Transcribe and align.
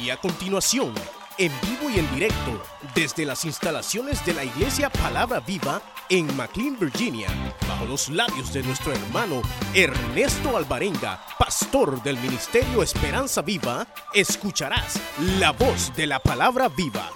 Y 0.00 0.10
a 0.10 0.16
continuación, 0.18 0.92
en 1.38 1.50
vivo 1.62 1.90
y 1.90 1.98
en 1.98 2.14
directo, 2.14 2.62
desde 2.94 3.24
las 3.24 3.44
instalaciones 3.44 4.24
de 4.26 4.34
la 4.34 4.44
Iglesia 4.44 4.90
Palabra 4.90 5.40
Viva 5.40 5.80
en 6.10 6.36
McLean, 6.36 6.78
Virginia, 6.78 7.28
bajo 7.66 7.86
los 7.86 8.08
labios 8.10 8.52
de 8.52 8.62
nuestro 8.62 8.92
hermano 8.92 9.40
Ernesto 9.74 10.56
Alvarenga, 10.56 11.24
pastor 11.38 12.02
del 12.02 12.18
Ministerio 12.18 12.82
Esperanza 12.82 13.40
Viva, 13.42 13.86
escucharás 14.12 15.00
la 15.38 15.52
voz 15.52 15.94
de 15.96 16.06
la 16.06 16.18
Palabra 16.20 16.68
Viva. 16.68 17.10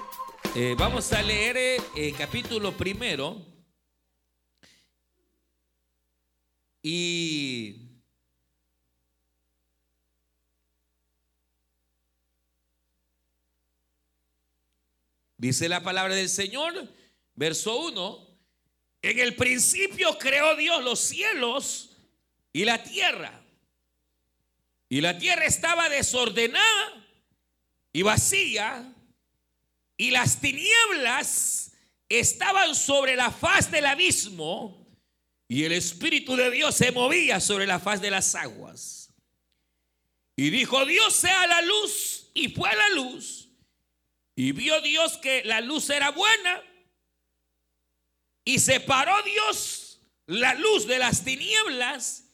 Eh, 0.54 0.74
vamos 0.78 1.12
a 1.12 1.22
leer 1.22 1.56
el 1.56 1.82
eh, 1.94 2.14
capítulo 2.16 2.72
primero. 2.72 3.36
Y 6.82 7.89
Dice 15.40 15.70
la 15.70 15.82
palabra 15.82 16.14
del 16.14 16.28
Señor, 16.28 16.86
verso 17.34 17.74
1, 17.78 18.28
en 19.00 19.18
el 19.20 19.34
principio 19.36 20.18
creó 20.18 20.54
Dios 20.54 20.84
los 20.84 21.00
cielos 21.00 21.96
y 22.52 22.66
la 22.66 22.82
tierra. 22.82 23.42
Y 24.90 25.00
la 25.00 25.16
tierra 25.16 25.46
estaba 25.46 25.88
desordenada 25.88 27.06
y 27.90 28.02
vacía, 28.02 28.92
y 29.96 30.10
las 30.10 30.42
tinieblas 30.42 31.72
estaban 32.10 32.74
sobre 32.74 33.16
la 33.16 33.30
faz 33.30 33.70
del 33.70 33.86
abismo, 33.86 34.86
y 35.48 35.64
el 35.64 35.72
Espíritu 35.72 36.36
de 36.36 36.50
Dios 36.50 36.74
se 36.74 36.92
movía 36.92 37.40
sobre 37.40 37.66
la 37.66 37.80
faz 37.80 38.02
de 38.02 38.10
las 38.10 38.34
aguas. 38.34 39.08
Y 40.36 40.50
dijo, 40.50 40.84
Dios 40.84 41.16
sea 41.16 41.46
la 41.46 41.62
luz, 41.62 42.30
y 42.34 42.50
fue 42.50 42.68
la 42.76 42.90
luz. 42.90 43.39
Y 44.34 44.52
vio 44.52 44.80
Dios 44.80 45.18
que 45.18 45.42
la 45.44 45.60
luz 45.60 45.90
era 45.90 46.10
buena. 46.10 46.62
Y 48.44 48.58
separó 48.58 49.22
Dios 49.22 50.00
la 50.26 50.54
luz 50.54 50.86
de 50.86 50.98
las 50.98 51.24
tinieblas. 51.24 52.24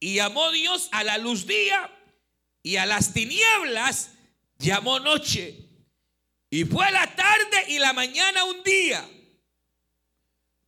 Y 0.00 0.16
llamó 0.16 0.50
Dios 0.52 0.88
a 0.92 1.04
la 1.04 1.18
luz 1.18 1.46
día. 1.46 1.90
Y 2.62 2.76
a 2.76 2.86
las 2.86 3.12
tinieblas 3.12 4.12
llamó 4.58 5.00
noche. 5.00 5.68
Y 6.50 6.64
fue 6.64 6.90
la 6.92 7.14
tarde 7.14 7.64
y 7.68 7.78
la 7.78 7.92
mañana 7.92 8.44
un 8.44 8.62
día. 8.62 9.08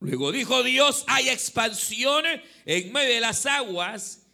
Luego 0.00 0.30
dijo 0.30 0.62
Dios, 0.62 1.04
hay 1.06 1.28
expansión 1.28 2.24
en 2.64 2.92
medio 2.92 3.14
de 3.14 3.20
las 3.20 3.46
aguas 3.46 4.26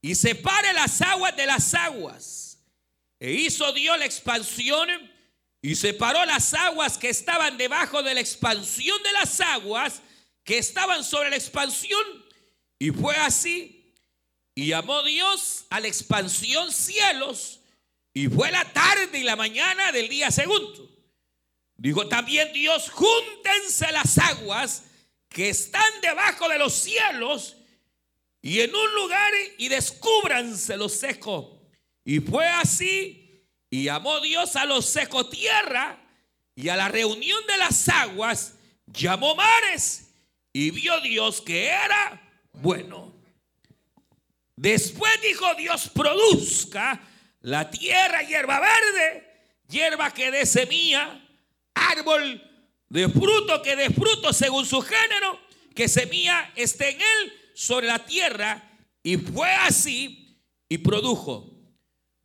y 0.00 0.14
separe 0.14 0.72
las 0.72 1.00
aguas 1.02 1.36
de 1.36 1.46
las 1.46 1.74
aguas. 1.74 2.58
E 3.20 3.32
hizo 3.32 3.72
Dios 3.72 3.98
la 3.98 4.04
expansión 4.04 4.88
y 5.62 5.76
separó 5.76 6.24
las 6.26 6.52
aguas 6.54 6.98
que 6.98 7.08
estaban 7.08 7.56
debajo 7.56 8.02
de 8.02 8.14
la 8.14 8.20
expansión 8.20 9.00
de 9.04 9.12
las 9.12 9.40
aguas 9.40 10.02
que 10.42 10.58
estaban 10.58 11.04
sobre 11.04 11.30
la 11.30 11.36
expansión. 11.36 12.04
Y 12.80 12.90
fue 12.90 13.14
así. 13.14 13.94
Y 14.56 14.66
llamó 14.66 15.04
Dios 15.04 15.66
a 15.70 15.78
la 15.78 15.86
expansión 15.86 16.72
cielos. 16.72 17.60
Y 18.12 18.26
fue 18.26 18.50
la 18.50 18.64
tarde 18.72 19.20
y 19.20 19.22
la 19.22 19.36
mañana 19.36 19.92
del 19.92 20.08
día 20.08 20.32
segundo. 20.32 20.90
Dijo 21.76 22.08
también 22.08 22.52
Dios, 22.52 22.90
júntense 22.90 23.90
las 23.92 24.18
aguas 24.18 24.82
que 25.28 25.48
están 25.48 26.00
debajo 26.02 26.48
de 26.48 26.58
los 26.58 26.74
cielos 26.74 27.56
y 28.42 28.60
en 28.60 28.74
un 28.74 28.94
lugar 28.94 29.32
y 29.58 29.68
descúbranse 29.68 30.76
los 30.76 30.92
secos. 30.92 31.46
Y 32.04 32.18
fue 32.18 32.48
así 32.48 33.21
y 33.72 33.84
llamó 33.84 34.20
Dios 34.20 34.54
a 34.56 34.66
los 34.66 34.84
seco 34.84 35.30
tierra 35.30 35.98
y 36.54 36.68
a 36.68 36.76
la 36.76 36.88
reunión 36.88 37.40
de 37.46 37.56
las 37.56 37.88
aguas 37.88 38.52
llamó 38.84 39.34
mares. 39.34 40.12
Y 40.52 40.70
vio 40.70 41.00
Dios 41.00 41.40
que 41.40 41.68
era 41.68 42.20
bueno. 42.52 43.14
Después 44.56 45.10
dijo 45.22 45.54
Dios, 45.54 45.88
produzca 45.88 47.00
la 47.40 47.70
tierra 47.70 48.22
hierba 48.22 48.60
verde, 48.60 49.26
hierba 49.70 50.10
que 50.10 50.30
dé 50.30 50.44
semilla, 50.44 51.26
árbol 51.72 52.42
de 52.90 53.08
fruto 53.08 53.62
que 53.62 53.74
dé 53.74 53.88
fruto 53.88 54.34
según 54.34 54.66
su 54.66 54.82
género, 54.82 55.40
que 55.74 55.88
semilla 55.88 56.52
esté 56.56 56.90
en 56.90 57.00
él 57.00 57.32
sobre 57.54 57.86
la 57.86 58.04
tierra. 58.04 58.70
Y 59.02 59.16
fue 59.16 59.50
así 59.50 60.38
y 60.68 60.76
produjo 60.76 61.51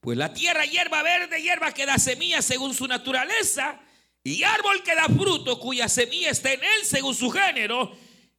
pues 0.07 0.17
la 0.17 0.33
tierra 0.33 0.63
hierba 0.63 1.03
verde, 1.03 1.41
hierba 1.41 1.73
que 1.73 1.85
da 1.85 1.97
semilla 1.97 2.41
según 2.41 2.73
su 2.73 2.87
naturaleza, 2.87 3.77
y 4.23 4.41
árbol 4.41 4.81
que 4.81 4.95
da 4.95 5.03
fruto 5.03 5.59
cuya 5.59 5.89
semilla 5.89 6.29
está 6.29 6.53
en 6.53 6.63
él 6.63 6.85
según 6.85 7.13
su 7.13 7.29
género. 7.29 7.91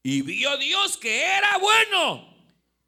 Y 0.03 0.23
vio 0.23 0.56
Dios 0.56 0.97
que 0.97 1.23
era 1.23 1.59
bueno. 1.59 2.34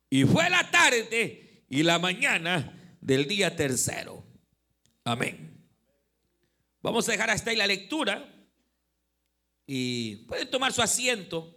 Y 0.08 0.24
fue 0.24 0.48
la 0.48 0.70
tarde 0.70 1.66
y 1.68 1.82
la 1.82 1.98
mañana 1.98 2.96
del 3.02 3.28
día 3.28 3.54
tercero. 3.54 4.24
Amén. 5.04 5.62
Vamos 6.80 7.06
a 7.06 7.12
dejar 7.12 7.28
hasta 7.28 7.50
ahí 7.50 7.56
la 7.56 7.66
lectura. 7.66 8.32
Y 9.66 10.24
pueden 10.24 10.48
tomar 10.48 10.72
su 10.72 10.80
asiento. 10.80 11.54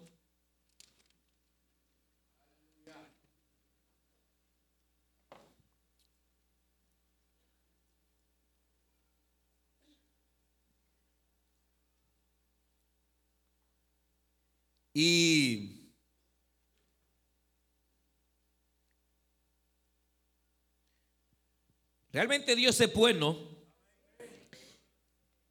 Y 14.93 15.91
realmente 22.11 22.55
Dios 22.55 22.79
es 22.79 22.93
bueno 22.93 23.53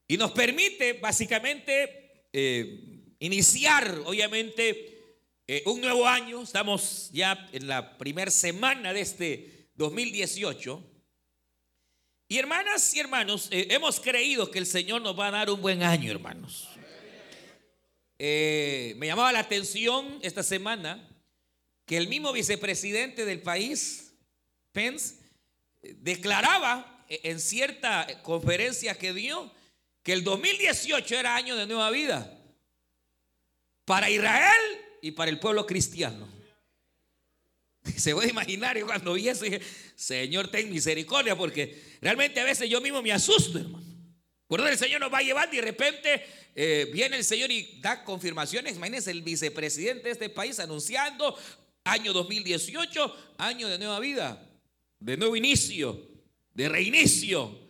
y 0.07 0.17
nos 0.17 0.33
permite 0.33 0.93
básicamente 0.93 2.27
eh, 2.33 3.15
iniciar, 3.19 4.03
obviamente, 4.05 5.01
eh, 5.47 5.63
un 5.67 5.81
nuevo 5.81 6.07
año. 6.07 6.43
Estamos 6.43 7.11
ya 7.13 7.49
en 7.53 7.67
la 7.67 7.97
primera 7.97 8.31
semana 8.31 8.93
de 8.93 9.01
este 9.01 9.71
2018. 9.75 10.83
Y 12.29 12.39
hermanas 12.39 12.95
y 12.95 13.01
hermanos, 13.01 13.49
eh, 13.51 13.69
hemos 13.71 14.01
creído 14.01 14.51
que 14.51 14.59
el 14.59 14.67
Señor 14.67 15.03
nos 15.03 15.19
va 15.19 15.29
a 15.29 15.31
dar 15.31 15.51
un 15.51 15.61
buen 15.63 15.83
año, 15.83 16.11
hermanos. 16.11 16.69
Eh, 18.25 18.95
me 18.99 19.09
llamaba 19.09 19.33
la 19.33 19.41
atención 19.41 20.21
esta 20.23 20.45
semana 20.45 21.09
que 21.87 21.97
el 21.97 22.07
mismo 22.07 22.33
vicepresidente 22.33 23.25
del 23.25 23.43
país, 23.43 24.15
Pence, 24.71 25.17
declaraba 25.83 27.05
en 27.09 27.41
cierta 27.41 28.23
conferencia 28.23 28.97
que 28.97 29.13
dio 29.13 29.53
que 30.05 30.13
el 30.13 30.23
2018 30.23 31.17
era 31.17 31.35
año 31.35 31.57
de 31.57 31.67
nueva 31.67 31.91
vida 31.91 32.41
para 33.85 34.09
Israel 34.09 34.61
y 35.01 35.11
para 35.11 35.29
el 35.29 35.41
pueblo 35.41 35.67
cristiano. 35.67 36.29
Se 37.97 38.15
puede 38.15 38.31
imaginar, 38.31 38.79
yo 38.79 38.87
cuando 38.87 39.15
vi 39.15 39.31
eso 39.31 39.47
dije, 39.47 39.61
Señor, 39.97 40.47
ten 40.47 40.71
misericordia, 40.71 41.37
porque 41.37 41.97
realmente 42.01 42.39
a 42.39 42.45
veces 42.45 42.71
yo 42.71 42.81
mismo 42.81 43.03
me 43.03 43.11
asusto, 43.11 43.59
hermano. 43.59 43.92
Donde 44.59 44.73
el 44.73 44.79
Señor 44.79 45.01
nos 45.01 45.13
va 45.13 45.23
llevar 45.23 45.49
y 45.53 45.57
de 45.57 45.63
repente 45.63 46.27
eh, 46.55 46.91
viene 46.93 47.17
el 47.17 47.25
Señor 47.25 47.51
y 47.51 47.79
da 47.81 48.05
confirmaciones. 48.05 48.77
Imagínense 48.77 49.11
el 49.11 49.23
vicepresidente 49.23 50.05
de 50.05 50.11
este 50.11 50.29
país 50.29 50.59
anunciando 50.59 51.37
año 51.85 52.13
2018, 52.13 53.35
año 53.39 53.69
de 53.69 53.79
nueva 53.79 53.99
vida, 54.01 54.47
de 55.01 55.17
nuevo 55.17 55.37
inicio, 55.37 56.09
de 56.55 56.69
reinicio. 56.69 57.61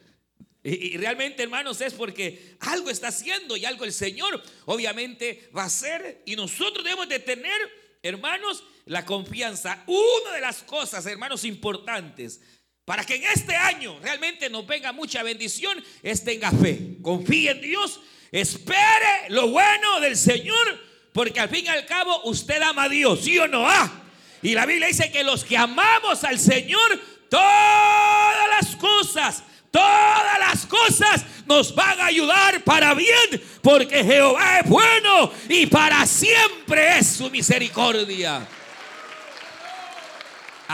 Y, 0.65 0.95
y 0.95 0.97
realmente, 0.97 1.43
hermanos, 1.43 1.81
es 1.81 1.95
porque 1.95 2.57
algo 2.61 2.91
está 2.91 3.09
haciendo 3.09 3.57
y 3.57 3.65
algo 3.65 3.85
el 3.85 3.93
Señor 3.93 4.43
obviamente 4.67 5.51
va 5.57 5.63
a 5.63 5.67
hacer. 5.67 6.23
Y 6.27 6.37
nosotros 6.37 6.85
debemos 6.85 7.09
de 7.09 7.21
tener, 7.21 7.61
hermanos, 8.03 8.65
la 8.87 9.05
confianza. 9.07 9.85
Una 9.87 10.35
de 10.35 10.41
las 10.41 10.63
cosas, 10.63 11.07
hermanos, 11.07 11.45
importantes 11.45 12.41
para 12.85 13.05
que 13.05 13.17
en 13.17 13.25
este 13.25 13.55
año 13.55 13.99
realmente 14.01 14.51
nos 14.51 14.67
venga 14.67 14.93
mucha 14.93 15.23
bendición, 15.23 15.83
es 16.03 16.25
tenga 16.25 16.51
fe, 16.51 16.97
confíe 17.01 17.51
en 17.51 17.61
Dios, 17.61 18.01
espere 18.33 19.29
lo 19.29 19.49
bueno 19.49 20.01
del 20.01 20.17
Señor, 20.17 20.81
porque 21.13 21.41
al 21.41 21.49
fin 21.49 21.65
y 21.65 21.69
al 21.69 21.87
cabo 21.87 22.23
usted 22.25 22.61
ama 22.61 22.85
a 22.85 22.89
Dios, 22.89 23.21
¿sí 23.23 23.39
o 23.39 23.47
no? 23.47 23.69
Ah, 23.69 24.03
y 24.43 24.55
la 24.55 24.67
Biblia 24.67 24.89
dice 24.89 25.13
que 25.13 25.23
los 25.23 25.45
que 25.45 25.57
amamos 25.57 26.25
al 26.25 26.39
Señor, 26.39 27.01
todas 27.29 28.49
las 28.51 28.75
cosas, 28.75 29.45
todas 29.71 30.39
las 30.41 30.67
cosas 30.67 31.25
nos 31.47 31.75
van 31.75 32.01
a 32.01 32.07
ayudar 32.07 32.65
para 32.65 32.95
bien, 32.95 33.43
porque 33.63 34.03
Jehová 34.03 34.59
es 34.59 34.69
bueno 34.69 35.33
y 35.49 35.67
para 35.67 36.05
siempre 36.05 36.99
es 36.99 37.07
su 37.07 37.31
misericordia. 37.31 38.47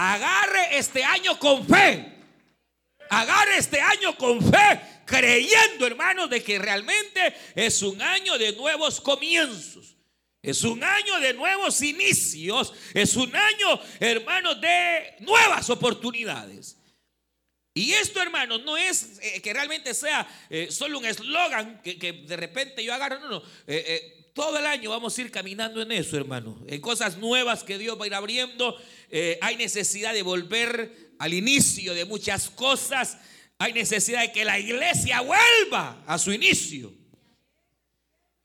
Agarre 0.01 0.79
este 0.79 1.03
año 1.03 1.37
con 1.41 1.67
fe. 1.67 2.15
Agarre 3.11 3.59
este 3.59 3.81
año 3.81 4.17
con 4.17 4.41
fe 4.41 4.81
creyendo, 5.05 5.89
hermanos, 5.89 6.31
de 6.31 6.41
que 6.41 6.57
realmente 6.57 7.35
es 7.57 7.83
un 7.83 8.01
año 8.01 8.39
de 8.39 8.53
nuevos 8.53 9.01
comienzos. 9.01 9.97
Es 10.41 10.63
un 10.63 10.85
año 10.85 11.19
de 11.19 11.35
nuevos 11.35 11.83
inicios. 11.83 12.73
Es 12.95 13.17
un 13.17 13.35
año, 13.35 13.81
hermanos, 13.99 14.61
de 14.61 15.17
nuevas 15.19 15.69
oportunidades. 15.69 16.77
Y 17.75 17.93
esto, 17.95 18.23
hermanos, 18.23 18.63
no 18.63 18.77
es 18.77 19.19
eh, 19.21 19.43
que 19.43 19.53
realmente 19.53 19.95
sea 19.95 20.29
eh, 20.49 20.69
solo 20.71 21.01
un 21.01 21.07
eslogan 21.07 21.83
que, 21.83 22.25
de 22.25 22.37
repente 22.37 22.85
yo 22.85 22.95
agarro. 22.95 23.19
No, 23.19 23.29
no. 23.29 23.43
Eh, 23.67 24.18
todo 24.39 24.57
el 24.57 24.67
año 24.67 24.91
vamos 24.91 25.19
a 25.19 25.21
ir 25.21 25.33
caminando 25.33 25.83
en 25.83 25.91
eso, 25.91 26.17
hermano. 26.17 26.57
En 26.69 26.81
cosas 26.81 27.17
nuevas 27.17 27.65
que 27.65 27.77
Dios 27.77 27.99
va 27.99 28.05
a 28.05 28.07
ir 28.07 28.15
abriendo. 28.15 28.81
hay 29.41 29.57
necesidad 29.57 30.15
de 30.15 30.23
volver 30.23 31.15
al 31.19 31.35
inicio 31.35 31.93
de 31.93 32.05
muchas 32.05 32.49
cosas. 32.49 33.19
Hay 33.59 33.73
necesidad 33.73 34.21
de 34.21 34.31
que 34.31 34.45
la 34.45 34.57
iglesia 34.57 35.23
vuelva 35.23 36.05
a 36.07 36.19
su 36.19 36.33
inicio. 36.33 36.93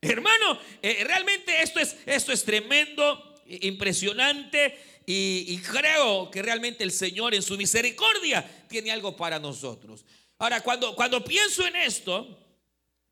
Hermano, 0.01 0.59
realmente 0.81 1.61
esto 1.61 1.79
es, 1.79 1.95
esto 2.07 2.31
es 2.31 2.43
tremendo, 2.43 3.35
impresionante. 3.45 4.75
Y, 5.05 5.59
creo 5.59 6.31
que 6.31 6.41
realmente 6.41 6.83
el 6.83 6.91
Señor 6.91 7.35
en 7.35 7.43
su 7.43 7.55
misericordia 7.55 8.65
tiene 8.67 8.91
algo 8.91 9.15
para 9.15 9.37
nosotros. 9.37 10.03
Ahora, 10.39 10.61
cuando, 10.61 10.95
cuando 10.95 11.23
pienso 11.23 11.67
en 11.67 11.75
esto, 11.75 12.39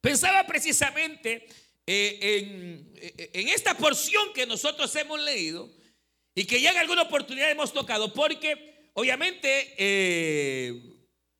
pensaba 0.01 0.47
precisamente 0.47 1.45
eh, 1.45 1.49
en, 1.85 2.93
en, 2.95 3.47
esta 3.49 3.75
porción 3.75 4.33
que 4.33 4.45
nosotros 4.45 4.95
hemos 4.95 5.19
leído 5.19 5.69
y 6.35 6.45
que 6.45 6.61
ya 6.61 6.71
en 6.71 6.77
alguna 6.77 7.03
oportunidad 7.03 7.51
hemos 7.51 7.73
tocado, 7.73 8.13
porque 8.13 8.89
obviamente 8.93 9.73
eh, 9.77 10.81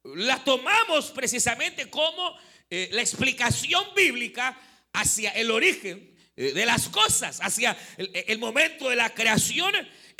la 0.03 0.43
tomamos 0.43 1.11
precisamente 1.11 1.89
como 1.89 2.37
eh, 2.69 2.89
la 2.91 3.01
explicación 3.01 3.83
bíblica 3.95 4.59
hacia 4.93 5.31
el 5.31 5.51
origen 5.51 6.09
de 6.35 6.65
las 6.65 6.89
cosas, 6.89 7.39
hacia 7.41 7.77
el, 7.97 8.09
el 8.13 8.39
momento 8.39 8.89
de 8.89 8.95
la 8.95 9.13
creación 9.13 9.73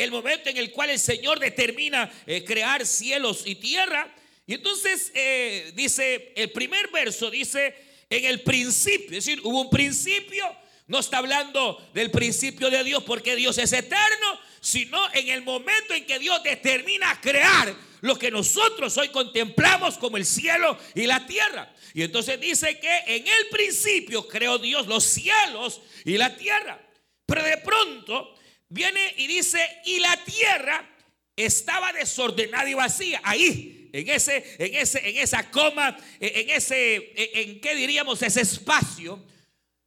el 0.04 0.12
momento 0.12 0.50
en 0.50 0.58
el 0.58 0.72
cual 0.72 0.90
el 0.90 1.00
Señor 1.00 1.40
determina 1.40 2.12
eh, 2.26 2.44
crear 2.44 2.86
cielos 2.86 3.44
y 3.46 3.56
tierra. 3.56 4.14
Y 4.48 4.56
entonces 4.56 5.12
eh, 5.14 5.72
dice, 5.76 6.34
el 6.36 6.52
primer 6.52 6.90
verso 6.90 7.30
dice, 7.30 7.76
en 8.12 8.26
el 8.26 8.42
principio, 8.42 9.18
es 9.18 9.26
decir, 9.26 9.40
hubo 9.44 9.62
un 9.62 9.70
principio, 9.70 10.46
no 10.88 11.00
está 11.00 11.20
hablando 11.20 11.90
del 11.94 12.12
principio 12.12 12.70
de 12.70 12.84
Dios 12.84 13.04
porque 13.04 13.38
Dios 13.38 13.58
es 13.58 13.72
eterno, 13.72 14.40
sino 14.60 15.00
en 15.14 15.30
el 15.30 15.42
momento 15.42 15.94
en 15.94 16.06
que 16.06 16.20
Dios 16.20 16.44
determina 16.44 17.20
crear 17.22 17.74
lo 18.02 18.20
que 18.20 18.30
nosotros 18.30 18.98
hoy 18.98 19.10
contemplamos 19.10 19.98
como 19.98 20.18
el 20.18 20.26
cielo 20.26 20.78
y 20.94 21.08
la 21.08 21.26
tierra. 21.26 21.74
Y 21.94 22.04
entonces 22.04 22.40
dice 22.40 22.80
que 22.80 22.98
en 23.08 23.26
el 23.26 23.48
principio 23.50 24.28
creó 24.28 24.58
Dios 24.58 24.88
los 24.88 25.06
cielos 25.06 25.82
y 26.04 26.18
la 26.18 26.36
tierra. 26.36 26.82
Pero 27.26 27.44
de 27.44 27.58
pronto 27.58 28.36
viene 28.68 29.14
y 29.18 29.28
dice, 29.28 29.66
y 29.86 30.00
la 30.00 30.18
tierra 30.18 30.90
estaba 31.36 31.94
desordenada 31.94 32.70
y 32.70 32.74
vacía. 32.74 33.22
Ahí, 33.24 33.81
en 33.94 34.10
ese, 34.10 34.56
en 34.58 34.76
ese, 34.76 35.10
en 35.10 35.18
esa 35.18 35.50
coma, 35.50 35.98
en 36.20 36.50
ese, 36.50 37.14
en 37.16 37.60
qué 37.60 37.76
diríamos, 37.76 38.22
ese 38.22 38.42
espacio. 38.42 39.24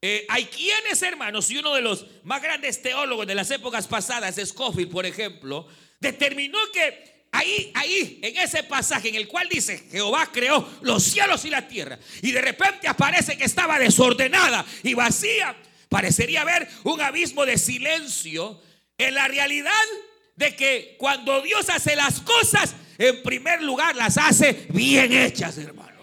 Eh, 0.06 0.26
hay 0.28 0.44
quienes, 0.44 1.00
hermanos, 1.02 1.50
y 1.50 1.56
uno 1.56 1.74
de 1.74 1.80
los 1.80 2.04
más 2.24 2.42
grandes 2.42 2.82
teólogos 2.82 3.26
de 3.26 3.34
las 3.34 3.50
épocas 3.50 3.86
pasadas, 3.86 4.36
Scofield, 4.36 4.90
por 4.90 5.06
ejemplo, 5.06 5.66
determinó 5.98 6.58
que 6.72 7.24
ahí, 7.32 7.72
ahí, 7.74 8.20
en 8.22 8.36
ese 8.36 8.64
pasaje 8.64 9.08
en 9.08 9.14
el 9.14 9.26
cual 9.26 9.48
dice, 9.48 9.82
Jehová 9.90 10.30
creó 10.30 10.68
los 10.82 11.02
cielos 11.02 11.46
y 11.46 11.50
la 11.50 11.66
tierra, 11.66 11.98
y 12.20 12.32
de 12.32 12.42
repente 12.42 12.86
aparece 12.86 13.38
que 13.38 13.44
estaba 13.44 13.78
desordenada 13.78 14.66
y 14.82 14.92
vacía, 14.92 15.56
parecería 15.88 16.42
haber 16.42 16.68
un 16.82 17.00
abismo 17.00 17.46
de 17.46 17.56
silencio 17.56 18.60
en 18.98 19.14
la 19.14 19.26
realidad 19.26 19.72
de 20.36 20.54
que 20.54 20.96
cuando 20.98 21.40
Dios 21.40 21.70
hace 21.70 21.96
las 21.96 22.20
cosas, 22.20 22.74
en 22.98 23.22
primer 23.22 23.62
lugar 23.62 23.94
las 23.96 24.18
hace 24.18 24.66
bien 24.70 25.12
hechas, 25.12 25.58
hermano. 25.58 26.02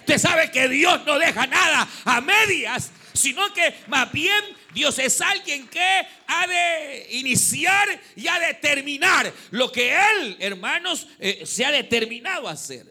Usted 0.00 0.18
sabe 0.18 0.50
que 0.50 0.68
Dios 0.68 1.00
no 1.06 1.18
deja 1.18 1.46
nada 1.46 1.88
a 2.04 2.20
medias, 2.20 2.90
sino 3.12 3.52
que 3.54 3.74
más 3.86 4.10
bien 4.10 4.42
Dios 4.74 4.98
es 4.98 5.20
alguien 5.20 5.68
que 5.68 6.06
ha 6.26 6.46
de 6.46 7.06
iniciar 7.10 8.00
y 8.16 8.26
ha 8.26 8.38
de 8.40 8.54
terminar 8.54 9.32
lo 9.50 9.70
que 9.70 9.94
Él, 9.94 10.36
hermanos, 10.40 11.06
eh, 11.18 11.42
se 11.46 11.64
ha 11.64 11.70
determinado 11.70 12.48
a 12.48 12.52
hacer. 12.52 12.86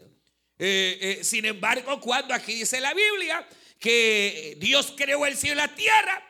Eh, 0.58 1.18
eh, 1.20 1.24
sin 1.24 1.44
embargo, 1.44 2.00
cuando 2.00 2.32
aquí 2.32 2.54
dice 2.54 2.80
la 2.80 2.94
Biblia 2.94 3.46
que 3.78 4.56
Dios 4.58 4.94
creó 4.96 5.26
el 5.26 5.36
cielo 5.36 5.60
y 5.60 5.66
la 5.66 5.74
tierra, 5.74 6.22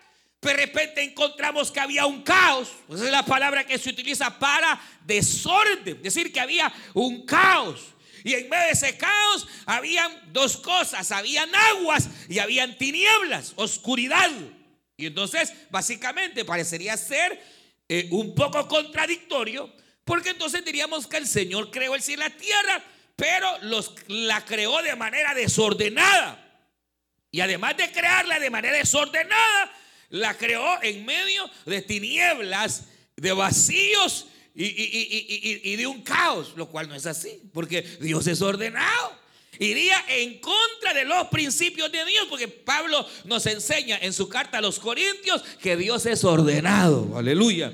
de 0.43 0.55
repente 0.55 1.03
encontramos 1.03 1.71
que 1.71 1.79
había 1.79 2.05
un 2.05 2.23
caos. 2.23 2.69
Esa 2.93 3.05
es 3.05 3.11
la 3.13 3.25
palabra 3.25 3.65
que 3.65 3.79
se 3.79 3.91
utiliza 3.91 4.39
para 4.41 4.81
desorden. 5.05 5.97
Es 5.99 6.15
decir, 6.15 6.33
que 6.33 6.41
había 6.41 6.73
un 6.95 7.25
caos. 7.25 7.95
Y 8.25 8.35
en 8.35 8.49
medio 8.49 8.67
de 8.67 8.73
ese 8.73 8.97
caos 8.97 9.47
habían 9.67 10.33
dos 10.33 10.57
cosas. 10.57 11.13
Habían 11.13 11.55
aguas 11.55 12.09
y 12.29 12.41
habían 12.41 12.77
tinieblas, 12.77 13.53
oscuridad. 13.55 14.31
Y 14.97 15.07
entonces, 15.07 15.53
básicamente, 15.71 16.45
parecería 16.45 16.97
ser 16.97 17.41
eh, 17.89 18.09
un 18.11 18.35
poco 18.35 18.67
contradictorio. 18.67 19.73
Porque 20.05 20.31
entonces 20.31 20.65
diríamos 20.65 21.07
que 21.07 21.19
el 21.19 21.29
Señor 21.29 21.71
creó 21.71 21.95
el 21.95 22.03
cielo 22.03 22.25
y 22.27 22.29
la 22.29 22.37
tierra, 22.37 22.85
pero 23.15 23.59
los, 23.63 23.95
la 24.09 24.45
creó 24.45 24.83
de 24.83 24.97
manera 24.97 25.35
desordenada. 25.35 26.39
Y 27.31 27.41
además 27.41 27.77
de 27.77 27.93
crearla 27.93 28.41
de 28.41 28.51
manera 28.51 28.77
desordenada, 28.77 29.73
la 30.13 30.37
creó 30.37 30.81
en 30.83 31.05
medio 31.05 31.51
de 31.65 31.81
tinieblas, 31.81 32.85
de 33.17 33.33
vacíos 33.33 34.27
y, 34.55 35.75
de 35.77 35.87
un 35.87 36.03
caos, 36.03 36.53
lo 36.55 36.69
cual 36.69 36.87
no 36.89 36.95
es 36.95 37.07
así, 37.07 37.41
porque 37.53 37.83
Dios 38.01 38.27
es 38.27 38.43
ordenado. 38.43 39.21
Iría 39.59 40.05
en 40.09 40.39
contra 40.39 40.93
de 40.95 41.05
los 41.05 41.29
principios 41.29 41.91
de 41.91 42.05
Dios, 42.05 42.27
porque 42.29 42.49
Pablo 42.49 43.07
nos 43.25 43.47
enseña 43.47 43.99
en 44.03 44.13
su 44.13 44.29
carta 44.29 44.59
a 44.59 44.61
los 44.61 44.79
Corintios 44.79 45.43
que 45.61 45.77
Dios 45.77 46.05
es 46.05 46.25
ordenado, 46.25 47.17
aleluya. 47.17 47.73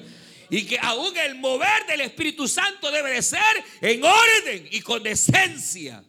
Y 0.49 0.65
que 0.65 0.79
aún 0.81 1.17
el 1.17 1.35
mover 1.35 1.87
del 1.89 2.03
Espíritu 2.03 2.47
Santo 2.47 2.91
debe 2.93 3.11
de 3.11 3.23
ser 3.23 3.65
en 3.81 4.03
orden 4.05 4.69
y 4.71 4.81
con 4.81 5.03
decencia. 5.03 6.05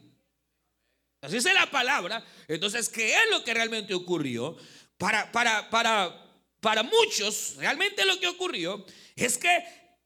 Así 1.21 1.37
es 1.37 1.43
la 1.45 1.69
palabra. 1.69 2.23
Entonces, 2.47 2.87
¿qué 2.87 3.13
es 3.13 3.29
lo 3.31 3.43
que 3.43 3.53
realmente 3.53 3.93
ocurrió? 3.93 4.57
Para, 4.99 5.31
para, 5.31 5.69
para, 5.69 6.13
para 6.59 6.83
muchos, 6.83 7.55
realmente 7.55 8.03
lo 8.03 8.19
que 8.19 8.27
ocurrió 8.27 8.85
es 9.15 9.37
que 9.37 9.63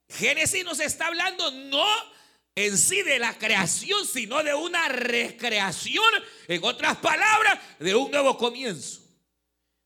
Génesis 0.07 0.63
nos 0.63 0.79
está 0.79 1.07
hablando 1.07 1.50
no 1.50 1.83
en 2.53 2.77
sí 2.77 3.01
de 3.01 3.17
la 3.17 3.35
creación, 3.35 4.05
sino 4.05 4.43
de 4.43 4.53
una 4.53 4.88
recreación, 4.89 6.05
en 6.47 6.63
otras 6.63 6.97
palabras, 6.97 7.57
de 7.79 7.95
un 7.95 8.12
nuevo 8.12 8.38
comienzo. 8.38 9.01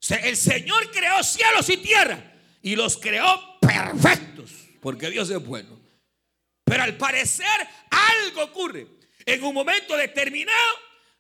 el 0.10 0.36
Señor 0.36 0.92
creó 0.92 1.24
cielos 1.24 1.70
y 1.70 1.78
tierra 1.78 2.22
y 2.62 2.76
los 2.76 2.98
creó 2.98 3.58
perfectos, 3.62 4.52
porque 4.82 5.10
Dios 5.10 5.30
es 5.30 5.42
bueno. 5.42 5.80
Pero 6.66 6.84
al 6.84 6.98
parecer 6.98 7.48
algo 7.90 8.44
ocurre. 8.44 8.88
En 9.26 9.42
un 9.42 9.54
momento 9.54 9.96
determinado, 9.96 10.74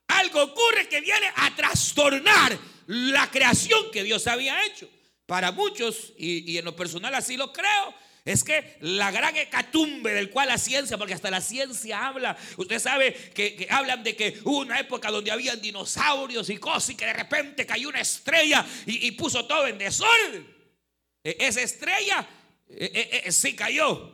algo 0.07 0.43
ocurre 0.43 0.89
que 0.89 0.99
viene 0.99 1.31
a 1.37 1.55
trastornar 1.55 2.59
la 2.87 3.29
creación 3.29 3.91
que 3.91 4.03
Dios 4.03 4.27
había 4.27 4.65
hecho. 4.65 4.89
Para 5.25 5.51
muchos, 5.51 6.13
y, 6.17 6.57
en 6.57 6.65
lo 6.65 6.75
personal 6.75 7.13
así 7.13 7.35
lo 7.37 7.51
creo, 7.51 7.93
es 8.23 8.43
que 8.43 8.77
la 8.81 9.11
gran 9.11 9.35
hecatumbe 9.35 10.13
del 10.13 10.29
cual 10.29 10.47
la 10.47 10.57
ciencia, 10.57 10.97
porque 10.97 11.13
hasta 11.13 11.29
la 11.29 11.41
ciencia 11.41 12.07
habla, 12.07 12.37
usted 12.57 12.79
sabe 12.79 13.13
que, 13.13 13.67
hablan 13.69 14.03
de 14.03 14.15
que 14.15 14.39
hubo 14.43 14.59
una 14.59 14.79
época 14.79 15.11
donde 15.11 15.31
habían 15.31 15.61
dinosaurios 15.61 16.49
y 16.49 16.57
cosas 16.57 16.89
y 16.89 16.95
que 16.95 17.05
de 17.05 17.13
repente 17.13 17.65
cayó 17.65 17.89
una 17.89 18.01
estrella 18.01 18.65
y, 18.85 19.11
puso 19.11 19.45
todo 19.45 19.67
en 19.67 19.77
desorden. 19.77 20.47
E, 21.23 21.37
esa 21.39 21.61
estrella 21.61 22.27
e, 22.69 23.23
e, 23.25 23.31
sí 23.31 23.55
cayó 23.55 24.11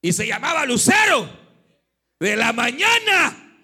y 0.00 0.12
se 0.12 0.26
llamaba 0.26 0.66
Lucero 0.66 1.28
de 2.18 2.36
la 2.36 2.52
mañana, 2.52 3.60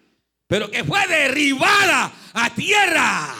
pero 0.46 0.70
que 0.70 0.84
fue 0.84 1.06
derribada 1.08 2.12
a 2.32 2.54
tierra. 2.54 3.37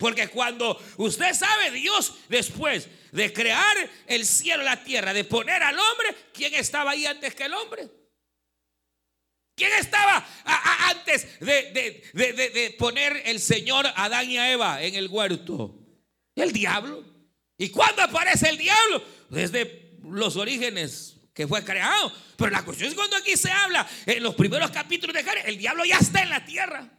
Porque 0.00 0.28
cuando 0.28 0.82
usted 0.96 1.34
sabe, 1.34 1.70
Dios 1.72 2.14
después 2.30 2.88
de 3.12 3.30
crear 3.34 3.76
el 4.06 4.24
cielo 4.24 4.62
y 4.62 4.64
la 4.64 4.82
tierra, 4.82 5.12
de 5.12 5.24
poner 5.24 5.62
al 5.62 5.78
hombre, 5.78 6.16
¿quién 6.32 6.54
estaba 6.54 6.92
ahí 6.92 7.04
antes 7.04 7.34
que 7.34 7.44
el 7.44 7.52
hombre? 7.52 7.86
¿Quién 9.54 9.72
estaba 9.78 10.26
antes 10.88 11.38
de, 11.40 12.02
de, 12.14 12.76
poner 12.78 13.24
el 13.26 13.38
Señor 13.40 13.86
Adán 13.94 14.30
y 14.30 14.38
a 14.38 14.50
Eva 14.50 14.82
en 14.82 14.94
el 14.94 15.08
huerto? 15.08 15.78
El 16.34 16.50
diablo. 16.50 17.04
¿Y 17.58 17.68
cuándo 17.68 18.00
aparece 18.00 18.48
el 18.48 18.56
diablo? 18.56 19.04
Desde 19.28 19.98
los 20.02 20.36
orígenes 20.36 21.18
que 21.34 21.46
fue 21.46 21.62
creado. 21.62 22.10
Pero 22.38 22.50
la 22.50 22.64
cuestión 22.64 22.88
es 22.88 22.94
cuando 22.94 23.16
aquí 23.16 23.36
se 23.36 23.50
habla 23.50 23.86
en 24.06 24.22
los 24.22 24.34
primeros 24.34 24.70
capítulos 24.70 25.12
de 25.12 25.22
Génesis, 25.22 25.48
el 25.50 25.58
diablo 25.58 25.84
ya 25.84 25.98
está 25.98 26.22
en 26.22 26.30
la 26.30 26.42
tierra. 26.46 26.90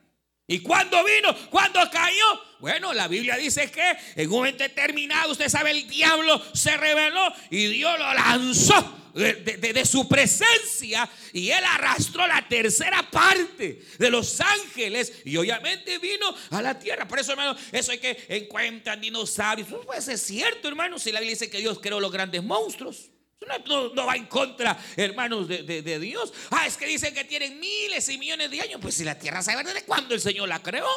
¿Y 0.52 0.60
cuándo 0.60 1.02
vino? 1.06 1.34
¿Cuándo 1.50 1.80
cayó? 1.90 2.26
Bueno, 2.60 2.94
la 2.94 3.08
Biblia 3.08 3.38
dice 3.38 3.72
que 3.72 3.98
en 4.18 4.28
un 4.30 4.36
momento 4.36 4.64
determinado, 4.64 5.32
usted 5.32 5.48
sabe, 5.48 5.72
el 5.72 5.88
diablo 5.88 6.44
se 6.54 6.76
reveló 6.76 7.34
y 7.50 7.68
Dios 7.68 7.98
lo 7.98 8.14
lanzó 8.14 8.98
de, 9.14 9.86
su 9.86 10.10
presencia 10.10 11.10
y 11.32 11.52
él 11.52 11.64
arrastró 11.64 12.28
la 12.28 12.46
tercera 12.50 13.10
parte 13.10 13.82
de 13.98 14.10
los 14.10 14.42
ángeles 14.42 15.14
y 15.24 15.38
obviamente 15.38 15.98
vino 16.00 16.36
a 16.50 16.62
la 16.62 16.78
tierra. 16.78 17.08
Por 17.08 17.20
eso, 17.20 17.32
hermano, 17.32 17.56
eso 17.72 17.94
hay 17.94 18.00
que 18.00 18.26
encuentran 18.28 19.00
dinosaurios. 19.00 19.70
Puede 19.86 20.02
ser 20.02 20.18
cierto, 20.18 20.68
hermano, 20.68 21.00
si 21.00 21.14
la 21.14 21.22
Biblia 21.22 21.36
dice 21.36 21.50
que 21.50 21.60
Dios 21.60 21.80
creó 21.82 22.02
los 22.02 22.12
grandes 22.12 22.44
monstruos. 22.44 23.11
No, 23.48 24.06
va 24.06 24.16
en 24.16 24.28
contra, 24.28 24.78
hermanos, 24.96 25.48
de, 25.48 26.00
Dios. 26.00 26.32
Ah, 26.52 26.68
es 26.68 26.78
que 26.78 26.86
dicen 26.86 27.14
que 27.14 27.24
tienen 27.24 27.60
miles 27.60 28.08
y 28.10 28.18
millones 28.18 28.52
de 28.52 28.62
años. 28.62 28.80
Pues 28.82 28.96
si 28.96 29.04
la 29.04 29.18
tierra 29.18 29.42
sabe 29.42 29.64
desde 29.64 29.84
cuándo 29.84 30.14
el 30.14 30.22
Señor 30.22 30.48
la 30.48 30.62
creó, 30.62 30.88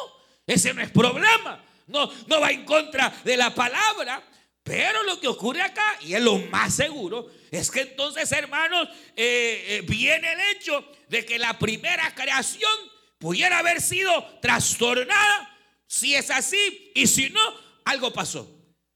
ese 0.45 0.73
no 0.73 0.81
es 0.81 0.91
problema. 0.91 1.63
No, 1.87 2.11
no 2.27 2.39
va 2.39 2.51
en 2.51 2.63
contra 2.65 3.09
de 3.23 3.37
la 3.37 3.53
palabra. 3.53 4.23
Pero 4.63 5.03
lo 5.03 5.19
que 5.19 5.27
ocurre 5.27 5.61
acá, 5.61 5.97
y 6.01 6.15
es 6.15 6.21
lo 6.21 6.39
más 6.39 6.73
seguro, 6.73 7.31
es 7.51 7.69
que 7.69 7.81
entonces, 7.81 8.31
hermanos, 8.31 8.89
eh, 9.15 9.63
eh, 9.67 9.81
viene 9.87 10.33
el 10.33 10.39
hecho 10.55 10.83
de 11.07 11.23
que 11.23 11.37
la 11.37 11.59
primera 11.59 12.15
creación 12.15 12.71
pudiera 13.19 13.59
haber 13.59 13.79
sido 13.79 14.25
trastornada, 14.41 15.55
si 15.85 16.15
es 16.15 16.31
así, 16.31 16.91
y 16.95 17.05
si 17.05 17.29
no, 17.29 17.41
algo 17.85 18.11
pasó. 18.11 18.54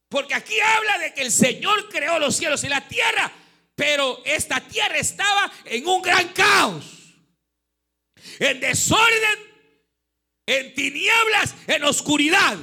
Porque 0.09 0.33
aquí 0.33 0.59
habla 0.59 0.97
de 0.97 1.13
que 1.13 1.21
el 1.21 1.31
Señor 1.31 1.87
creó 1.87 2.17
los 2.17 2.35
cielos 2.35 2.63
y 2.63 2.67
la 2.67 2.87
tierra, 2.87 3.31
pero 3.75 4.21
esta 4.25 4.59
tierra 4.59 4.97
estaba 4.97 5.51
en 5.65 5.87
un 5.87 6.01
gran 6.01 6.29
caos, 6.29 7.13
en 8.39 8.59
desorden, 8.59 9.39
en 10.47 10.73
tinieblas, 10.73 11.55
en 11.67 11.83
oscuridad. 11.83 12.57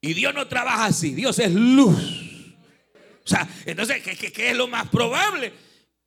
Y 0.00 0.14
Dios 0.14 0.34
no 0.34 0.48
trabaja 0.48 0.86
así, 0.86 1.14
Dios 1.14 1.38
es 1.38 1.52
luz. 1.52 1.96
O 3.24 3.28
sea, 3.28 3.48
entonces, 3.66 4.02
¿qué, 4.02 4.50
es 4.50 4.56
lo 4.56 4.66
más 4.66 4.88
probable? 4.88 5.52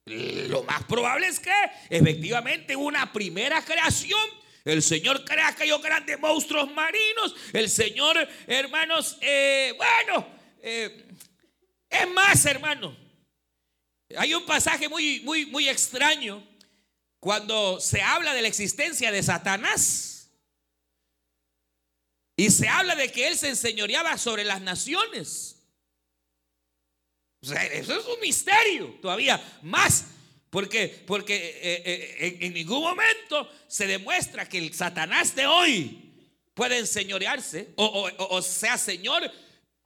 Lo 0.06 0.63
más 0.63 0.84
probable 0.84 1.27
es 1.27 1.39
que 1.39 1.53
efectivamente 1.89 2.75
una 2.75 3.13
primera 3.13 3.63
creación 3.63 4.20
el 4.63 4.84
Señor 4.84 5.25
crea 5.25 5.48
aquellos 5.48 5.82
grandes 5.82 6.20
monstruos 6.20 6.72
marinos. 6.72 7.36
El 7.53 7.70
Señor, 7.70 8.18
hermanos, 8.48 9.18
eh, 9.22 9.74
bueno, 9.75 10.27
eh, 10.62 11.08
es 11.89 12.10
más, 12.10 12.46
hermano. 12.46 12.96
Hay 14.18 14.34
un 14.34 14.46
pasaje 14.46 14.88
muy, 14.89 15.22
muy, 15.22 15.46
muy 15.46 15.68
extraño 15.68 16.46
cuando 17.20 17.80
se 17.80 18.01
habla 18.01 18.34
de 18.34 18.41
la 18.41 18.48
existencia 18.48 19.12
de 19.12 19.24
Satanás. 19.24 20.30
Y 22.36 22.50
se 22.50 22.68
habla 22.68 22.96
de 22.96 23.12
que 23.12 23.27
él 23.27 23.38
se 23.38 23.50
enseñoreaba 23.50 24.18
sobre 24.18 24.44
las 24.44 24.62
naciones. 24.62 25.58
eso 27.41 28.00
es 28.00 28.06
un 28.06 28.20
misterio 28.20 28.98
todavía 29.01 29.41
más. 29.62 30.06
Porque, 30.51 30.89
porque 31.08 31.34
eh, 31.36 31.81
eh, 31.86 32.38
en, 32.41 32.53
ningún 32.53 32.81
momento 32.81 33.50
se 33.67 33.88
demuestra 33.88 34.48
que 34.48 34.58
el 34.58 34.74
Satanás 34.74 35.34
de 35.34 35.48
hoy 35.48 36.12
puede 36.53 36.77
enseñorearse 36.77 37.70
o, 37.77 38.41
sea 38.41 38.77
Señor, 38.77 39.31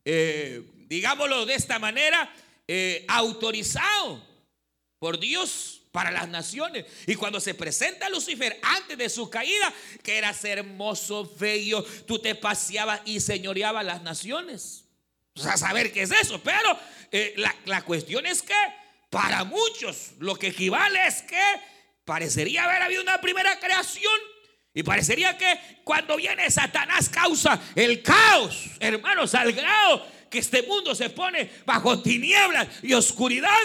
eh, 0.04 0.64
digámoslo 0.88 1.46
de 1.46 1.54
esta 1.54 1.78
manera, 1.78 2.34
autorizado 3.08 4.26
por 4.98 5.20
Dios 5.20 5.84
para 5.92 6.10
las 6.10 6.28
naciones. 6.28 6.86
Y 7.06 7.14
cuando 7.14 7.40
se 7.40 7.54
presenta 7.54 8.10
Lucifer 8.10 8.60
antes 8.64 8.98
de 8.98 9.08
su 9.08 9.30
caída, 9.30 9.72
que 10.02 10.18
eras 10.18 10.44
hermoso, 10.44 11.32
bello, 11.40 11.86
tú 12.08 12.18
te 12.18 12.34
paseabas 12.34 13.02
y 13.06 13.20
señoreabas 13.20 13.86
las 13.86 14.02
naciones. 14.02 14.86
O 15.36 15.42
sea, 15.42 15.58
saber 15.58 15.94
qué 15.94 16.02
es 16.02 16.12
eso. 16.12 16.42
Pero 16.42 16.80
eh, 17.12 17.36
la, 17.38 17.56
la 17.66 17.84
cuestión 17.84 18.26
es 18.26 18.42
que 18.42 18.56
para 19.16 19.46
muchos 19.46 20.12
lo 20.20 20.36
que 20.36 20.48
equivale 20.48 21.08
es 21.08 21.22
que 21.22 21.42
parecería 22.04 22.66
haber 22.66 22.82
habido 22.82 23.02
una 23.02 23.22
primera 23.22 23.58
creación. 23.62 24.12
Y 24.74 24.84
parecería 24.84 25.38
que 25.38 25.58
cuando 25.86 26.18
viene 26.18 26.52
Satanás 26.52 27.08
causa 27.08 27.62
el 27.78 28.04
caos, 28.04 28.72
hermanos, 28.78 29.34
al 29.34 29.54
grado 29.54 30.06
que 30.30 30.40
este 30.40 30.64
mundo 30.64 30.94
se 30.94 31.10
pone 31.12 31.50
bajo 31.66 32.02
tinieblas 32.02 32.68
y 32.84 32.92
oscuridad. 32.92 33.58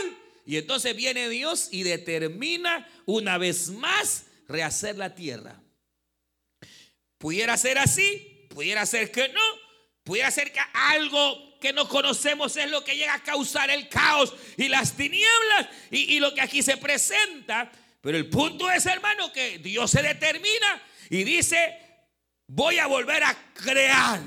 Y 0.47 0.57
entonces 0.57 0.95
viene 0.95 1.29
Dios 1.29 1.67
y 1.73 1.83
determina 1.83 2.89
una 3.05 3.37
vez 3.37 3.71
más 3.71 4.27
rehacer 4.47 4.99
la 4.99 5.17
tierra. 5.17 5.61
Pudiera 7.19 7.57
ser 7.57 7.81
así, 7.81 8.47
pudiera 8.51 8.87
ser 8.87 9.11
que 9.11 9.29
no, 9.31 9.43
pudiera 10.05 10.31
ser 10.31 10.53
que 10.53 10.61
algo 10.73 11.50
que 11.61 11.73
no 11.73 11.89
conocemos 11.89 12.57
es 12.57 12.71
lo 12.71 12.83
que 12.83 12.97
llega 12.97 13.15
a 13.15 13.23
causar 13.23 13.71
el 13.71 13.89
caos 13.89 14.35
y 14.57 14.69
las 14.69 14.97
tinieblas 14.97 15.69
y, 15.91 16.19
lo 16.19 16.35
que 16.35 16.41
aquí 16.41 16.63
se 16.63 16.77
presenta. 16.77 17.71
Pero 18.01 18.17
el 18.17 18.29
punto 18.29 18.71
es, 18.71 18.87
hermano, 18.87 19.33
que 19.33 19.59
Dios 19.59 19.91
se 19.91 20.03
determina 20.03 20.83
y 21.11 21.23
dice, 21.23 21.79
voy 22.47 22.79
a 22.79 22.87
volver 22.87 23.23
a 23.23 23.53
crear. 23.53 24.21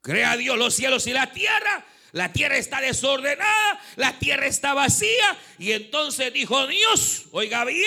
Crea 0.00 0.36
Dios 0.36 0.56
los 0.56 0.74
cielos 0.74 1.06
y 1.06 1.12
la 1.12 1.30
tierra 1.30 1.84
la 2.12 2.32
tierra 2.32 2.56
está 2.56 2.80
desordenada, 2.80 3.80
la 3.96 4.18
tierra 4.18 4.46
está 4.46 4.74
vacía. 4.74 5.38
Y 5.58 5.72
entonces 5.72 6.32
dijo 6.32 6.66
Dios, 6.66 7.26
oiga 7.30 7.64
bien, 7.64 7.84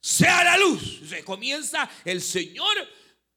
sea 0.00 0.44
la 0.44 0.56
luz. 0.56 1.02
Se 1.08 1.24
comienza 1.24 1.90
el 2.04 2.22
Señor 2.22 2.74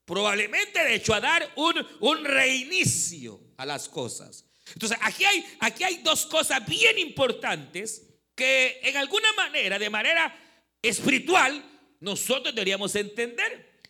probablemente 0.06 0.84
de 0.84 0.96
hecho 0.96 1.14
a 1.14 1.20
dar 1.20 1.52
un 1.56 2.24
reinicio 2.24 3.45
a 3.58 3.66
las 3.66 3.90
cosas. 3.90 4.46
Entonces 4.74 4.98
aquí 5.02 5.24
hay, 5.26 5.46
aquí 5.60 5.84
hay 5.84 5.98
dos 5.98 6.26
cosas 6.26 6.66
bien 6.66 6.98
importantes 6.98 8.04
que 8.36 8.80
en 8.84 8.98
alguna 8.98 9.32
manera, 9.34 9.80
de 9.80 9.90
manera 9.90 10.38
espiritual, 10.82 11.64
nosotros 12.00 12.54
deberíamos 12.54 12.96
entender. 12.96 13.84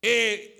Eh, 0.00 0.50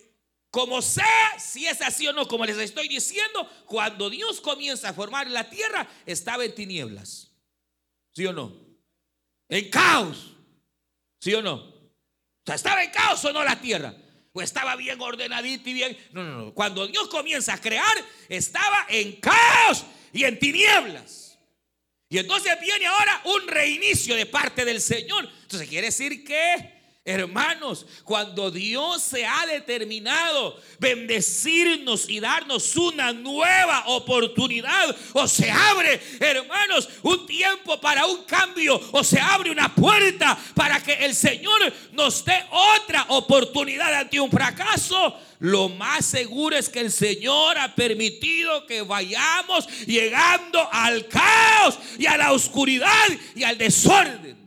como 0.51 0.81
sea, 0.81 1.39
si 1.39 1.67
es 1.67 1.81
así 1.83 2.07
o 2.07 2.13
no, 2.13 2.29
como 2.29 2.47
les 2.47 2.57
estoy 2.59 2.87
diciendo, 2.87 3.49
cuando 3.67 4.09
Dios 4.09 4.41
comienza 4.41 4.91
a 4.91 4.95
formar 4.95 5.29
la 5.29 5.51
tierra, 5.51 5.89
estaba 6.07 6.45
en 6.45 6.55
tinieblas. 6.55 7.33
¿Sí 8.13 8.25
o 8.27 8.33
no? 8.33 8.55
En 9.49 9.69
caos. 9.71 10.37
¿Sí 11.21 11.35
o 11.35 11.43
no? 11.43 11.55
O 11.55 12.47
sea, 12.47 12.55
estaba 12.55 12.85
en 12.85 12.91
caos 12.91 13.25
o 13.25 13.33
no 13.33 13.43
la 13.43 13.61
tierra. 13.61 13.97
O 14.37 14.43
estaba 14.43 14.75
bien 14.75 15.01
ordenadita 15.01 15.71
y 15.71 15.73
bien. 15.73 15.97
No, 16.13 16.25
no, 16.25 16.39
no. 16.47 16.55
Cuando 16.55 16.89
Dios 16.89 17.07
comienza 17.07 17.55
a 17.55 17.61
crear, 17.61 17.97
estaba 18.29 18.85
en 18.89 19.13
caos 19.21 19.87
y 20.13 20.25
en 20.25 20.39
tinieblas. 20.41 21.39
Y 22.09 22.19
entonces 22.19 22.53
viene 22.61 22.85
ahora 22.87 23.23
un 23.27 23.47
reinicio 23.47 24.17
de 24.17 24.27
parte 24.27 24.65
del 24.65 24.81
Señor. 24.81 25.29
Entonces 25.43 25.69
quiere 25.69 25.87
decir 25.87 26.25
que 26.25 26.74
Hermanos, 27.07 27.85
cuando 28.03 28.51
Dios 28.51 29.03
se 29.03 29.27
ha 29.27 29.45
determinado 29.45 30.59
bendecirnos 30.79 32.09
y 32.09 32.19
darnos 32.19 32.75
una 32.77 33.13
nueva 33.13 33.85
oportunidad, 33.89 34.97
o 35.13 35.29
se 35.29 35.51
abre, 35.51 36.01
hermanos, 36.19 36.89
un 37.03 37.27
tiempo 37.27 37.79
para 37.79 38.07
un 38.07 38.23
cambio, 38.23 38.81
o 38.91 39.05
se 39.05 39.21
abre 39.21 39.51
una 39.51 39.75
puerta 39.75 40.39
para 40.55 40.83
que 40.83 40.95
el 40.95 41.15
Señor 41.15 41.71
nos 41.93 42.25
dé 42.25 42.43
otra 42.51 43.05
oportunidad 43.11 43.93
ante 43.93 44.19
un 44.19 44.31
fracaso, 44.31 45.15
lo 45.41 45.69
más 45.69 46.07
seguro 46.07 46.57
es 46.57 46.71
que 46.71 46.81
el 46.81 46.91
Señor 46.91 47.59
ha 47.59 47.75
permitido 47.75 48.67
que 48.67 48.81
vayamos 48.81 49.69
llegando 49.85 50.67
al 50.73 51.07
caos 51.09 51.79
y 51.99 52.07
a 52.07 52.17
la 52.17 52.33
oscuridad 52.33 52.89
y 53.35 53.43
al 53.43 53.59
desorden. 53.59 54.44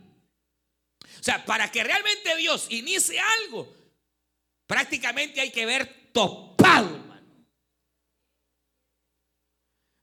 Sea, 1.28 1.44
para 1.44 1.70
que 1.70 1.84
realmente 1.84 2.36
Dios 2.36 2.68
inicie 2.70 3.20
algo, 3.20 3.70
prácticamente 4.66 5.42
hay 5.42 5.50
que 5.50 5.66
ver 5.66 6.10
topado, 6.10 6.86
hermano. 6.86 7.46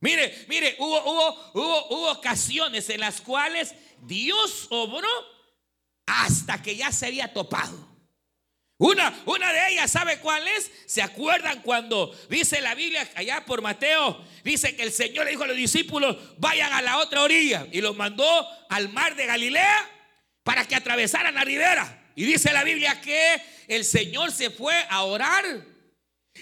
Mire, 0.02 0.46
mire, 0.48 0.76
hubo, 0.78 1.04
hubo, 1.04 1.52
hubo, 1.56 1.88
hubo 1.88 2.12
ocasiones 2.12 2.88
en 2.92 3.00
las 3.00 3.22
cuales 3.22 3.74
Dios 4.04 4.68
obró 4.70 5.10
hasta 6.06 6.62
que 6.62 6.76
ya 6.76 6.92
se 6.92 7.08
había 7.08 7.34
topado. 7.34 7.76
Una, 8.78 9.24
una 9.26 9.52
de 9.52 9.72
ellas, 9.72 9.90
¿sabe 9.90 10.20
cuál 10.20 10.48
es? 10.48 10.72
¿Se 10.86 11.02
acuerdan 11.02 11.64
cuando 11.64 12.16
dice 12.30 12.62
la 12.62 12.76
Biblia 12.76 13.10
allá 13.16 13.44
por 13.46 13.64
Mateo? 13.64 14.24
Dice 14.44 14.76
que 14.76 14.84
el 14.84 14.92
Señor 14.92 15.26
le 15.26 15.32
dijo 15.32 15.44
a 15.46 15.48
los 15.48 15.58
discípulos, 15.58 16.38
vayan 16.38 16.72
a 16.72 16.84
la 16.84 17.00
otra 17.00 17.24
orilla 17.24 17.68
y 17.72 17.82
los 17.82 17.96
mandó 17.96 18.48
al 18.70 18.90
mar 18.90 19.16
de 19.16 19.26
Galilea 19.26 19.95
para 20.46 20.64
que 20.64 20.76
atravesaran 20.76 21.34
la 21.34 21.44
ribera. 21.44 22.04
Y 22.16 22.24
dice 22.24 22.54
la 22.54 22.64
Biblia 22.64 23.02
que 23.02 23.42
el 23.68 23.84
Señor 23.84 24.32
se 24.32 24.52
fue 24.52 24.76
a 24.92 25.02
orar. 25.02 25.44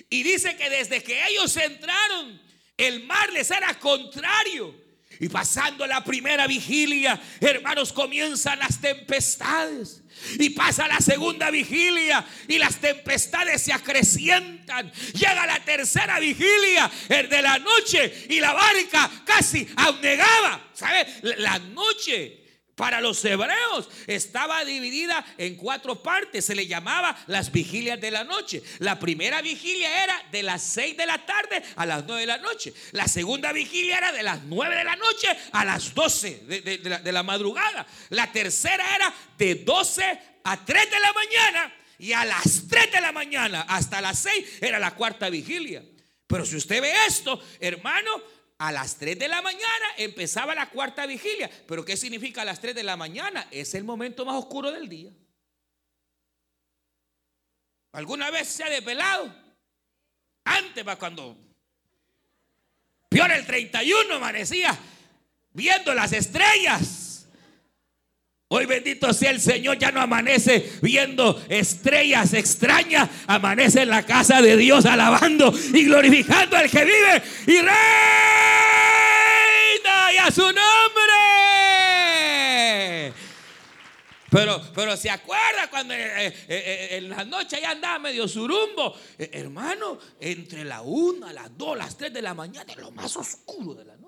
Y 0.10 0.24
dice 0.24 0.58
que 0.58 0.70
desde 0.70 1.02
que 1.02 1.26
ellos 1.30 1.56
entraron, 1.56 2.40
el 2.76 3.06
mar 3.06 3.32
les 3.32 3.50
era 3.50 3.74
contrario. 3.80 4.76
Y 5.22 5.30
pasando 5.30 5.88
la 5.88 6.04
primera 6.04 6.48
vigilia, 6.48 7.18
hermanos, 7.40 7.94
comienzan 7.94 8.60
las 8.60 8.82
tempestades. 8.82 10.02
Y 10.38 10.50
pasa 10.50 10.86
la 10.86 11.00
segunda 11.00 11.50
vigilia 11.50 12.26
y 12.50 12.58
las 12.58 12.82
tempestades 12.82 13.62
se 13.62 13.72
acrecientan. 13.72 14.92
Llega 15.14 15.46
la 15.46 15.64
tercera 15.64 16.20
vigilia 16.20 16.92
el 17.08 17.30
de 17.30 17.42
la 17.42 17.58
noche 17.58 18.26
y 18.30 18.42
la 18.42 18.52
barca 18.52 19.10
casi 19.24 19.66
abnegaba. 19.78 20.72
¿Sabe? 20.74 21.08
La 21.38 21.58
noche 21.58 22.43
para 22.76 23.02
los 23.02 23.24
hebreos 23.24 23.90
estaba 24.08 24.64
dividida 24.66 25.24
en 25.38 25.56
cuatro 25.56 26.02
partes. 26.02 26.46
Se 26.46 26.56
le 26.56 26.66
llamaba 26.66 27.16
las 27.28 27.52
vigilias 27.52 28.00
de 28.02 28.12
la 28.12 28.24
noche. 28.24 28.64
La 28.80 29.00
primera 29.00 29.42
vigilia 29.42 30.04
era 30.04 30.22
de 30.32 30.44
las 30.44 30.64
seis 30.64 30.98
de 30.98 31.06
la 31.06 31.24
tarde 31.26 31.62
a 31.76 31.86
las 31.86 32.06
nueve 32.06 32.22
de 32.22 32.28
la 32.28 32.38
noche. 32.38 32.74
La 32.92 33.08
segunda 33.08 33.52
vigilia 33.52 33.98
era 33.98 34.12
de 34.12 34.24
las 34.24 34.44
nueve 34.44 34.76
de 34.76 34.84
la 34.84 34.96
noche 34.96 35.28
a 35.52 35.64
las 35.66 35.94
doce 35.94 36.42
de, 36.48 36.80
la, 36.84 37.00
la 37.00 37.24
madrugada. 37.24 37.86
La 38.10 38.32
tercera 38.32 38.96
era 38.96 39.14
de 39.38 39.56
doce 39.56 40.20
a 40.44 40.66
tres 40.66 40.90
de 40.90 41.00
la 41.00 41.14
mañana. 41.14 41.76
Y 42.00 42.12
a 42.12 42.26
las 42.26 42.68
tres 42.68 42.92
de 42.92 43.00
la 43.00 43.12
mañana 43.12 43.66
hasta 43.70 44.02
las 44.02 44.20
seis 44.20 44.46
era 44.60 44.80
la 44.80 44.96
cuarta 44.96 45.30
vigilia. 45.30 45.84
Pero 46.26 46.46
si 46.46 46.56
usted 46.56 46.82
ve 46.82 46.92
esto, 47.08 47.40
hermano, 47.60 48.10
a 48.64 48.72
las 48.72 48.96
3 48.96 49.20
de 49.20 49.28
la 49.28 49.42
mañana 49.42 49.86
empezaba 49.98 50.56
la 50.56 50.70
cuarta 50.70 51.06
vigilia. 51.06 51.50
¿Pero 51.68 51.84
qué 51.84 51.98
significa 51.98 52.44
a 52.44 52.46
las 52.46 52.62
3 52.62 52.74
de 52.74 52.84
la 52.84 52.96
mañana? 52.96 53.46
Es 53.52 53.76
el 53.76 53.84
momento 53.84 54.24
más 54.26 54.36
oscuro 54.36 54.72
del 54.72 54.88
día. 54.88 55.12
¿Alguna 57.92 58.32
vez 58.32 58.48
se 58.48 58.64
ha 58.64 58.70
desvelado? 58.70 59.36
Antes, 60.46 60.88
va 60.88 60.96
cuando 60.96 61.36
peor 63.10 63.32
el 63.34 63.46
31 63.46 64.16
amanecía 64.16 64.78
viendo 65.52 65.94
las 65.94 66.14
estrellas. 66.14 67.03
Hoy 68.56 68.68
bendito 68.68 69.12
sea 69.14 69.32
el 69.32 69.42
Señor, 69.42 69.80
ya 69.80 69.92
no 69.92 70.00
amanece 70.00 70.74
viendo 70.80 71.44
estrellas 71.50 72.36
extrañas, 72.36 73.10
amanece 73.26 73.82
en 73.82 73.90
la 73.90 74.06
casa 74.06 74.44
de 74.44 74.56
Dios 74.56 74.86
alabando 74.86 75.52
y 75.74 75.86
glorificando 75.86 76.56
al 76.56 76.70
que 76.70 76.86
vive 76.86 77.24
y 77.48 77.62
rey 77.62 77.74
a 80.20 80.30
su 80.30 80.44
nombre. 80.44 80.64
Pero, 84.30 84.62
pero 84.76 84.96
se 84.98 85.10
acuerda 85.10 85.68
cuando 85.72 85.96
eh, 85.96 86.28
eh, 86.28 86.34
eh, 86.48 86.90
en 86.92 87.10
la 87.10 87.26
noche 87.26 87.58
ya 87.60 87.72
andaba 87.72 87.98
medio 87.98 88.28
surumbo. 88.28 88.96
hermano, 89.18 89.98
entre 90.20 90.64
la 90.64 90.84
una, 90.84 91.34
las 91.34 91.58
dos, 91.58 91.76
las 91.76 91.98
tres 91.98 92.14
de 92.14 92.22
la 92.22 92.36
mañana, 92.36 92.72
es 92.72 92.78
lo 92.78 92.92
más 92.92 93.18
oscuro 93.18 93.74
de 93.74 93.86
la 93.86 93.96
noche. 93.96 94.03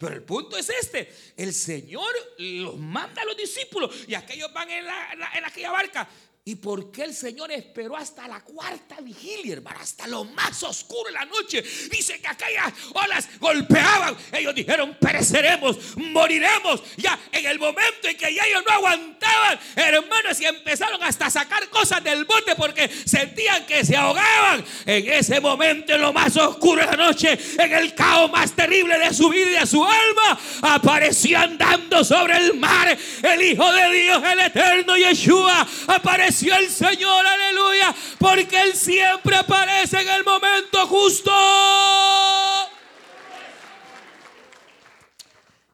Pero 0.00 0.14
el 0.14 0.22
punto 0.22 0.56
es 0.56 0.70
este: 0.70 1.14
el 1.36 1.52
Señor 1.52 2.10
los 2.38 2.78
manda 2.78 3.20
a 3.20 3.24
los 3.26 3.36
discípulos 3.36 3.94
y 4.08 4.14
aquellos 4.14 4.50
van 4.50 4.70
en, 4.70 4.86
en 4.86 5.44
aquella 5.44 5.70
barca. 5.70 6.08
¿Y 6.42 6.54
por 6.54 6.90
qué 6.90 7.02
el 7.02 7.14
Señor 7.14 7.52
esperó 7.52 7.98
hasta 7.98 8.26
la 8.26 8.40
cuarta 8.40 8.98
vigilia, 9.02 9.52
hermano? 9.52 9.78
Hasta 9.78 10.06
lo 10.06 10.24
más 10.24 10.62
oscuro 10.62 11.04
de 11.04 11.12
la 11.12 11.26
noche. 11.26 11.62
Dice 11.90 12.18
que 12.18 12.28
aquellas 12.28 12.72
olas 12.94 13.28
golpeaban. 13.38 14.16
Ellos 14.32 14.54
dijeron, 14.54 14.96
pereceremos, 14.98 15.76
moriremos. 15.98 16.82
Ya 16.96 17.18
en 17.30 17.44
el 17.44 17.58
momento 17.58 18.08
en 18.08 18.16
que 18.16 18.34
ya 18.34 18.46
ellos 18.46 18.62
no 18.66 18.72
aguantaban, 18.72 19.60
hermanos, 19.76 20.40
y 20.40 20.46
empezaron 20.46 21.02
hasta 21.02 21.26
a 21.26 21.30
sacar 21.30 21.68
cosas 21.68 22.02
del 22.02 22.24
bote 22.24 22.56
porque 22.56 22.88
sentían 22.88 23.66
que 23.66 23.84
se 23.84 23.94
ahogaban. 23.94 24.64
En 24.86 25.12
ese 25.12 25.40
momento, 25.40 25.94
en 25.94 26.00
lo 26.00 26.14
más 26.14 26.34
oscuro 26.38 26.80
de 26.80 26.86
la 26.86 26.96
noche, 26.96 27.38
en 27.58 27.70
el 27.70 27.94
caos 27.94 28.32
más 28.32 28.52
terrible 28.52 28.98
de 28.98 29.12
su 29.12 29.28
vida 29.28 29.46
y 29.46 29.60
de 29.60 29.66
su 29.66 29.84
alma, 29.84 30.40
apareció 30.62 31.38
andando 31.38 32.02
sobre 32.02 32.38
el 32.38 32.54
mar 32.54 32.96
el 33.22 33.42
Hijo 33.42 33.70
de 33.70 33.90
Dios, 33.90 34.22
el 34.24 34.40
eterno 34.40 34.96
Yeshua. 34.96 35.68
Apareció 35.86 36.29
el 36.30 36.70
Señor, 36.70 37.26
aleluya, 37.26 37.94
porque 38.18 38.62
Él 38.62 38.74
siempre 38.74 39.36
aparece 39.36 40.00
en 40.00 40.08
el 40.08 40.24
momento 40.24 40.86
justo. 40.86 41.32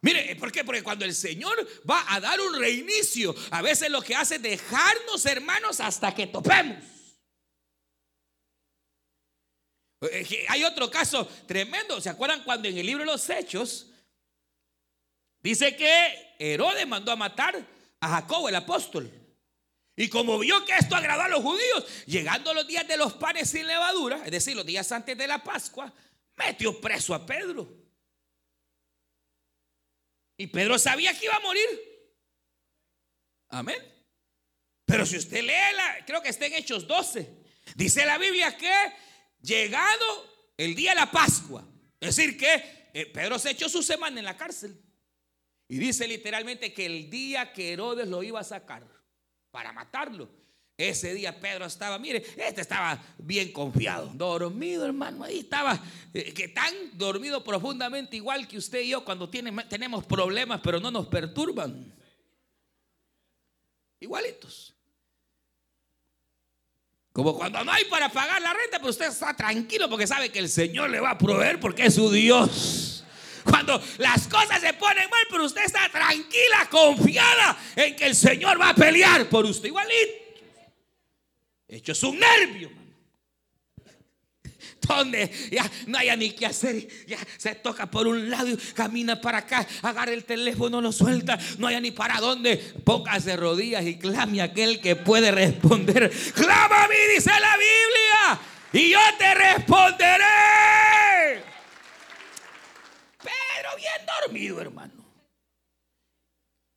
Mire, 0.01 0.37
¿por 0.37 0.53
qué? 0.53 0.64
Porque 0.64 0.83
cuando 0.83 1.05
el 1.05 1.14
Señor 1.14 1.66
va 1.88 2.05
a 2.09 2.21
dar 2.21 2.40
un 2.40 2.59
reinicio, 2.59 3.35
a 3.51 3.61
veces 3.61 3.90
lo 3.90 4.01
que 4.01 4.14
hace 4.14 4.37
es 4.37 4.42
dejarnos 4.42 5.27
hermanos 5.27 5.81
hasta 5.81 6.14
que 6.14 6.27
topemos. 6.27 6.77
Eh, 10.03 10.47
hay 10.49 10.64
otro 10.64 10.90
caso 10.90 11.27
tremendo. 11.47 12.01
¿Se 12.01 12.09
acuerdan 12.09 12.45
cuando 12.45 12.69
en 12.69 12.79
el 12.79 12.87
libro 12.87 13.05
de 13.05 13.11
los 13.11 13.29
Hechos 13.29 13.90
dice 15.40 15.75
que 15.75 16.35
Herodes 16.38 16.87
mandó 16.87 17.11
a 17.11 17.16
matar 17.16 17.57
a 18.01 18.09
Jacobo, 18.09 18.49
el 18.49 18.57
apóstol? 18.57 19.26
Y 19.96 20.09
como 20.09 20.38
vio 20.38 20.62
que 20.66 20.74
esto 20.74 20.94
agradó 20.94 21.22
a 21.22 21.28
los 21.28 21.42
judíos, 21.42 21.85
llegando 22.06 22.52
los 22.52 22.66
días 22.66 22.87
de 22.87 22.98
los 22.98 23.14
panes 23.14 23.48
sin 23.48 23.66
levadura, 23.66 24.22
es 24.26 24.30
decir, 24.30 24.54
los 24.54 24.66
días 24.66 24.92
antes 24.92 25.16
de 25.16 25.26
la 25.26 25.42
Pascua, 25.42 25.92
metió 26.37 26.78
preso 26.80 27.14
a 27.14 27.24
Pedro. 27.24 27.66
Y 30.37 30.48
Pedro 30.48 30.78
sabía 30.78 31.18
que 31.18 31.24
iba 31.24 31.37
a 31.37 31.40
morir. 31.40 31.66
Amén. 33.48 33.78
Pero 34.85 35.06
si 35.06 35.16
usted 35.16 35.42
lee, 35.42 35.74
la, 35.74 36.04
creo 36.04 36.22
que 36.22 36.28
está 36.28 36.44
en 36.44 36.54
Hechos 36.54 36.87
12, 36.87 37.28
dice 37.74 38.04
la 38.04 38.18
Biblia 38.18 38.54
que 38.56 38.72
llegado 39.40 40.52
el 40.59 40.74
día 40.74 40.90
de 40.90 40.96
la 40.96 41.11
Pascua, 41.11 41.66
es 41.98 42.14
decir, 42.14 42.37
que 42.37 42.90
eh, 42.92 43.06
Pedro 43.06 43.38
se 43.38 43.50
echó 43.50 43.70
su 43.70 43.82
semana 43.82 44.18
en 44.18 44.26
la 44.26 44.37
cárcel. 44.37 44.78
Y 45.68 45.78
dice 45.78 46.06
literalmente 46.06 46.72
que 46.72 46.87
el 46.87 47.11
día 47.11 47.52
que 47.52 47.72
Herodes 47.72 48.09
lo 48.09 48.22
iba 48.22 48.40
a 48.40 48.44
sacar, 48.44 48.87
para 49.57 49.73
matarlo. 49.73 50.29
Ese 50.77 51.14
día 51.14 51.40
Pedro 51.40 51.64
estaba, 51.64 51.99
mire, 51.99 52.23
este 52.37 52.61
estaba 52.61 53.03
bien 53.16 53.53
confiado, 53.53 54.11
dormido 54.12 54.85
hermano, 54.85 55.25
ahí 55.25 55.38
estaba, 55.38 55.83
eh, 56.12 56.35
que 56.35 56.49
tan 56.49 56.75
dormido 56.92 57.42
profundamente 57.42 58.16
igual 58.16 58.47
que 58.47 58.59
usted 58.59 58.83
y 58.83 58.90
yo 58.90 59.03
cuando 59.03 59.31
tiene, 59.31 59.51
tenemos 59.64 60.05
problemas 60.05 60.61
pero 60.62 60.79
no 60.79 60.90
nos 60.90 61.07
perturban. 61.07 61.90
Igualitos. 63.99 64.75
Como 67.14 67.35
cuando 67.35 67.64
no 67.64 67.73
hay 67.73 67.87
para 67.87 68.11
pagar 68.11 68.42
la 68.42 68.53
renta, 68.53 68.77
pero 68.77 68.90
usted 68.90 69.07
está 69.07 69.35
tranquilo 69.35 69.88
porque 69.88 70.07
sabe 70.07 70.31
que 70.31 70.38
el 70.38 70.51
Señor 70.51 70.90
le 70.90 71.01
va 71.01 71.12
a 71.12 71.19
proveer 71.19 71.59
porque 71.59 71.87
es 71.87 71.95
su 71.95 72.11
Dios 72.11 72.95
cuando 73.48 73.82
las 73.98 74.28
cosas 74.28 74.61
se 74.61 74.72
ponen 74.74 75.09
mal, 75.09 75.24
pero 75.30 75.44
usted 75.44 75.64
está 75.64 75.88
tranquila, 75.88 76.68
confiada 76.70 77.56
en 77.76 77.96
que 77.96 78.06
el 78.06 78.14
Señor 78.14 78.61
va 78.61 78.70
a 78.70 78.74
pelear 78.74 79.28
por 79.28 79.46
usted 79.46 79.68
igualito. 79.68 80.26
Hecho 81.68 81.92
es 81.92 82.02
un 82.02 82.18
nervio, 82.18 82.70
donde 84.80 85.30
ya 85.50 85.68
no 85.87 85.98
haya 85.98 86.14
ni 86.14 86.30
qué 86.30 86.46
hacer, 86.46 86.87
ya 87.06 87.18
se 87.37 87.56
toca 87.56 87.90
por 87.90 88.06
un 88.06 88.30
lado 88.30 88.48
y 88.48 88.56
camina 88.56 89.20
para 89.20 89.38
acá, 89.38 89.66
agarra 89.82 90.12
el 90.12 90.24
teléfono, 90.24 90.80
lo 90.80 90.92
suelta, 90.92 91.37
no 91.59 91.66
haya 91.66 91.80
ni 91.80 91.90
para 91.90 92.20
dónde, 92.20 92.56
póngase 92.85 93.37
rodillas 93.37 93.85
y 93.85 93.98
clame 93.98 94.40
a 94.40 94.44
aquel 94.44 94.80
que 94.80 94.94
puede 94.94 95.32
responder. 95.32 96.12
Clama 96.35 96.85
a 96.85 96.88
mí, 96.88 96.94
dice 97.14 97.30
la 97.30 97.56
Biblia, 97.56 98.40
y 98.72 98.90
yo 98.90 99.00
te 99.18 99.35
responderé 99.35 100.24
bien 103.77 104.07
dormido, 104.23 104.61
hermano. 104.61 105.07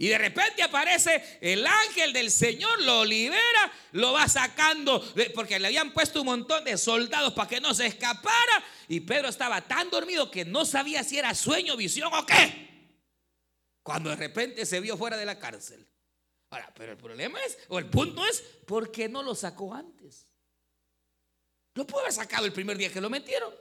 Y 0.02 0.08
de 0.08 0.18
repente 0.18 0.64
aparece 0.64 1.40
el 1.42 1.68
ángel 1.68 2.14
del 2.14 2.32
Señor, 2.32 2.82
lo 2.84 3.04
libera, 3.04 3.72
lo 3.92 4.14
va 4.14 4.30
sacando, 4.30 5.04
porque 5.36 5.60
le 5.60 5.68
habían 5.68 5.92
puesto 5.92 6.22
un 6.22 6.28
montón 6.28 6.64
de 6.64 6.78
soldados 6.78 7.34
para 7.34 7.50
que 7.50 7.60
no 7.60 7.74
se 7.74 7.88
escapara. 7.88 8.64
Y 8.88 9.02
Pedro 9.02 9.28
estaba 9.28 9.60
tan 9.68 9.90
dormido 9.90 10.32
que 10.32 10.46
no 10.46 10.64
sabía 10.64 11.04
si 11.04 11.18
era 11.18 11.36
sueño, 11.36 11.76
visión 11.76 12.14
o 12.14 12.26
qué. 12.26 12.70
Cuando 13.84 14.10
de 14.10 14.16
repente 14.16 14.66
se 14.66 14.80
vio 14.80 14.96
fuera 14.96 15.18
de 15.18 15.26
la 15.26 15.38
cárcel. 15.38 15.86
Ahora, 16.50 16.72
pero 16.74 16.94
el 16.94 16.98
problema 16.98 17.38
es, 17.44 17.58
o 17.68 17.78
el 17.78 17.90
punto 17.90 18.26
es, 18.26 18.42
¿por 18.66 18.92
qué 18.92 19.10
no 19.10 19.22
lo 19.22 19.36
sacó 19.36 19.74
antes? 19.74 20.30
Lo 21.74 21.86
pudo 21.86 22.00
haber 22.00 22.14
sacado 22.14 22.46
el 22.46 22.54
primer 22.54 22.78
día 22.78 22.90
que 22.90 23.02
lo 23.02 23.10
metieron. 23.10 23.54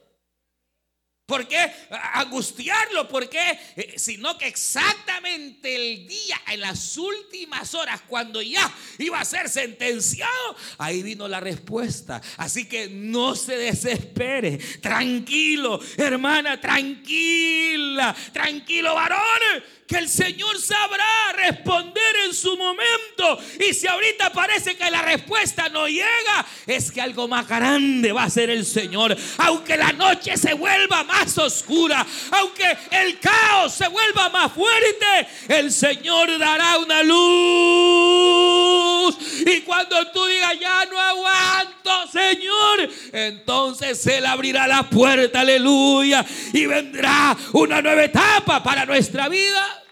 ¿Por 1.29 1.47
qué 1.47 1.71
angustiarlo? 2.15 3.07
¿Por 3.07 3.29
qué? 3.29 3.59
Eh, 3.77 3.99
sino 3.99 4.39
que 4.39 4.47
exactamente 4.47 5.77
el 5.77 6.09
día, 6.09 6.41
en 6.47 6.61
las 6.61 6.97
últimas 6.97 7.75
horas, 7.75 8.01
cuando 8.09 8.41
ya 8.41 8.75
iba 8.97 9.21
a 9.21 9.27
ser 9.27 9.51
sentenciado, 9.51 10.57
ahí 10.79 11.03
vino 11.03 11.29
la 11.29 11.39
respuesta. 11.39 12.23
Así 12.39 12.67
que 12.67 12.89
no 12.89 13.37
se 13.37 13.59
desespere. 13.59 14.57
Tranquilo, 14.81 15.79
hermana, 15.99 16.59
tranquila. 16.59 18.17
Tranquilo, 18.33 18.95
varón 18.95 19.63
que 19.89 19.97
el 19.97 20.09
Señor 20.09 20.61
sabrá 20.61 21.33
responder 21.35 22.17
en 22.27 22.35
su 22.35 22.57
momento. 22.59 23.39
Y 23.59 23.73
si 23.73 23.87
ahorita 23.87 24.31
parece 24.33 24.77
que 24.77 24.91
la 24.91 25.01
respuesta 25.01 25.71
no 25.71 25.89
llega, 25.89 26.47
es 26.67 26.93
que 26.93 27.01
algo 27.01 27.27
más 27.27 27.49
grande 27.49 28.13
va 28.13 28.25
a 28.25 28.31
ser 28.31 28.51
el 28.51 28.67
Señor. 28.67 29.17
Aunque 29.39 29.79
la 29.79 29.93
noche 29.93 30.37
se 30.37 30.53
vuelva 30.53 31.05
más 31.05 31.18
oscura, 31.39 32.07
aunque 32.33 32.77
el 32.91 33.19
caos 33.19 33.73
se 33.75 33.89
vuelva 33.89 34.29
más 34.29 34.53
fuerte, 34.53 35.29
el 35.49 35.73
Señor 35.73 36.39
dará 36.39 36.79
una 36.79 37.03
luz. 37.03 39.19
Y 39.47 39.63
cuando 39.63 40.11
tú 40.13 40.25
digas, 40.27 40.59
ya 40.61 40.85
no 40.87 41.01
aguanto, 41.01 42.07
Señor, 42.13 42.89
entonces 43.13 44.07
Él 44.07 44.27
abrirá 44.27 44.67
la 44.67 44.89
puerta, 44.89 45.41
aleluya, 45.41 46.25
y 46.53 46.67
vendrá 46.67 47.37
una 47.53 47.83
nueva 47.83 48.05
etapa 48.05 48.63
para 48.63 48.87
nuestra 48.87 49.29
vida. 49.29 49.85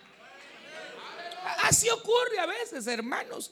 Así 1.63 1.89
ocurre 1.91 2.39
a 2.39 2.47
veces, 2.47 2.87
hermanos. 2.87 3.51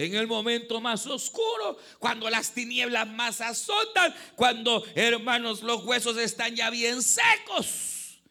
En 0.00 0.14
el 0.14 0.26
momento 0.26 0.80
más 0.80 1.06
oscuro, 1.06 1.76
cuando 1.98 2.30
las 2.30 2.54
tinieblas 2.54 3.06
más 3.06 3.42
azotan, 3.42 4.14
cuando, 4.34 4.82
hermanos, 4.94 5.62
los 5.62 5.84
huesos 5.84 6.16
están 6.16 6.56
ya 6.56 6.70
bien 6.70 7.02
secos, 7.02 8.22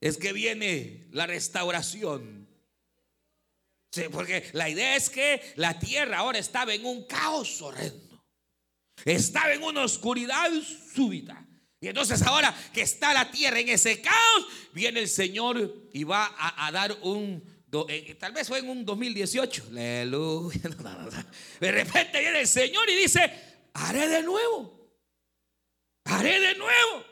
es 0.00 0.16
que 0.16 0.32
viene 0.32 1.08
la 1.10 1.26
restauración. 1.26 2.48
porque 4.10 4.48
la 4.54 4.70
idea 4.70 4.96
es 4.96 5.10
que 5.10 5.52
la 5.56 5.78
tierra 5.78 6.16
ahora 6.16 6.38
estaba 6.38 6.72
en 6.72 6.86
un 6.86 7.06
caos 7.06 7.60
horrendo. 7.60 8.24
Estaba 9.04 9.52
en 9.52 9.62
una 9.64 9.84
oscuridad 9.84 10.50
súbita. 10.94 11.46
Y 11.78 11.88
entonces 11.88 12.22
ahora 12.22 12.56
que 12.72 12.80
está 12.80 13.12
la 13.12 13.30
tierra 13.30 13.60
en 13.60 13.68
ese 13.68 14.00
caos, 14.00 14.46
viene 14.72 15.00
el 15.00 15.08
Señor 15.08 15.90
y 15.92 16.04
va 16.04 16.34
a 16.38 16.72
dar 16.72 16.96
un 17.02 17.44
eh, 17.88 18.14
tal 18.18 18.32
vez 18.32 18.48
fue 18.48 18.58
en 18.58 18.68
un 18.68 18.84
2018. 18.84 19.64
Aleluya. 19.70 20.60
De 21.60 21.72
repente 21.72 22.20
viene 22.20 22.40
el 22.40 22.46
Señor 22.46 22.88
y 22.90 22.94
dice, 22.94 23.20
haré 23.72 24.08
de 24.08 24.22
nuevo. 24.22 24.78
Haré 26.04 26.38
de 26.38 26.54
nuevo. 26.56 27.04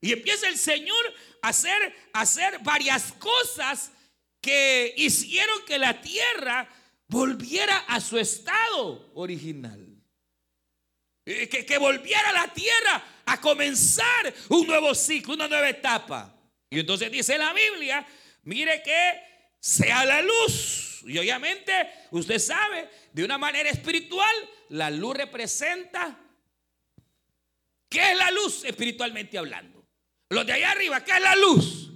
Y 0.00 0.12
empieza 0.12 0.48
el 0.48 0.56
Señor 0.56 0.96
a 1.42 1.48
hacer, 1.48 1.94
a 2.12 2.22
hacer 2.22 2.58
varias 2.60 3.12
cosas 3.12 3.92
que 4.40 4.94
hicieron 4.96 5.64
que 5.66 5.78
la 5.78 6.00
tierra 6.00 6.68
volviera 7.08 7.78
a 7.88 8.00
su 8.00 8.16
estado 8.18 9.10
original. 9.14 9.84
Eh, 11.26 11.48
que, 11.48 11.66
que 11.66 11.76
volviera 11.76 12.32
la 12.32 12.48
tierra 12.54 13.04
a 13.26 13.38
comenzar 13.40 14.32
un 14.48 14.66
nuevo 14.66 14.94
ciclo, 14.94 15.34
una 15.34 15.48
nueva 15.48 15.68
etapa. 15.68 16.34
Y 16.70 16.80
entonces 16.80 17.10
dice 17.10 17.36
la 17.36 17.52
Biblia, 17.52 18.06
mire 18.44 18.82
que 18.82 19.28
sea 19.60 20.04
la 20.04 20.22
luz. 20.22 21.02
Y 21.06 21.18
obviamente 21.18 21.72
usted 22.10 22.38
sabe, 22.38 22.88
de 23.12 23.24
una 23.24 23.38
manera 23.38 23.70
espiritual, 23.70 24.34
la 24.70 24.90
luz 24.90 25.16
representa, 25.16 26.18
¿qué 27.88 28.12
es 28.12 28.18
la 28.18 28.30
luz 28.30 28.64
espiritualmente 28.64 29.38
hablando? 29.38 29.84
Los 30.30 30.46
de 30.46 30.52
allá 30.52 30.72
arriba, 30.72 31.02
¿qué 31.04 31.12
es 31.12 31.20
la 31.20 31.36
luz? 31.36 31.90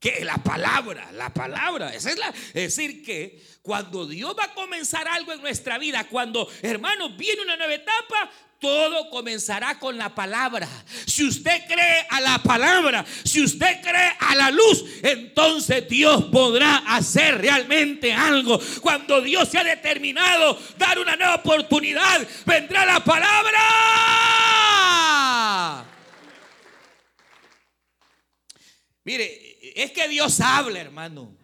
Que 0.00 0.24
la 0.24 0.36
palabra, 0.38 1.10
la 1.12 1.32
palabra. 1.32 1.94
Esa 1.94 2.10
es, 2.10 2.18
la, 2.18 2.28
es 2.28 2.54
decir, 2.54 3.04
que 3.04 3.42
cuando 3.62 4.06
Dios 4.06 4.34
va 4.38 4.44
a 4.44 4.54
comenzar 4.54 5.06
algo 5.08 5.32
en 5.32 5.40
nuestra 5.40 5.78
vida, 5.78 6.06
cuando, 6.08 6.48
hermanos, 6.62 7.16
viene 7.16 7.42
una 7.42 7.56
nueva 7.56 7.74
etapa, 7.74 8.30
todo 8.60 9.10
comenzará 9.10 9.78
con 9.78 9.96
la 9.96 10.14
palabra. 10.14 10.68
Si 11.06 11.26
usted 11.26 11.66
cree 11.66 12.06
a 12.10 12.20
la 12.20 12.42
palabra, 12.42 13.04
si 13.24 13.42
usted 13.42 13.80
cree 13.82 14.12
a 14.18 14.34
la 14.34 14.50
luz, 14.50 14.84
entonces 15.02 15.88
Dios 15.88 16.24
podrá 16.24 16.78
hacer 16.78 17.38
realmente 17.38 18.12
algo. 18.12 18.60
Cuando 18.80 19.20
Dios 19.20 19.48
se 19.48 19.58
ha 19.58 19.64
determinado 19.64 20.58
dar 20.78 20.98
una 20.98 21.16
nueva 21.16 21.36
oportunidad, 21.36 22.26
vendrá 22.44 22.84
la 22.84 23.04
palabra. 23.04 23.60
Mire, 29.04 29.58
es 29.76 29.92
que 29.92 30.08
Dios 30.08 30.40
habla, 30.40 30.80
hermano. 30.80 31.36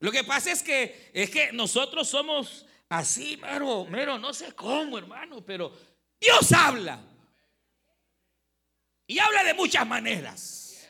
Lo 0.00 0.12
que 0.12 0.22
pasa 0.22 0.52
es 0.52 0.62
que 0.62 1.10
es 1.14 1.30
que 1.30 1.50
nosotros 1.52 2.06
somos 2.06 2.63
Así, 2.88 3.36
mero, 3.38 3.84
mero, 3.86 4.18
no 4.18 4.32
sé 4.32 4.54
cómo, 4.54 4.98
hermano, 4.98 5.44
pero 5.44 5.72
Dios 6.20 6.52
habla. 6.52 7.00
Y 9.06 9.18
habla 9.18 9.44
de 9.44 9.54
muchas 9.54 9.86
maneras. 9.86 10.88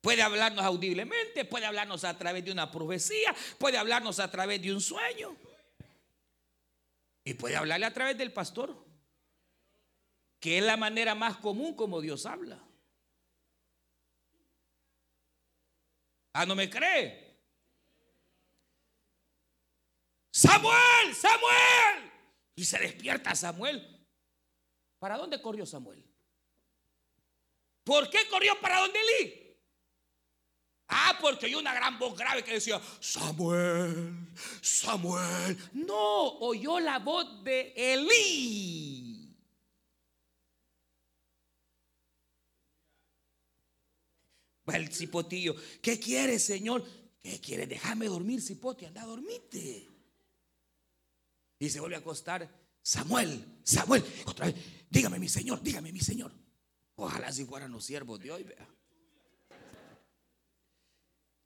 Puede 0.00 0.22
hablarnos 0.22 0.64
audiblemente, 0.64 1.44
puede 1.44 1.66
hablarnos 1.66 2.04
a 2.04 2.16
través 2.16 2.44
de 2.44 2.52
una 2.52 2.70
profecía, 2.70 3.34
puede 3.58 3.76
hablarnos 3.76 4.20
a 4.20 4.30
través 4.30 4.62
de 4.62 4.72
un 4.72 4.80
sueño. 4.80 5.36
Y 7.24 7.34
puede 7.34 7.56
hablarle 7.56 7.86
a 7.86 7.92
través 7.92 8.16
del 8.16 8.32
pastor, 8.32 8.86
que 10.38 10.58
es 10.58 10.64
la 10.64 10.76
manera 10.76 11.16
más 11.16 11.38
común 11.38 11.74
como 11.74 12.00
Dios 12.00 12.24
habla. 12.24 12.62
Ah, 16.32 16.46
¿no 16.46 16.54
me 16.54 16.70
cree? 16.70 17.25
Samuel, 20.46 21.14
Samuel. 21.14 22.12
Y 22.54 22.64
se 22.64 22.78
despierta 22.78 23.34
Samuel. 23.34 23.96
¿Para 24.98 25.16
dónde 25.16 25.40
corrió 25.42 25.66
Samuel? 25.66 26.04
¿Por 27.84 28.08
qué 28.10 28.26
corrió 28.30 28.58
para 28.60 28.80
donde 28.80 28.98
Elí? 28.98 29.46
Ah, 30.88 31.18
porque 31.20 31.46
oyó 31.46 31.58
una 31.58 31.74
gran 31.74 31.98
voz 31.98 32.16
grave 32.16 32.44
que 32.44 32.54
decía, 32.54 32.80
Samuel, 33.00 34.28
Samuel. 34.60 35.58
No, 35.72 36.38
oyó 36.38 36.78
la 36.80 36.98
voz 37.00 37.42
de 37.44 37.72
Elí. 37.76 39.34
Va 44.68 44.76
el 44.76 44.92
cipotillo, 44.92 45.54
¿qué 45.80 45.98
quiere, 46.00 46.38
Señor? 46.38 46.84
¿Qué 47.20 47.40
quiere? 47.40 47.66
Déjame 47.66 48.06
dormir, 48.06 48.40
cipote, 48.40 48.86
anda 48.86 49.02
a 49.02 49.06
dormirte. 49.06 49.95
Y 51.58 51.70
se 51.70 51.80
vuelve 51.80 51.96
a 51.96 52.00
acostar. 52.00 52.48
Samuel, 52.82 53.60
Samuel, 53.64 54.04
otra 54.26 54.46
vez, 54.46 54.54
dígame 54.88 55.18
mi 55.18 55.28
Señor, 55.28 55.60
dígame 55.62 55.92
mi 55.92 56.00
Señor. 56.00 56.32
Ojalá 56.96 57.32
si 57.32 57.44
fueran 57.44 57.72
los 57.72 57.84
siervos 57.84 58.20
de 58.20 58.30
hoy, 58.30 58.44
vea. 58.44 58.68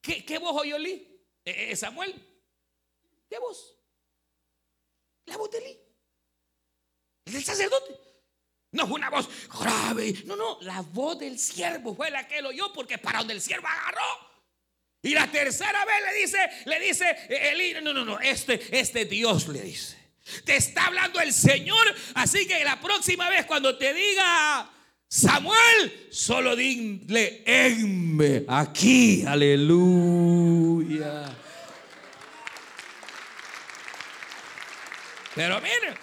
¿Qué, 0.00 0.24
qué 0.24 0.38
voz 0.38 0.60
oyó 0.60 0.78
Lee? 0.78 1.06
Eh, 1.44 1.72
eh, 1.72 1.76
Samuel, 1.76 2.14
¿qué 3.28 3.38
voz? 3.38 3.76
La 5.26 5.36
voz 5.36 5.50
de 5.50 5.60
Lee. 5.60 5.78
El 7.24 7.32
del 7.32 7.44
sacerdote. 7.44 7.98
No 8.72 8.86
fue 8.86 8.96
una 8.96 9.10
voz 9.10 9.28
grave. 9.48 10.22
No, 10.26 10.36
no, 10.36 10.58
la 10.62 10.80
voz 10.82 11.18
del 11.18 11.38
siervo 11.38 11.94
fue 11.94 12.10
la 12.10 12.26
que 12.28 12.38
él 12.38 12.46
oyó 12.46 12.72
porque 12.72 12.98
para 12.98 13.18
donde 13.18 13.34
el 13.34 13.40
siervo 13.40 13.66
agarró. 13.66 14.30
Y 15.02 15.14
la 15.14 15.30
tercera 15.30 15.84
vez 15.84 16.02
le 16.04 16.20
dice, 16.20 16.50
le 16.66 16.80
dice 16.80 17.10
eh, 17.28 17.50
Elí, 17.52 17.74
no, 17.82 17.92
no, 17.92 18.04
no, 18.04 18.20
este, 18.20 18.78
este 18.78 19.06
Dios 19.06 19.48
le 19.48 19.62
dice. 19.62 19.99
Te 20.44 20.56
está 20.56 20.86
hablando 20.86 21.20
el 21.20 21.32
Señor. 21.32 21.94
Así 22.14 22.46
que 22.46 22.64
la 22.64 22.80
próxima 22.80 23.28
vez 23.28 23.46
cuando 23.46 23.76
te 23.76 23.92
diga 23.94 24.70
Samuel, 25.08 26.08
solo 26.12 26.54
dile, 26.54 27.42
enme 27.44 28.44
aquí. 28.46 29.24
Aleluya. 29.26 29.76
Pero 35.34 35.60
miren, 35.60 35.94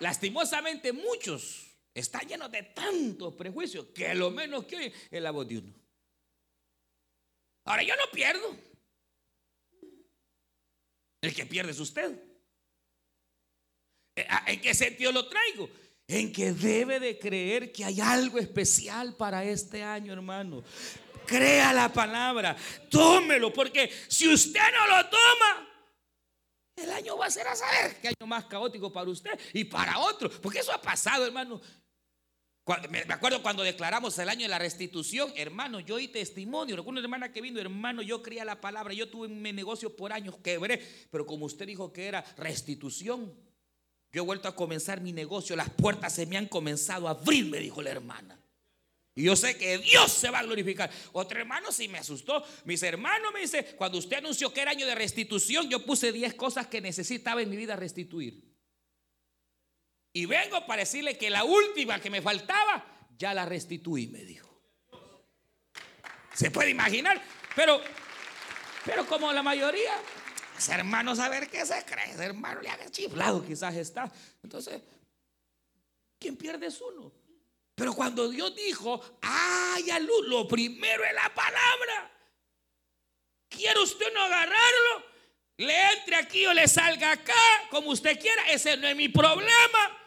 lastimosamente 0.00 0.92
muchos 0.92 1.66
están 1.94 2.26
llenos 2.26 2.50
de 2.50 2.62
tantos 2.62 3.34
prejuicios 3.34 3.86
que 3.94 4.14
lo 4.14 4.30
menos 4.30 4.64
que 4.64 4.76
oyen 4.76 4.92
es 5.10 5.22
la 5.22 5.30
voz 5.30 5.46
de 5.46 5.58
uno. 5.58 5.74
Ahora 7.64 7.82
yo 7.82 7.94
no 7.94 8.10
pierdo. 8.12 8.67
Que 11.38 11.46
pierde 11.46 11.70
es 11.70 11.78
usted. 11.78 12.20
Eh, 14.16 14.26
ah, 14.28 14.42
¿En 14.48 14.60
qué 14.60 14.74
sentido 14.74 15.12
lo 15.12 15.28
traigo? 15.28 15.70
En 16.08 16.32
que 16.32 16.50
debe 16.50 16.98
de 16.98 17.16
creer 17.16 17.70
que 17.70 17.84
hay 17.84 18.00
algo 18.00 18.40
especial 18.40 19.14
para 19.14 19.44
este 19.44 19.84
año, 19.84 20.12
hermano. 20.12 20.64
Crea 21.24 21.72
la 21.72 21.92
palabra, 21.92 22.56
tómelo, 22.90 23.52
porque 23.52 23.88
si 24.08 24.26
usted 24.26 24.58
no 24.58 24.96
lo 24.96 25.08
toma, 25.08 25.68
el 26.74 26.90
año 26.90 27.16
va 27.16 27.26
a 27.26 27.30
ser 27.30 27.46
a 27.46 27.54
saber 27.54 28.00
qué 28.00 28.08
año 28.08 28.26
más 28.26 28.46
caótico 28.46 28.92
para 28.92 29.08
usted 29.08 29.38
y 29.52 29.62
para 29.62 29.96
otro. 30.00 30.28
Porque 30.40 30.58
eso 30.58 30.72
ha 30.72 30.82
pasado, 30.82 31.24
hermano 31.24 31.60
me 32.90 33.14
acuerdo 33.14 33.42
cuando 33.42 33.62
declaramos 33.62 34.18
el 34.18 34.28
año 34.28 34.42
de 34.42 34.48
la 34.48 34.58
restitución, 34.58 35.32
hermano, 35.36 35.80
yo 35.80 35.94
oí 35.94 36.08
testimonio. 36.08 36.82
Una 36.82 37.00
hermana 37.00 37.32
que 37.32 37.40
vino, 37.40 37.60
hermano, 37.60 38.02
yo 38.02 38.22
creía 38.22 38.44
la 38.44 38.60
palabra, 38.60 38.92
yo 38.92 39.08
tuve 39.08 39.28
mi 39.28 39.52
negocio 39.52 39.96
por 39.96 40.12
años, 40.12 40.36
quebré, 40.42 40.80
pero 41.10 41.24
como 41.24 41.46
usted 41.46 41.66
dijo 41.66 41.92
que 41.92 42.06
era 42.06 42.24
restitución, 42.36 43.34
yo 44.12 44.22
he 44.22 44.24
vuelto 44.24 44.48
a 44.48 44.56
comenzar 44.56 45.00
mi 45.00 45.12
negocio, 45.12 45.56
las 45.56 45.70
puertas 45.70 46.14
se 46.14 46.26
me 46.26 46.36
han 46.36 46.46
comenzado 46.46 47.08
a 47.08 47.12
abrir, 47.12 47.46
me 47.46 47.58
dijo 47.58 47.82
la 47.82 47.90
hermana. 47.90 48.38
Y 49.14 49.24
yo 49.24 49.34
sé 49.34 49.56
que 49.56 49.78
Dios 49.78 50.12
se 50.12 50.30
va 50.30 50.38
a 50.38 50.44
glorificar. 50.44 50.90
Otro 51.12 51.40
hermano 51.40 51.72
sí 51.72 51.88
me 51.88 51.98
asustó. 51.98 52.44
Mis 52.64 52.80
hermanos 52.84 53.32
me 53.34 53.40
dice, 53.40 53.74
cuando 53.76 53.98
usted 53.98 54.18
anunció 54.18 54.52
que 54.52 54.60
era 54.60 54.70
año 54.70 54.86
de 54.86 54.94
restitución, 54.94 55.68
yo 55.68 55.84
puse 55.84 56.12
10 56.12 56.34
cosas 56.34 56.68
que 56.68 56.80
necesitaba 56.80 57.42
en 57.42 57.50
mi 57.50 57.56
vida 57.56 57.74
restituir. 57.74 58.47
Y 60.18 60.26
vengo 60.26 60.66
para 60.66 60.80
decirle 60.80 61.16
que 61.16 61.30
la 61.30 61.44
última 61.44 62.00
que 62.00 62.10
me 62.10 62.20
faltaba, 62.20 62.84
ya 63.16 63.32
la 63.32 63.46
restituí, 63.46 64.08
me 64.08 64.24
dijo. 64.24 64.48
Se 66.34 66.50
puede 66.50 66.70
imaginar, 66.70 67.22
pero, 67.54 67.80
pero 68.84 69.06
como 69.06 69.32
la 69.32 69.44
mayoría, 69.44 69.92
ese 70.58 70.72
hermano 70.72 71.14
saber 71.14 71.48
qué 71.48 71.64
se 71.64 71.84
cree, 71.84 72.10
ese 72.10 72.24
hermano 72.24 72.60
le 72.60 72.68
haga 72.68 72.90
chiflado, 72.90 73.46
quizás 73.46 73.76
está. 73.76 74.10
Entonces, 74.42 74.82
¿quién 76.18 76.36
pierde 76.36 76.66
es 76.66 76.80
uno? 76.80 77.12
Pero 77.76 77.92
cuando 77.92 78.28
Dios 78.28 78.56
dijo, 78.56 79.00
haya 79.22 80.00
luz, 80.00 80.26
lo 80.26 80.48
primero 80.48 81.04
es 81.04 81.14
la 81.14 81.32
palabra. 81.32 82.10
¿Quiere 83.48 83.78
usted 83.78 84.12
no 84.12 84.22
agarrarlo? 84.22 85.04
Le 85.58 85.92
entre 85.92 86.16
aquí 86.16 86.44
o 86.44 86.52
le 86.52 86.66
salga 86.66 87.12
acá, 87.12 87.68
como 87.70 87.90
usted 87.90 88.18
quiera. 88.18 88.50
Ese 88.50 88.76
no 88.76 88.88
es 88.88 88.96
mi 88.96 89.08
problema. 89.08 89.97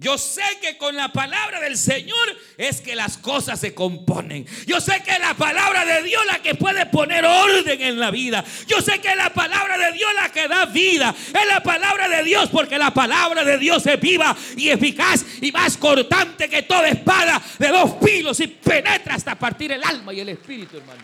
Yo 0.00 0.16
sé 0.16 0.42
que 0.62 0.78
con 0.78 0.96
la 0.96 1.12
palabra 1.12 1.60
del 1.60 1.76
Señor 1.76 2.34
es 2.56 2.80
que 2.80 2.96
las 2.96 3.18
cosas 3.18 3.60
se 3.60 3.74
componen. 3.74 4.46
Yo 4.66 4.80
sé 4.80 5.02
que 5.04 5.18
la 5.18 5.34
palabra 5.34 5.84
de 5.84 6.02
Dios 6.02 6.24
la 6.24 6.40
que 6.40 6.54
puede 6.54 6.86
poner 6.86 7.22
orden 7.26 7.82
en 7.82 8.00
la 8.00 8.10
vida. 8.10 8.42
Yo 8.66 8.80
sé 8.80 8.98
que 8.98 9.14
la 9.14 9.28
palabra 9.34 9.76
de 9.76 9.92
Dios 9.92 10.08
la 10.16 10.32
que 10.32 10.48
da 10.48 10.64
vida. 10.64 11.14
Es 11.26 11.46
la 11.46 11.62
palabra 11.62 12.08
de 12.08 12.24
Dios 12.24 12.48
porque 12.48 12.78
la 12.78 12.94
palabra 12.94 13.44
de 13.44 13.58
Dios 13.58 13.86
es 13.86 14.00
viva 14.00 14.34
y 14.56 14.70
eficaz 14.70 15.22
y 15.42 15.52
más 15.52 15.76
cortante 15.76 16.48
que 16.48 16.62
toda 16.62 16.88
espada 16.88 17.42
de 17.58 17.68
dos 17.68 17.96
filos 18.02 18.40
y 18.40 18.46
penetra 18.46 19.16
hasta 19.16 19.38
partir 19.38 19.70
el 19.72 19.84
alma 19.84 20.14
y 20.14 20.20
el 20.20 20.30
espíritu, 20.30 20.78
hermano. 20.78 21.02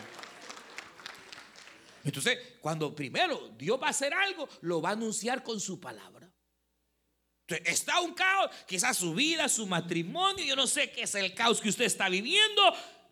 Entonces, 2.03 2.39
cuando 2.59 2.95
primero 2.95 3.51
Dios 3.59 3.79
va 3.79 3.87
a 3.87 3.91
hacer 3.91 4.11
algo, 4.15 4.49
lo 4.61 4.81
va 4.81 4.89
a 4.89 4.93
anunciar 4.93 5.43
con 5.43 5.59
su 5.59 5.79
palabra. 5.79 6.26
Está 7.47 8.01
un 8.01 8.13
caos, 8.13 8.51
quizás 8.67 8.97
su 8.97 9.13
vida, 9.13 9.47
su 9.47 9.65
matrimonio, 9.65 10.43
yo 10.43 10.55
no 10.55 10.67
sé 10.67 10.91
qué 10.91 11.03
es 11.03 11.15
el 11.15 11.33
caos 11.33 11.61
que 11.61 11.69
usted 11.69 11.85
está 11.85 12.09
viviendo. 12.09 12.61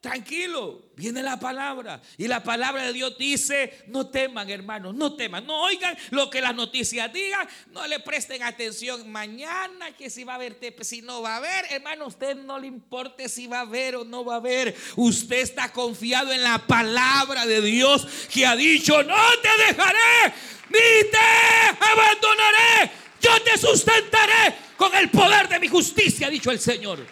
Tranquilo, 0.02 0.84
viene 0.96 1.24
la 1.24 1.40
palabra. 1.40 2.00
Y 2.18 2.28
la 2.28 2.44
palabra 2.44 2.86
de 2.86 2.94
Dios 2.94 3.18
dice, 3.18 3.86
no 3.88 4.08
teman 4.08 4.48
hermanos, 4.52 4.94
no 4.94 5.16
teman, 5.16 5.48
no 5.48 5.64
oigan 5.64 5.98
lo 6.12 6.30
que 6.30 6.42
las 6.42 6.54
noticias 6.54 7.12
digan, 7.12 7.48
no 7.72 7.88
le 7.88 8.00
presten 8.02 8.44
atención 8.44 9.10
mañana 9.12 9.96
que 9.98 10.12
si 10.12 10.24
va 10.24 10.34
a 10.34 10.36
haber, 10.36 10.60
si 10.82 11.02
no 11.02 11.24
va 11.24 11.34
a 11.34 11.38
haber, 11.38 11.66
hermano, 11.72 12.06
usted 12.06 12.36
no 12.36 12.60
le 12.60 12.68
importe 12.68 13.30
si 13.30 13.48
va 13.48 13.60
a 13.60 13.62
haber 13.62 13.96
o 13.96 14.04
no 14.04 14.24
va 14.24 14.34
a 14.34 14.38
haber. 14.38 14.76
Usted 14.96 15.38
está 15.38 15.72
confiado 15.72 16.32
en 16.32 16.44
la 16.44 16.60
palabra 16.68 17.48
de 17.48 17.62
Dios 17.62 18.06
que 18.32 18.46
ha 18.46 18.56
dicho, 18.56 19.02
no 19.02 19.18
te 19.42 19.66
dejaré, 19.66 20.36
ni 20.70 21.10
te 21.10 21.84
abandonaré 21.84 23.05
yo 23.22 23.42
te 23.44 23.58
sustentaré 23.58 24.56
con 24.78 24.94
el 24.96 25.10
poder 25.10 25.48
de 25.48 25.60
mi 25.60 25.68
justicia, 25.68 26.28
ha 26.28 26.30
dicho 26.30 26.52
el 26.52 26.60
Señor. 26.60 27.06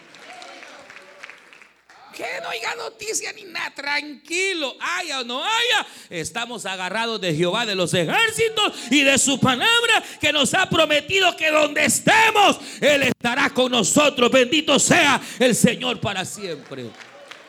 Que 2.15 2.27
no 2.43 2.49
haya 2.49 2.75
noticia 2.75 3.33
ni 3.33 3.43
nada, 3.45 3.73
tranquilo, 3.73 4.75
haya 4.79 5.21
o 5.21 5.23
no 5.23 5.43
haya. 5.43 5.87
Estamos 6.11 6.63
agarrados 6.67 7.19
de 7.19 7.33
Jehová 7.33 7.65
de 7.65 7.73
los 7.73 7.91
ejércitos 7.95 8.73
y 8.91 9.01
de 9.01 9.17
su 9.17 9.39
palabra 9.39 10.03
que 10.21 10.31
nos 10.31 10.53
ha 10.53 10.69
prometido 10.69 11.35
que 11.35 11.49
donde 11.49 11.85
estemos, 11.85 12.59
Él 12.79 13.03
estará 13.03 13.49
con 13.49 13.71
nosotros. 13.71 14.29
Bendito 14.29 14.77
sea 14.77 15.19
el 15.39 15.55
Señor 15.55 15.99
para 15.99 16.23
siempre. 16.23 16.85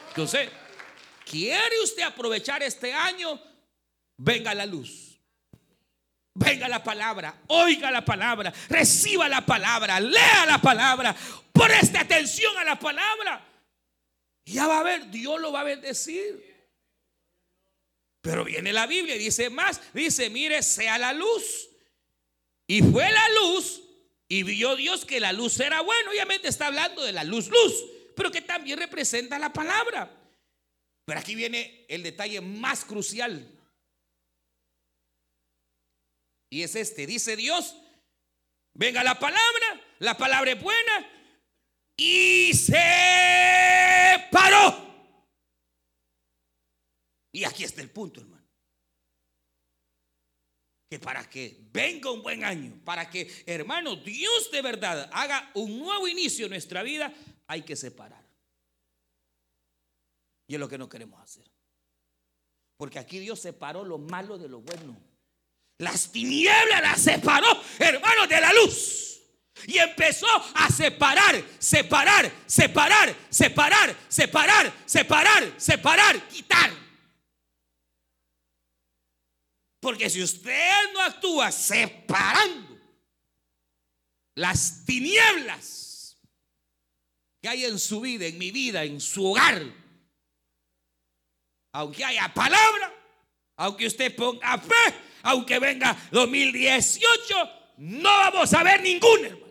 Entonces, 0.08 0.48
¿quiere 1.30 1.82
usted 1.82 2.02
aprovechar 2.02 2.62
este 2.62 2.90
año? 2.90 3.38
Venga 4.16 4.54
la 4.54 4.64
luz. 4.64 5.03
Venga 6.34 6.68
la 6.68 6.82
palabra, 6.82 7.42
oiga 7.46 7.92
la 7.92 8.04
palabra, 8.04 8.52
reciba 8.68 9.28
la 9.28 9.46
palabra, 9.46 10.00
lea 10.00 10.46
la 10.46 10.58
palabra, 10.58 11.14
preste 11.52 11.96
atención 11.96 12.56
a 12.58 12.64
la 12.64 12.76
palabra. 12.76 13.40
Ya 14.44 14.66
va 14.66 14.80
a 14.80 14.82
ver, 14.82 15.10
Dios 15.10 15.40
lo 15.40 15.52
va 15.52 15.60
a 15.60 15.64
bendecir. 15.64 16.54
Pero 18.20 18.44
viene 18.44 18.72
la 18.72 18.86
Biblia 18.86 19.14
y 19.14 19.18
dice 19.18 19.48
más, 19.48 19.80
dice, 19.92 20.28
mire, 20.28 20.62
sea 20.62 20.98
la 20.98 21.12
luz. 21.12 21.68
Y 22.66 22.82
fue 22.82 23.10
la 23.10 23.28
luz 23.40 23.82
y 24.26 24.42
vio 24.42 24.74
Dios 24.74 25.04
que 25.04 25.20
la 25.20 25.32
luz 25.32 25.60
era 25.60 25.82
buena. 25.82 26.10
Obviamente 26.10 26.48
está 26.48 26.66
hablando 26.66 27.02
de 27.04 27.12
la 27.12 27.22
luz, 27.22 27.48
luz, 27.48 27.84
pero 28.16 28.32
que 28.32 28.40
también 28.40 28.78
representa 28.78 29.38
la 29.38 29.52
palabra. 29.52 30.10
Pero 31.04 31.20
aquí 31.20 31.34
viene 31.34 31.84
el 31.88 32.02
detalle 32.02 32.40
más 32.40 32.84
crucial. 32.84 33.53
Y 36.54 36.62
es 36.62 36.76
este, 36.76 37.04
dice 37.04 37.34
Dios, 37.34 37.74
venga 38.74 39.02
la 39.02 39.18
palabra, 39.18 39.84
la 39.98 40.16
palabra 40.16 40.52
es 40.52 40.62
buena, 40.62 41.04
y 41.96 42.54
se 42.54 44.28
paró. 44.30 45.18
Y 47.32 47.42
aquí 47.42 47.64
está 47.64 47.82
el 47.82 47.90
punto, 47.90 48.20
hermano. 48.20 48.46
Que 50.88 51.00
para 51.00 51.28
que 51.28 51.58
venga 51.72 52.12
un 52.12 52.22
buen 52.22 52.44
año, 52.44 52.80
para 52.84 53.10
que, 53.10 53.28
hermano, 53.46 53.96
Dios 53.96 54.48
de 54.52 54.62
verdad 54.62 55.10
haga 55.12 55.50
un 55.54 55.80
nuevo 55.80 56.06
inicio 56.06 56.44
en 56.44 56.50
nuestra 56.52 56.84
vida, 56.84 57.12
hay 57.48 57.62
que 57.62 57.74
separar. 57.74 58.24
Y 60.46 60.54
es 60.54 60.60
lo 60.60 60.68
que 60.68 60.78
no 60.78 60.88
queremos 60.88 61.20
hacer. 61.20 61.50
Porque 62.76 63.00
aquí 63.00 63.18
Dios 63.18 63.40
separó 63.40 63.84
lo 63.84 63.98
malo 63.98 64.38
de 64.38 64.48
lo 64.48 64.60
bueno. 64.60 65.13
Las 65.78 66.12
tinieblas 66.12 66.82
las 66.82 67.00
separó, 67.00 67.62
hermanos, 67.78 68.28
de 68.28 68.40
la 68.40 68.52
luz. 68.52 69.20
Y 69.66 69.78
empezó 69.78 70.26
a 70.54 70.68
separar, 70.70 71.42
separar, 71.58 72.30
separar, 72.46 73.14
separar, 73.28 73.96
separar, 74.08 74.72
separar, 74.86 75.54
separar, 75.56 76.28
quitar. 76.28 76.70
Porque 79.80 80.08
si 80.08 80.22
usted 80.22 80.92
no 80.92 81.02
actúa 81.02 81.52
separando 81.52 82.80
las 84.34 84.84
tinieblas 84.84 86.16
que 87.40 87.48
hay 87.48 87.64
en 87.66 87.78
su 87.78 88.00
vida, 88.00 88.26
en 88.26 88.38
mi 88.38 88.50
vida, 88.50 88.84
en 88.84 89.00
su 89.00 89.26
hogar, 89.26 89.62
aunque 91.72 92.04
haya 92.04 92.32
palabra, 92.32 92.94
aunque 93.56 93.86
usted 93.86 94.14
ponga 94.14 94.56
fe, 94.58 94.94
aunque 95.24 95.58
venga 95.58 95.96
2018, 96.12 97.34
no 97.78 98.08
vamos 98.08 98.52
a 98.54 98.62
ver 98.62 98.82
ningún 98.82 99.24
hermano. 99.24 99.44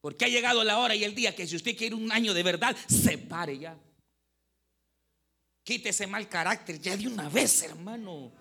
Porque 0.00 0.24
ha 0.24 0.28
llegado 0.28 0.62
la 0.64 0.78
hora 0.78 0.94
y 0.94 1.04
el 1.04 1.14
día 1.14 1.34
que 1.34 1.46
si 1.46 1.56
usted 1.56 1.76
quiere 1.76 1.94
un 1.94 2.10
año 2.12 2.34
de 2.34 2.42
verdad, 2.42 2.76
se 2.88 3.18
pare 3.18 3.58
ya. 3.58 3.76
Quite 5.64 5.90
ese 5.90 6.06
mal 6.06 6.28
carácter 6.28 6.80
ya 6.80 6.96
de 6.96 7.06
una 7.06 7.28
vez, 7.28 7.62
hermano. 7.62 8.32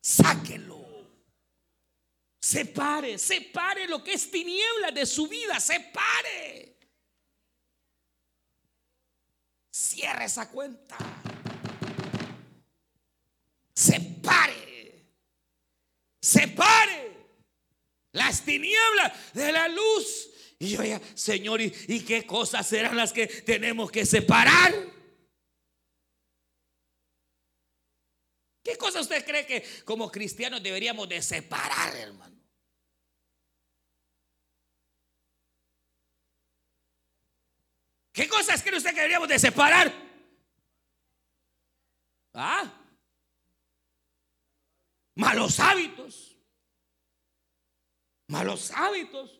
Sáquelo. 0.00 0.80
Separe, 2.40 3.18
separe 3.18 3.86
lo 3.86 4.02
que 4.02 4.14
es 4.14 4.30
tiniebla 4.30 4.90
de 4.92 5.04
su 5.04 5.28
vida, 5.28 5.60
separe. 5.60 6.78
Cierre 9.70 10.24
esa 10.24 10.48
cuenta. 10.48 10.96
Separe 13.74 14.29
separe 16.30 17.10
las 18.12 18.42
tinieblas 18.44 19.32
de 19.34 19.52
la 19.52 19.68
luz. 19.68 20.30
Y 20.58 20.68
yo 20.70 20.82
ya, 20.84 21.00
Señor, 21.14 21.60
¿y, 21.60 21.72
¿y, 21.88 22.00
qué 22.04 22.26
cosas 22.26 22.66
serán 22.66 22.96
las 22.96 23.12
que 23.12 23.26
tenemos 23.26 23.90
que 23.90 24.04
separar? 24.04 24.74
¿Qué 28.62 28.76
cosas 28.76 29.02
usted 29.02 29.24
cree 29.24 29.46
que 29.46 29.64
como 29.84 30.10
cristianos 30.10 30.62
deberíamos 30.62 31.08
de 31.08 31.22
separar, 31.22 31.96
hermano? 31.96 32.38
¿Qué 38.12 38.28
cosas 38.28 38.62
cree 38.62 38.76
usted 38.76 38.90
que 38.90 38.96
deberíamos 38.96 39.28
de 39.28 39.38
separar? 39.38 39.92
¿Ah? 42.34 42.79
Malos 45.20 45.60
hábitos. 45.60 46.36
Malos 48.28 48.70
hábitos. 48.74 49.38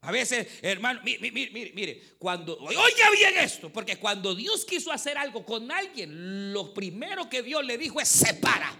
A 0.00 0.10
veces, 0.10 0.48
hermano, 0.62 1.00
mire, 1.04 1.30
mire, 1.30 1.72
mire, 1.74 2.16
cuando, 2.18 2.56
oiga 2.58 3.10
bien 3.12 3.36
esto, 3.38 3.70
porque 3.72 3.98
cuando 3.98 4.34
Dios 4.34 4.64
quiso 4.64 4.92
hacer 4.92 5.16
algo 5.16 5.44
con 5.44 5.70
alguien, 5.70 6.52
lo 6.52 6.72
primero 6.74 7.28
que 7.28 7.42
Dios 7.42 7.64
le 7.64 7.78
dijo 7.78 8.00
es 8.00 8.08
separa. 8.08 8.74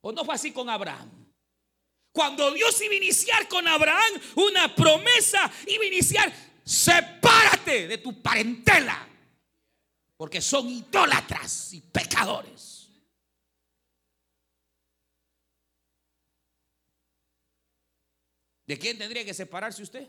¿O 0.00 0.12
no 0.12 0.24
fue 0.24 0.34
así 0.34 0.52
con 0.52 0.68
Abraham? 0.70 1.10
Cuando 2.12 2.50
Dios 2.52 2.80
iba 2.80 2.92
a 2.92 2.96
iniciar 2.96 3.48
con 3.48 3.66
Abraham 3.66 4.20
una 4.36 4.74
promesa, 4.74 5.50
iba 5.66 5.84
a 5.84 5.86
iniciar, 5.86 6.32
sepárate 6.64 7.86
de 7.88 7.98
tu 7.98 8.22
parentela, 8.22 9.08
porque 10.16 10.40
son 10.40 10.68
idólatras 10.68 11.74
y 11.74 11.80
pecadores. 11.80 12.77
¿De 18.68 18.78
quién 18.78 18.98
tendría 18.98 19.24
que 19.24 19.32
separarse 19.32 19.82
usted? 19.82 20.06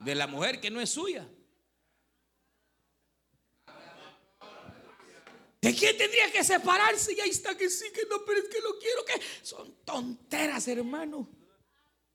De 0.00 0.14
la 0.14 0.26
mujer 0.26 0.60
que 0.60 0.70
no 0.70 0.82
es 0.82 0.90
suya. 0.90 1.26
¿De 5.62 5.74
quién 5.74 5.96
tendría 5.96 6.30
que 6.30 6.44
separarse? 6.44 7.14
Y 7.14 7.20
ahí 7.20 7.30
está 7.30 7.56
que 7.56 7.70
sí, 7.70 7.86
que 7.94 8.02
no, 8.04 8.22
pero 8.26 8.40
es 8.40 8.50
que 8.50 8.60
lo 8.60 8.78
quiero, 8.78 9.02
que 9.06 9.14
son 9.40 9.76
tonteras, 9.82 10.68
hermano. 10.68 11.26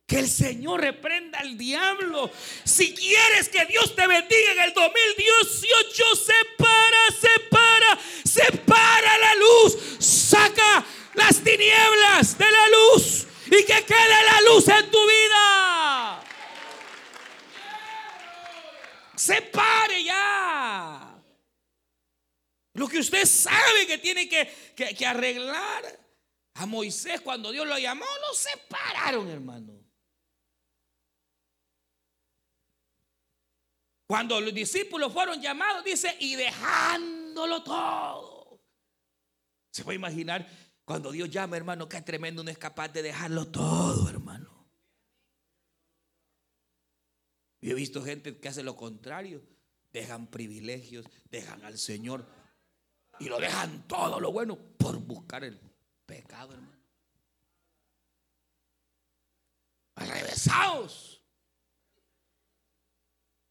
Que 0.06 0.20
el 0.20 0.30
Señor 0.30 0.82
reprenda 0.82 1.40
al 1.40 1.58
diablo. 1.58 2.30
Si 2.64 2.94
quieres 2.94 3.50
que 3.50 3.66
Dios 3.66 3.96
te 3.96 4.06
bendiga 4.06 4.52
en 4.52 4.60
el 4.66 4.74
2018, 4.76 6.04
separa, 6.16 7.12
separa, 7.20 8.00
separa 8.24 9.18
la 9.18 9.36
luz. 9.36 9.98
Saca 9.98 10.86
las 11.16 11.44
tinieblas 11.44 12.38
de 12.38 12.52
la 12.52 12.68
luz 12.68 13.26
y 13.46 13.66
que 13.66 13.86
quede 13.86 14.24
la 14.26 14.42
luz 14.50 14.68
en 14.68 14.92
tu 14.92 14.98
vida. 15.08 16.24
Separe 19.16 20.04
ya. 20.04 21.24
Lo 22.74 22.88
que 22.88 23.00
usted 23.00 23.26
sabe 23.26 23.88
que 23.88 23.98
tiene 23.98 24.28
que, 24.28 24.54
que 24.76 25.06
arreglar. 25.06 26.06
A 26.58 26.66
Moisés 26.66 27.20
cuando 27.20 27.52
Dios 27.52 27.68
lo 27.68 27.78
llamó, 27.78 28.06
lo 28.06 28.34
separaron, 28.34 29.30
hermano. 29.30 29.74
Cuando 34.08 34.40
los 34.40 34.54
discípulos 34.54 35.12
fueron 35.12 35.42
llamados, 35.42 35.84
dice, 35.84 36.16
y 36.20 36.36
dejándolo 36.36 37.62
todo. 37.64 38.62
Se 39.72 39.84
puede 39.84 39.98
imaginar 39.98 40.48
cuando 40.86 41.12
Dios 41.12 41.32
llama, 41.32 41.58
hermano, 41.58 41.90
que 41.90 42.00
tremendo, 42.02 42.44
no 42.44 42.52
es 42.52 42.60
capaz 42.60 42.90
de 42.90 43.02
dejarlo 43.02 43.48
todo, 43.48 44.08
hermano. 44.08 44.56
Yo 47.60 47.72
he 47.72 47.74
visto 47.74 48.04
gente 48.04 48.38
que 48.38 48.48
hace 48.48 48.62
lo 48.62 48.76
contrario. 48.76 49.42
Dejan 49.92 50.28
privilegios, 50.28 51.06
dejan 51.32 51.64
al 51.64 51.80
Señor 51.80 52.28
y 53.20 53.26
lo 53.26 53.40
dejan 53.40 53.88
todo 53.88 54.20
lo 54.20 54.32
bueno 54.32 54.58
por 54.78 55.00
buscar 55.00 55.44
el 55.44 55.60
pecado, 56.06 56.54
hermano. 56.54 56.78
Arrevesados. 59.96 61.15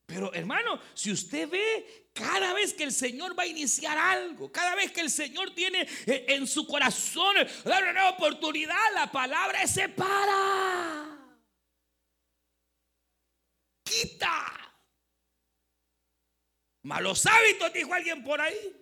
Pero 0.06 0.32
hermano, 0.34 0.80
si 0.92 1.10
usted 1.10 1.48
ve 1.48 2.08
cada 2.12 2.52
vez 2.52 2.74
que 2.74 2.84
el 2.84 2.92
Señor 2.92 3.38
va 3.38 3.44
a 3.44 3.46
iniciar 3.46 3.96
algo, 3.96 4.52
cada 4.52 4.74
vez 4.74 4.92
que 4.92 5.00
el 5.00 5.10
Señor 5.10 5.54
tiene 5.54 5.88
eh, 6.06 6.26
en 6.28 6.46
su 6.46 6.66
corazón 6.66 7.34
una 7.64 7.80
nueva 7.80 8.10
oportunidad, 8.10 8.76
la 8.94 9.10
palabra 9.10 9.62
es 9.62 9.70
separa. 9.70 11.18
Quita. 13.82 14.76
Malos 16.82 17.24
hábitos, 17.24 17.72
dijo 17.72 17.94
alguien 17.94 18.22
por 18.22 18.40
ahí. 18.42 18.80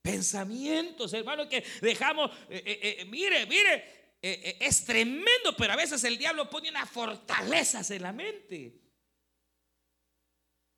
Pensamientos, 0.00 1.12
hermano, 1.12 1.46
que 1.46 1.62
dejamos, 1.82 2.30
eh, 2.48 2.96
eh, 2.98 3.04
mire, 3.04 3.44
mire, 3.44 4.16
es 4.22 4.84
tremendo, 4.86 5.54
pero 5.56 5.74
a 5.74 5.76
veces 5.76 6.02
el 6.04 6.16
diablo 6.16 6.48
pone 6.48 6.70
unas 6.70 6.88
fortalezas 6.88 7.90
en 7.90 8.02
la 8.02 8.12
mente. 8.12 8.87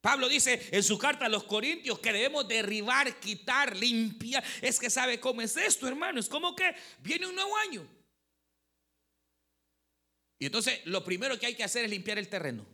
Pablo 0.00 0.28
dice 0.28 0.68
en 0.72 0.82
su 0.82 0.96
carta 0.98 1.26
a 1.26 1.28
los 1.28 1.44
Corintios 1.44 1.98
que 1.98 2.12
debemos 2.12 2.48
derribar, 2.48 3.20
quitar, 3.20 3.76
limpiar. 3.76 4.42
Es 4.62 4.80
que 4.80 4.88
sabe 4.88 5.20
cómo 5.20 5.42
es 5.42 5.56
esto, 5.56 5.86
hermano. 5.86 6.20
Es 6.20 6.28
como 6.28 6.56
que 6.56 6.74
viene 7.00 7.26
un 7.26 7.34
nuevo 7.34 7.56
año. 7.58 7.86
Y 10.38 10.46
entonces 10.46 10.80
lo 10.86 11.04
primero 11.04 11.38
que 11.38 11.46
hay 11.46 11.54
que 11.54 11.64
hacer 11.64 11.84
es 11.84 11.90
limpiar 11.90 12.18
el 12.18 12.28
terreno. 12.28 12.66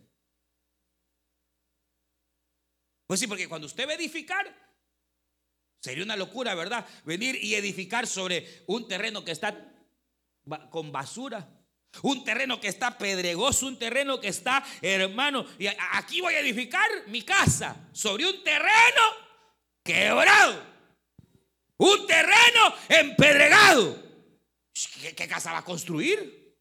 Pues 3.09 3.19
sí, 3.19 3.27
porque 3.27 3.49
cuando 3.49 3.67
usted 3.67 3.87
va 3.89 3.93
a 3.93 3.97
edificar, 3.97 4.47
sería 5.81 6.05
una 6.05 6.17
locura, 6.17 6.55
¿verdad? 6.55 6.87
Venir 7.05 7.37
y 7.43 7.55
edificar 7.55 8.07
sobre 8.07 8.65
un 8.67 8.87
terreno 8.87 9.25
que 9.25 9.33
está 9.33 9.73
con 10.71 10.93
basura. 10.93 11.49
Un 12.03 12.25
terreno 12.25 12.61
que 12.61 12.69
está 12.69 12.97
pedregoso, 12.99 13.67
un 13.67 13.79
terreno 13.79 14.21
que 14.21 14.29
está, 14.29 14.65
hermano, 14.83 15.47
y 15.59 15.67
aquí 15.93 16.21
voy 16.21 16.35
a 16.35 16.41
edificar 16.41 16.89
mi 17.09 17.23
casa 17.23 17.89
sobre 17.93 18.27
un 18.27 18.43
terreno 18.43 19.03
quebrado. 19.83 20.77
Un 21.79 22.07
terreno 22.07 22.75
empedregado. 22.89 24.03
¿Qué, 25.01 25.15
qué 25.15 25.29
casa 25.29 25.53
va 25.53 25.59
a 25.59 25.65
construir? 25.65 26.57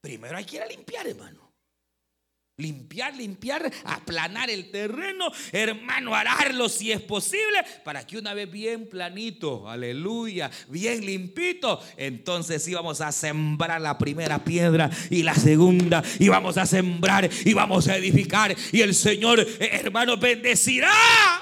Primero 0.00 0.36
hay 0.36 0.44
que 0.44 0.56
ir 0.56 0.62
a 0.62 0.66
limpiar, 0.66 1.06
hermano. 1.06 1.43
Limpiar, 2.56 3.16
limpiar, 3.16 3.68
aplanar 3.84 4.48
el 4.48 4.70
terreno, 4.70 5.26
hermano, 5.50 6.14
ararlo 6.14 6.68
si 6.68 6.92
es 6.92 7.00
posible, 7.00 7.58
para 7.82 8.06
que 8.06 8.16
una 8.16 8.32
vez 8.32 8.48
bien 8.48 8.88
planito, 8.88 9.68
aleluya, 9.68 10.48
bien 10.68 11.04
limpito, 11.04 11.82
entonces 11.96 12.68
íbamos 12.68 13.00
a 13.00 13.10
sembrar 13.10 13.80
la 13.80 13.98
primera 13.98 14.44
piedra 14.44 14.88
y 15.10 15.24
la 15.24 15.34
segunda, 15.34 16.00
y 16.20 16.28
vamos 16.28 16.56
a 16.56 16.64
sembrar 16.64 17.28
y 17.44 17.54
vamos 17.54 17.88
a 17.88 17.96
edificar, 17.96 18.54
y 18.70 18.82
el 18.82 18.94
Señor, 18.94 19.40
eh, 19.40 19.70
hermano, 19.72 20.16
bendecirá, 20.16 20.94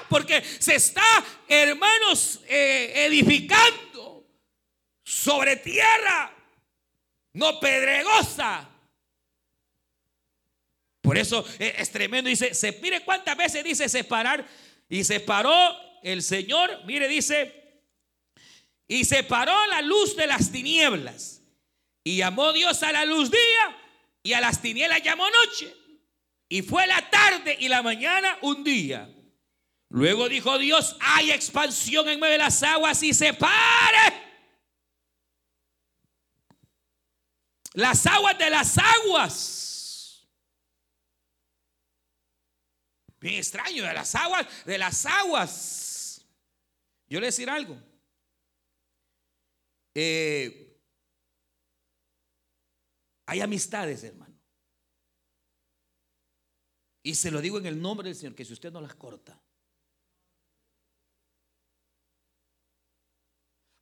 porque 0.09 0.41
se 0.57 0.73
está, 0.73 1.03
hermanos, 1.47 2.39
eh, 2.49 3.05
edificando 3.05 4.25
sobre 5.03 5.57
tierra, 5.57 6.33
no 7.33 7.59
pedregosa 7.59 8.72
por 11.03 11.17
eso 11.17 11.45
es 11.59 11.91
tremendo. 11.91 12.29
Dice, 12.29 12.53
se, 12.53 12.71
mire 12.81 13.03
cuántas 13.03 13.35
veces 13.35 13.61
dice 13.61 13.89
separar. 13.89 14.47
Y 14.87 15.03
separó 15.03 15.53
el 16.01 16.23
Señor, 16.23 16.85
mire, 16.85 17.09
dice, 17.09 17.81
y 18.87 19.03
separó 19.03 19.53
la 19.67 19.81
luz 19.81 20.15
de 20.15 20.27
las 20.27 20.49
tinieblas. 20.49 21.41
Y 22.05 22.17
llamó 22.17 22.53
Dios 22.53 22.81
a 22.83 22.93
la 22.93 23.03
luz 23.03 23.29
día 23.29 23.77
y 24.23 24.31
a 24.31 24.39
las 24.39 24.61
tinieblas 24.61 25.03
llamó 25.03 25.25
noche. 25.29 25.75
Y 26.47 26.61
fue 26.61 26.87
la 26.87 27.09
tarde 27.09 27.57
y 27.59 27.67
la 27.67 27.81
mañana 27.81 28.37
un 28.41 28.63
día. 28.63 29.09
Luego 29.89 30.29
dijo 30.29 30.57
Dios, 30.57 30.95
hay 31.01 31.31
expansión 31.31 32.07
en 32.07 32.17
medio 32.21 32.31
de 32.31 32.37
las 32.37 32.63
aguas 32.63 33.03
y 33.03 33.13
separe 33.13 34.23
las 37.73 38.05
aguas 38.05 38.37
de 38.37 38.49
las 38.49 38.77
aguas. 38.77 39.72
Bien 43.23 43.35
extraño, 43.35 43.85
de 43.85 43.93
las 43.93 44.15
aguas, 44.15 44.65
de 44.65 44.77
las 44.77 45.05
aguas. 45.05 46.25
Yo 47.07 47.21
le 47.21 47.27
decir 47.27 47.49
algo. 47.49 47.81
Eh, 49.95 50.77
hay 53.25 53.39
amistades, 53.39 54.03
hermano. 54.03 54.37
Y 57.01 57.15
se 57.15 57.31
lo 57.31 57.39
digo 57.39 57.57
en 57.59 57.65
el 57.65 57.81
nombre 57.81 58.09
del 58.09 58.17
Señor, 58.17 58.35
que 58.35 58.43
si 58.43 58.51
usted 58.51 58.73
no 58.73 58.81
las 58.81 58.95
corta. 58.95 59.41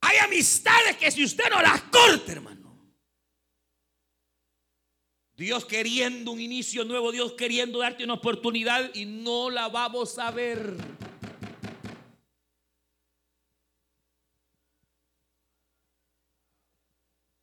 Hay 0.02 0.18
amistades 0.20 0.98
que 0.98 1.10
si 1.10 1.24
usted 1.24 1.50
no 1.50 1.64
las 1.64 1.82
corta, 1.82 2.32
hermano. 2.32 2.71
Dios 5.42 5.66
queriendo 5.66 6.32
un 6.32 6.40
inicio 6.40 6.86
nuevo, 6.86 7.12
Dios 7.12 7.34
queriendo 7.34 7.80
darte 7.80 8.04
una 8.04 8.14
oportunidad 8.14 8.94
y 8.94 9.06
no 9.06 9.50
la 9.50 9.70
vamos 9.70 10.20
a 10.20 10.30
ver. 10.30 10.76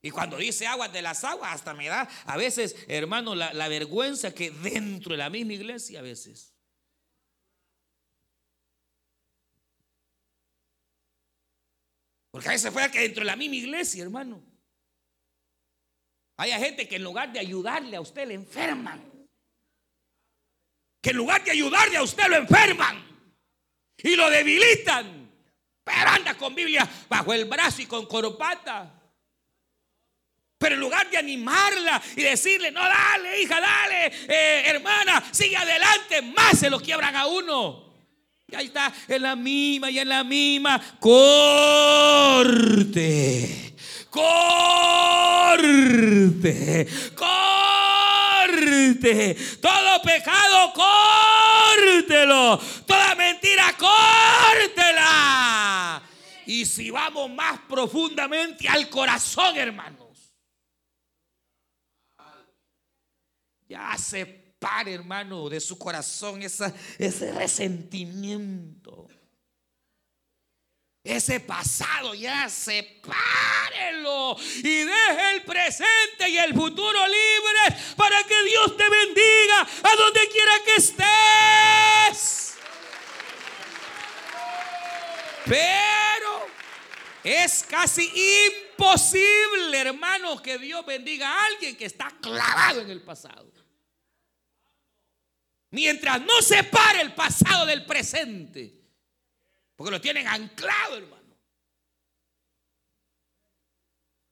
Y 0.00 0.12
cuando 0.12 0.36
dice 0.36 0.68
aguas 0.68 0.92
de 0.92 1.02
las 1.02 1.24
aguas, 1.24 1.52
hasta 1.52 1.74
me 1.74 1.88
da 1.88 2.08
a 2.24 2.36
veces, 2.36 2.76
hermano, 2.86 3.34
la, 3.34 3.52
la 3.52 3.66
vergüenza 3.66 4.32
que 4.32 4.52
dentro 4.52 5.10
de 5.10 5.18
la 5.18 5.28
misma 5.28 5.54
iglesia 5.54 5.98
a 5.98 6.02
veces. 6.02 6.54
Porque 12.30 12.46
a 12.46 12.52
veces 12.52 12.72
fue 12.72 12.88
que 12.92 13.00
dentro 13.00 13.22
de 13.22 13.26
la 13.26 13.34
misma 13.34 13.56
iglesia, 13.56 14.04
hermano. 14.04 14.57
Hay 16.38 16.52
gente 16.52 16.88
que 16.88 16.96
en 16.96 17.02
lugar 17.02 17.32
de 17.32 17.40
ayudarle 17.40 17.96
a 17.96 18.00
usted 18.00 18.28
le 18.28 18.34
enferman. 18.34 19.02
Que 21.02 21.10
en 21.10 21.16
lugar 21.16 21.42
de 21.42 21.50
ayudarle 21.50 21.96
a 21.96 22.02
usted 22.04 22.28
lo 22.28 22.36
enferman. 22.36 23.04
Y 23.96 24.14
lo 24.14 24.30
debilitan. 24.30 25.28
Pero 25.82 26.08
anda 26.08 26.34
con 26.34 26.54
Biblia 26.54 26.88
bajo 27.08 27.32
el 27.32 27.46
brazo 27.46 27.82
y 27.82 27.86
con 27.86 28.06
coropata. 28.06 28.94
Pero 30.58 30.76
en 30.76 30.80
lugar 30.80 31.10
de 31.10 31.18
animarla 31.18 32.00
y 32.14 32.22
decirle, 32.22 32.70
no, 32.70 32.82
dale, 32.82 33.42
hija, 33.42 33.60
dale, 33.60 34.06
eh, 34.28 34.62
hermana, 34.66 35.24
sigue 35.32 35.56
adelante, 35.56 36.22
más 36.22 36.56
se 36.58 36.70
lo 36.70 36.78
quiebran 36.80 37.16
a 37.16 37.26
uno. 37.26 37.94
Y 38.46 38.54
ahí 38.54 38.66
está, 38.66 38.94
en 39.08 39.22
la 39.22 39.34
misma 39.34 39.90
y 39.90 39.98
en 39.98 40.08
la 40.08 40.22
misma. 40.22 40.80
Corte 41.00 42.48
corte, 44.10 45.66
corte. 47.14 47.36
Todo 49.60 50.02
pecado, 50.02 50.72
córtelo. 50.74 52.58
Toda 52.86 53.14
mentira, 53.14 53.74
córtela. 53.78 55.08
Y 56.46 56.64
si 56.64 56.90
vamos 56.90 57.30
más 57.30 57.60
profundamente 57.68 58.68
al 58.68 58.88
corazón, 58.88 59.56
hermanos. 59.56 60.34
Ya 63.68 63.96
separe, 63.98 64.94
hermano, 64.94 65.48
de 65.48 65.60
su 65.60 65.78
corazón 65.78 66.40
ese 66.42 67.32
resentimiento 67.32 69.08
ese 71.08 71.40
pasado 71.40 72.14
ya 72.14 72.50
sepárelo 72.50 74.36
y 74.58 74.84
deje 74.84 75.30
el 75.36 75.42
presente 75.42 76.28
y 76.28 76.36
el 76.36 76.52
futuro 76.54 77.00
libre 77.06 77.82
para 77.96 78.22
que 78.24 78.44
Dios 78.44 78.76
te 78.76 78.88
bendiga 78.90 79.66
a 79.84 79.96
donde 79.96 80.28
quiera 80.28 80.52
que 80.66 80.76
estés. 80.76 82.54
Pero 85.46 86.46
es 87.24 87.64
casi 87.66 88.12
imposible, 88.74 89.78
hermano, 89.78 90.42
que 90.42 90.58
Dios 90.58 90.84
bendiga 90.84 91.26
a 91.26 91.46
alguien 91.46 91.74
que 91.74 91.86
está 91.86 92.12
clavado 92.20 92.82
en 92.82 92.90
el 92.90 93.00
pasado. 93.02 93.50
Mientras 95.70 96.20
no 96.20 96.42
separe 96.42 97.00
el 97.00 97.14
pasado 97.14 97.64
del 97.64 97.86
presente. 97.86 98.77
Porque 99.78 99.92
lo 99.92 100.00
tienen 100.00 100.26
anclado, 100.26 100.96
hermano. 100.96 101.38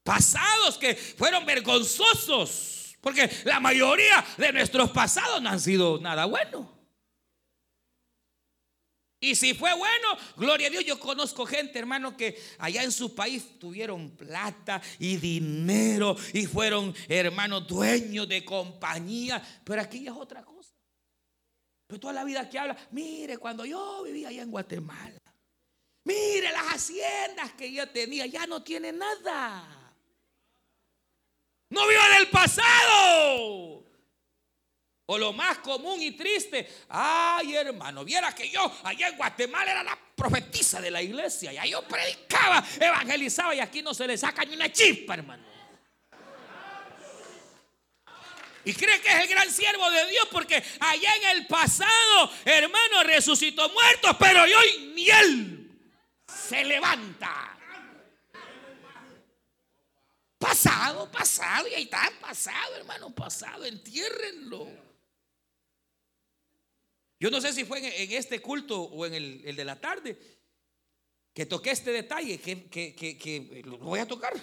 Pasados 0.03 0.77
que 0.77 0.93
fueron 0.93 1.45
vergonzosos. 1.45 2.97
Porque 2.99 3.31
la 3.45 3.61
mayoría 3.61 4.25
de 4.37 4.51
nuestros 4.51 4.91
pasados 4.91 5.41
no 5.41 5.47
han 5.47 5.61
sido 5.61 5.99
nada 6.01 6.25
bueno. 6.25 6.77
Y 9.21 9.35
si 9.35 9.53
fue 9.53 9.73
bueno, 9.73 10.17
gloria 10.35 10.67
a 10.67 10.69
Dios, 10.69 10.83
yo 10.83 10.99
conozco 10.99 11.45
gente, 11.45 11.79
hermano, 11.79 12.17
que 12.17 12.37
allá 12.57 12.83
en 12.83 12.91
su 12.91 13.15
país 13.15 13.57
tuvieron 13.57 14.17
plata 14.17 14.81
y 14.99 15.15
dinero 15.15 16.17
y 16.33 16.45
fueron, 16.45 16.93
hermanos, 17.07 17.65
dueños 17.65 18.27
de 18.27 18.43
compañía. 18.43 19.41
Pero 19.63 19.81
aquí 19.81 20.05
es 20.05 20.13
otra 20.13 20.43
cosa. 20.43 20.73
Pero 21.87 22.01
toda 22.01 22.11
la 22.11 22.25
vida 22.25 22.49
que 22.49 22.59
habla, 22.59 22.77
mire, 22.91 23.37
cuando 23.37 23.63
yo 23.63 24.03
vivía 24.03 24.27
allá 24.27 24.41
en 24.41 24.51
Guatemala, 24.51 25.21
Mire 26.07 26.53
las 26.53 26.67
haciendas 26.67 27.51
que 27.51 27.69
yo 27.69 27.85
tenía, 27.89 28.25
ya 28.27 28.47
no 28.47 28.63
tiene 28.63 28.93
nada. 28.93 29.93
No 31.69 31.85
viva 31.85 32.09
del 32.17 32.29
pasado. 32.29 33.83
O 35.07 35.17
lo 35.17 35.33
más 35.33 35.57
común 35.57 36.01
y 36.01 36.11
triste, 36.11 36.85
ay 36.87 37.55
hermano, 37.55 38.05
viera 38.05 38.33
que 38.33 38.49
yo 38.49 38.73
allá 38.83 39.09
en 39.09 39.17
Guatemala 39.17 39.71
era 39.71 39.83
la 39.83 39.99
profetisa 40.15 40.79
de 40.79 40.91
la 40.91 41.01
iglesia, 41.01 41.51
y 41.51 41.57
ahí 41.57 41.71
yo 41.71 41.85
predicaba, 41.85 42.65
evangelizaba 42.79 43.53
y 43.55 43.59
aquí 43.59 43.81
no 43.81 43.93
se 43.93 44.07
le 44.07 44.17
saca 44.17 44.45
ni 44.45 44.55
una 44.55 44.71
chispa, 44.71 45.13
hermano. 45.13 45.43
Y 48.63 48.73
cree 48.73 49.01
que 49.01 49.09
es 49.09 49.15
el 49.15 49.27
gran 49.27 49.51
siervo 49.51 49.89
de 49.89 50.07
Dios 50.07 50.27
porque 50.31 50.63
allá 50.79 51.15
en 51.15 51.37
el 51.37 51.47
pasado, 51.47 52.31
hermano, 52.45 53.03
resucitó 53.03 53.69
muertos, 53.69 54.15
pero 54.17 54.43
hoy 54.43 54.91
ni 54.93 55.09
él 55.09 55.66
se 56.47 56.63
levanta. 56.63 57.53
Pasado, 60.37 61.11
pasado, 61.11 61.67
y 61.67 61.73
ahí 61.73 61.83
está, 61.83 62.11
pasado, 62.21 62.75
hermano, 62.75 63.13
pasado, 63.13 63.65
entiérrenlo. 63.65 64.67
Yo 67.19 67.31
no 67.31 67.41
sé 67.41 67.51
si 67.53 67.65
fue 67.65 67.79
en, 67.79 68.11
este 68.11 68.39
culto 68.39 68.79
o 68.79 69.05
en 69.05 69.15
el, 69.15 69.55
de 69.55 69.65
la 69.65 69.79
tarde 69.81 70.17
que 71.33 71.47
toqué 71.47 71.71
este 71.71 71.91
detalle, 71.91 72.39
que, 72.39 73.63
lo 73.65 73.79
voy 73.79 73.99
a 73.99 74.07
tocar. 74.07 74.33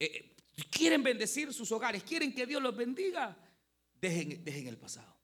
Eh, 0.00 0.34
quieren 0.70 1.02
bendecir 1.02 1.52
sus 1.52 1.70
hogares, 1.70 2.02
quieren 2.02 2.34
que 2.34 2.46
Dios 2.46 2.62
los 2.62 2.74
bendiga, 2.74 3.36
dejen, 3.94 4.42
dejen 4.42 4.68
el 4.68 4.78
pasado. 4.78 5.14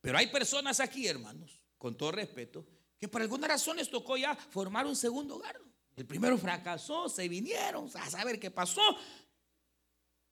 Pero 0.00 0.18
hay 0.18 0.26
personas 0.26 0.80
aquí, 0.80 1.06
hermanos, 1.06 1.62
con 1.78 1.96
todo 1.96 2.10
respeto, 2.12 2.66
que 3.04 3.08
por 3.08 3.20
alguna 3.20 3.46
razón 3.46 3.76
les 3.76 3.90
tocó 3.90 4.16
ya 4.16 4.34
formar 4.34 4.86
un 4.86 4.96
segundo 4.96 5.36
hogar. 5.36 5.60
El 5.94 6.06
primero 6.06 6.38
fracasó, 6.38 7.06
se 7.10 7.28
vinieron 7.28 7.90
a 7.92 8.08
saber 8.08 8.40
qué 8.40 8.50
pasó. 8.50 8.80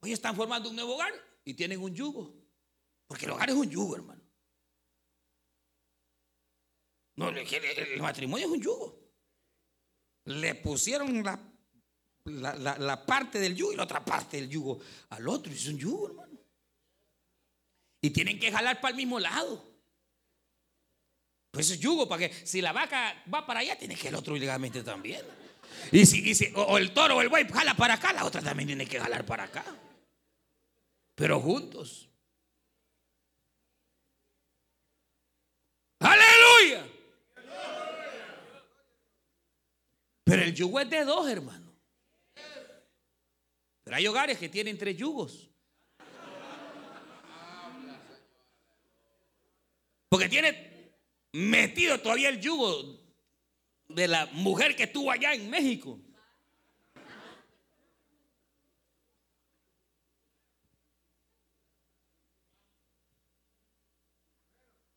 Hoy 0.01 0.13
están 0.13 0.35
formando 0.35 0.71
un 0.71 0.77
nuevo 0.77 0.95
hogar 0.95 1.13
y 1.45 1.53
tienen 1.53 1.83
un 1.83 1.95
yugo. 1.95 2.35
Porque 3.07 3.27
el 3.27 3.33
hogar 3.33 3.51
es 3.51 3.57
un 3.57 3.69
yugo, 3.69 3.95
hermano. 3.95 4.23
No, 7.17 7.29
el, 7.29 8.01
matrimonio 8.01 8.47
es 8.47 8.53
un 8.53 8.63
yugo. 8.63 8.99
Le 10.25 10.55
pusieron 10.55 11.23
la, 11.23 11.45
la, 12.25 13.05
parte 13.05 13.39
del 13.39 13.55
yugo 13.55 13.75
y 13.75 13.77
la 13.77 13.83
otra 13.83 14.03
parte 14.03 14.39
del 14.39 14.49
yugo 14.49 14.81
al 15.11 15.29
otro. 15.29 15.53
Es 15.53 15.67
un 15.67 15.77
yugo, 15.77 16.09
hermano. 16.09 16.41
Y 18.01 18.09
tienen 18.09 18.41
que 18.41 18.51
jalar 18.51 18.81
para 18.81 18.93
el 18.93 18.97
mismo 18.97 19.21
lado. 19.21 19.72
Pues 21.53 21.71
es 21.71 21.79
yugo, 21.79 22.09
para 22.09 22.27
que 22.27 22.47
si 22.47 22.63
la 22.63 22.73
vaca 22.73 23.23
va 23.33 23.45
para 23.45 23.61
allá, 23.61 23.77
tiene 23.79 23.95
que 23.95 24.09
el 24.09 24.15
otro 24.15 24.35
legalmente 24.35 24.83
también. 24.83 25.23
Y 25.93 26.07
si, 26.07 26.51
o, 26.55 26.79
el 26.79 26.95
toro 26.95 27.19
o 27.19 27.21
el 27.21 27.29
buey 27.29 27.47
jala 27.47 27.75
para 27.75 27.95
acá, 27.95 28.11
la 28.15 28.25
otra 28.25 28.41
también 28.41 28.69
tiene 28.69 28.87
que 28.87 28.99
jalar 28.99 29.27
para 29.27 29.45
acá. 29.45 29.63
Pero 31.15 31.39
juntos. 31.41 32.09
Aleluya. 36.01 36.89
Pero 40.25 40.43
el 40.43 40.55
yugo 40.55 40.81
es 40.81 40.89
de 40.89 41.05
dos, 41.05 41.29
hermano. 41.29 41.71
Pero 43.85 43.97
hay 43.97 44.07
hogares 44.07 44.39
que 44.39 44.49
tienen 44.49 44.79
tres 44.79 44.97
yugos. 44.97 45.51
Porque 50.09 50.31
tiene 50.31 50.72
metido 51.33 51.99
todavía 51.99 52.29
el 52.29 52.41
yugo 52.41 53.01
de 53.89 54.09
la 54.09 54.27
mujer 54.33 54.77
que 54.77 54.85
estuvo 54.85 55.11
allá 55.11 55.35
en 55.35 55.51
México. 55.51 55.99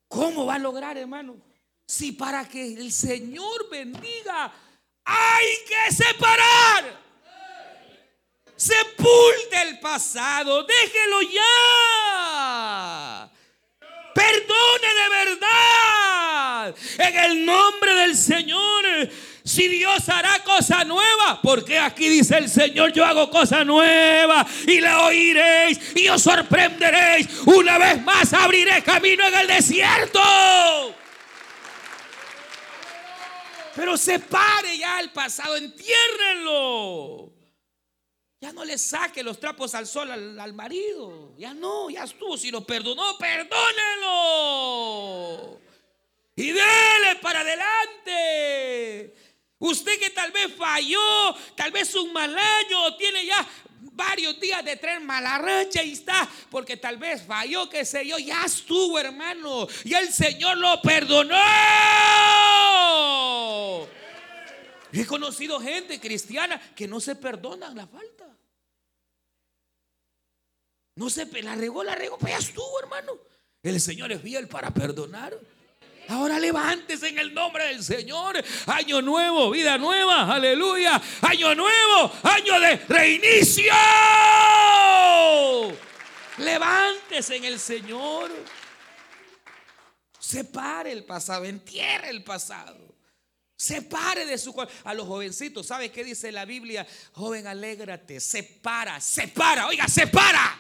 ¿Cómo 0.08 0.46
va 0.46 0.56
a 0.56 0.60
lograr, 0.60 0.98
hermano? 0.98 1.36
Si 1.86 2.14
para 2.14 2.48
que 2.48 2.74
el 2.74 2.92
Señor 2.92 3.70
bendiga 3.70 4.52
hay 5.04 5.48
que 5.68 5.94
separar. 5.94 7.06
Sepulte 8.56 9.62
el 9.62 9.80
pasado, 9.80 10.64
déjelo 10.64 11.22
ya. 11.22 13.32
Perdone 14.14 14.88
de 14.88 15.10
verdad. 15.10 15.95
En 16.98 17.18
el 17.18 17.46
nombre 17.46 17.94
del 17.96 18.16
Señor. 18.16 18.86
Si 19.44 19.68
Dios 19.68 20.10
hará 20.10 20.44
cosa 20.44 20.84
nueva, 20.84 21.40
porque 21.44 21.78
aquí 21.78 22.10
dice 22.10 22.38
el 22.38 22.50
Señor, 22.50 22.92
yo 22.94 23.06
hago 23.06 23.30
cosa 23.30 23.64
nueva 23.64 24.46
y 24.66 24.80
la 24.80 25.02
oiréis 25.02 25.80
y 25.96 26.08
os 26.08 26.24
sorprenderéis. 26.24 27.28
Una 27.46 27.78
vez 27.78 28.02
más 28.02 28.34
abriré 28.34 28.82
camino 28.82 29.28
en 29.28 29.36
el 29.36 29.48
desierto. 29.48 30.20
Pero 33.76 33.98
separe 33.98 34.78
ya 34.80 35.00
el 35.00 35.12
pasado, 35.12 35.58
entiérrenlo. 35.58 37.34
Ya 38.42 38.54
no 38.54 38.64
le 38.64 38.78
saque 38.78 39.24
los 39.24 39.40
trapos 39.40 39.74
al 39.76 39.88
sol 39.88 40.12
al, 40.12 40.54
marido. 40.54 41.34
Ya 41.38 41.54
no, 41.54 41.90
ya 41.90 42.04
estuvo. 42.04 42.38
Si 42.38 42.52
lo 42.52 42.66
perdonó, 42.66 43.18
perdónelo. 43.18 43.56
Y 46.36 46.48
dele 46.48 47.16
para 47.22 47.42
adelante. 47.42 49.16
Usted 49.58 50.00
que 50.00 50.10
tal 50.10 50.32
vez 50.32 50.54
falló, 50.56 51.36
tal 51.56 51.72
vez 51.72 51.96
un 51.96 52.12
mal 52.12 52.38
año, 52.38 52.96
tiene 52.98 53.26
ya 53.26 53.48
varios 53.94 54.38
días 54.40 54.64
de 54.66 54.76
tren 54.76 55.06
malarracha 55.06 55.82
y 55.82 55.94
está, 55.94 56.30
porque 56.52 56.76
tal 56.76 56.98
vez 56.98 57.26
falló, 57.26 57.70
qué 57.70 57.86
sé 57.86 58.06
yo, 58.06 58.20
ya 58.20 58.44
estuvo, 58.44 59.00
hermano. 59.00 59.68
Y 59.86 59.94
el 59.94 60.12
Señor 60.12 60.58
lo 60.58 60.82
perdonó. 60.82 61.38
He 64.92 65.06
conocido 65.06 65.60
gente 65.60 66.00
cristiana 66.00 66.60
que 66.76 66.88
no 66.88 67.00
se 67.00 67.16
perdonan 67.16 67.76
la 67.76 67.88
falta. 67.88 68.26
No 70.96 71.10
se 71.10 71.26
la 71.42 71.56
regó, 71.56 71.84
la 71.84 71.96
regó, 71.96 72.18
pues 72.18 72.32
ya 72.34 72.40
estuvo, 72.40 72.80
hermano. 72.80 73.14
El 73.64 73.82
Señor 73.82 74.12
es 74.12 74.22
fiel 74.22 74.48
para 74.48 74.74
perdonar. 74.74 75.38
Ahora 76.10 76.40
levántese 76.40 77.10
en 77.10 77.20
el 77.20 77.34
nombre 77.34 77.68
del 77.68 77.84
Señor. 77.84 78.44
Año 78.68 79.02
nuevo, 79.02 79.50
vida 79.52 79.78
nueva, 79.78 80.34
aleluya. 80.34 81.02
Año 81.22 81.56
nuevo, 81.56 82.12
año 82.24 82.60
de 82.60 82.78
reinicio. 82.88 83.74
Levántese 86.38 87.38
en 87.38 87.46
el 87.46 87.60
Señor. 87.60 88.32
Separe 90.20 90.92
el 90.92 91.04
pasado, 91.06 91.46
entierre 91.46 92.10
el 92.10 92.24
pasado. 92.24 92.96
Separe 93.58 94.26
de 94.26 94.38
su 94.38 94.54
A 94.84 94.94
los 94.94 95.08
jovencitos, 95.08 95.68
¿sabe 95.68 95.90
qué 95.90 96.04
dice 96.04 96.32
la 96.32 96.46
Biblia? 96.46 96.86
Joven, 97.14 97.48
alégrate, 97.48 98.20
separa, 98.20 99.00
separa, 99.00 99.68
oiga, 99.68 99.88
separa 99.88 100.60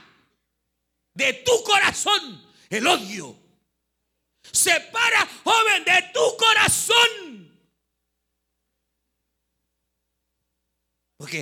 de 1.13 1.33
tu 1.33 1.63
corazón 1.63 2.45
el 2.69 2.87
odio 2.87 3.44
Separa, 4.51 5.27
joven, 5.43 5.83
de 5.83 6.11
tu 6.13 6.37
corazón. 6.37 7.59
Porque 11.17 11.39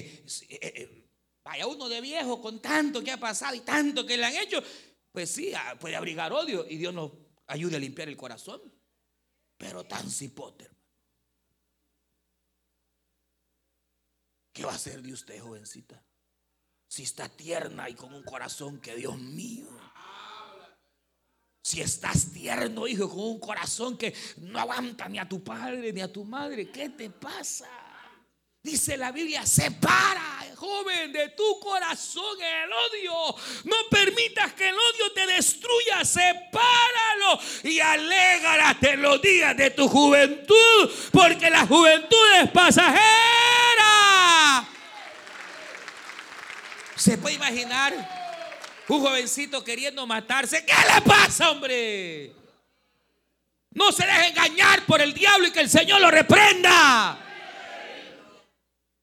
eh, 0.49 0.59
eh, 0.61 1.09
vaya 1.43 1.67
uno 1.67 1.89
de 1.89 2.01
viejo 2.01 2.41
con 2.41 2.61
tanto 2.61 3.03
que 3.03 3.11
ha 3.11 3.17
pasado 3.17 3.55
y 3.55 3.61
tanto 3.61 4.05
que 4.05 4.17
le 4.17 4.25
han 4.25 4.35
hecho, 4.35 4.63
pues 5.11 5.29
sí, 5.29 5.53
ah, 5.53 5.77
puede 5.79 5.95
abrigar 5.95 6.31
odio 6.31 6.65
y 6.69 6.77
Dios 6.77 6.93
nos 6.93 7.11
ayude 7.47 7.77
a 7.77 7.79
limpiar 7.79 8.07
el 8.07 8.17
corazón. 8.17 8.61
Pero 9.57 9.83
tan 9.83 10.09
cipote, 10.09 10.69
¿Qué 14.53 14.63
va 14.63 14.71
a 14.71 14.75
hacer 14.75 15.01
de 15.01 15.11
usted, 15.11 15.41
jovencita? 15.41 16.01
Si 16.87 17.03
está 17.03 17.27
tierna 17.27 17.89
y 17.89 17.95
con 17.95 18.13
un 18.13 18.21
corazón 18.21 18.79
que 18.79 18.95
Dios 18.95 19.17
mío. 19.17 19.67
Si 21.65 21.79
estás 21.79 22.33
tierno, 22.33 22.85
hijo, 22.87 23.09
con 23.09 23.19
un 23.19 23.39
corazón 23.39 23.97
que 23.97 24.13
no 24.39 24.59
aguanta 24.59 25.07
ni 25.07 25.17
a 25.17 25.27
tu 25.27 25.41
padre 25.41 25.93
ni 25.93 26.01
a 26.01 26.11
tu 26.11 26.25
madre, 26.25 26.69
¿qué 26.69 26.89
te 26.89 27.09
pasa? 27.09 27.69
Dice 28.61 28.97
la 28.97 29.13
Biblia, 29.13 29.45
separa, 29.45 30.45
joven, 30.57 31.13
de 31.13 31.29
tu 31.29 31.59
corazón 31.61 32.37
el 32.41 32.69
odio. 32.69 33.35
No 33.63 33.75
permitas 33.89 34.51
que 34.53 34.67
el 34.67 34.75
odio 34.75 35.13
te 35.13 35.25
destruya, 35.25 36.03
sepáralo 36.03 37.39
y 37.63 37.79
alégrate 37.79 38.97
los 38.97 39.21
días 39.21 39.55
de 39.55 39.69
tu 39.71 39.87
juventud, 39.87 40.91
porque 41.13 41.49
la 41.49 41.65
juventud 41.65 42.25
es 42.41 42.51
pasajera. 42.51 42.99
¿Se 46.97 47.17
puede 47.17 47.35
imaginar? 47.35 48.22
Un 48.87 49.01
jovencito 49.01 49.63
queriendo 49.63 50.05
matarse. 50.05 50.65
¿Qué 50.65 50.73
le 50.93 51.01
pasa, 51.01 51.51
hombre? 51.51 52.33
No 53.71 53.91
se 53.91 54.05
deje 54.05 54.27
engañar 54.27 54.85
por 54.85 55.01
el 55.01 55.13
diablo 55.13 55.47
y 55.47 55.51
que 55.51 55.61
el 55.61 55.69
Señor 55.69 56.01
lo 56.01 56.11
reprenda. 56.11 57.17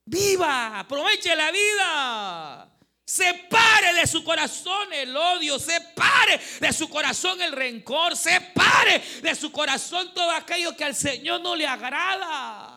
Viva, 0.04 0.78
aproveche 0.78 1.34
la 1.34 1.50
vida. 1.50 2.70
Separe 3.04 3.94
de 3.94 4.06
su 4.06 4.22
corazón 4.22 4.92
el 4.92 5.16
odio, 5.16 5.58
separe 5.58 6.40
de 6.60 6.72
su 6.72 6.88
corazón 6.88 7.42
el 7.42 7.50
rencor, 7.50 8.16
separe 8.16 9.02
de 9.20 9.34
su 9.34 9.50
corazón 9.50 10.14
todo 10.14 10.30
aquello 10.30 10.76
que 10.76 10.84
al 10.84 10.94
Señor 10.94 11.40
no 11.40 11.56
le 11.56 11.66
agrada. 11.66 12.69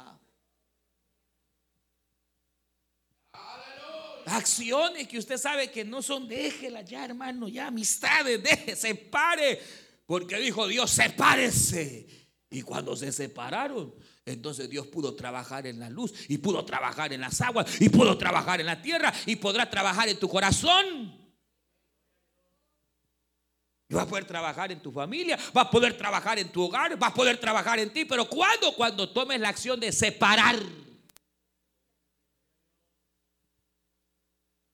Acciones 4.25 5.07
que 5.07 5.17
usted 5.17 5.37
sabe 5.37 5.71
que 5.71 5.83
no 5.83 6.01
son, 6.01 6.27
déjela 6.27 6.81
ya, 6.81 7.05
hermano, 7.05 7.47
ya, 7.47 7.67
amistades, 7.67 8.41
deje, 8.41 8.75
separe. 8.75 9.59
Porque 10.05 10.37
dijo 10.37 10.67
Dios, 10.67 10.91
sepárese. 10.91 12.07
Y 12.49 12.61
cuando 12.61 12.95
se 12.95 13.11
separaron, 13.11 13.95
entonces 14.25 14.69
Dios 14.69 14.87
pudo 14.87 15.15
trabajar 15.15 15.65
en 15.65 15.79
la 15.79 15.89
luz 15.89 16.13
y 16.27 16.37
pudo 16.37 16.63
trabajar 16.63 17.11
en 17.11 17.21
las 17.21 17.41
aguas 17.41 17.81
y 17.81 17.89
pudo 17.89 18.17
trabajar 18.17 18.59
en 18.59 18.67
la 18.67 18.81
tierra 18.81 19.11
y 19.25 19.35
podrá 19.35 19.69
trabajar 19.69 20.07
en 20.07 20.19
tu 20.19 20.29
corazón. 20.29 21.19
Y 23.89 23.95
va 23.95 24.03
a 24.03 24.07
poder 24.07 24.25
trabajar 24.25 24.71
en 24.71 24.81
tu 24.81 24.91
familia, 24.91 25.37
va 25.55 25.61
a 25.61 25.71
poder 25.71 25.97
trabajar 25.97 26.39
en 26.39 26.49
tu 26.49 26.63
hogar, 26.63 27.01
va 27.01 27.07
a 27.07 27.13
poder 27.13 27.37
trabajar 27.39 27.79
en 27.79 27.91
ti. 27.91 28.05
Pero 28.05 28.29
¿cuándo? 28.29 28.73
Cuando 28.75 29.09
tomes 29.09 29.39
la 29.39 29.49
acción 29.49 29.79
de 29.79 29.91
separar. 29.91 30.57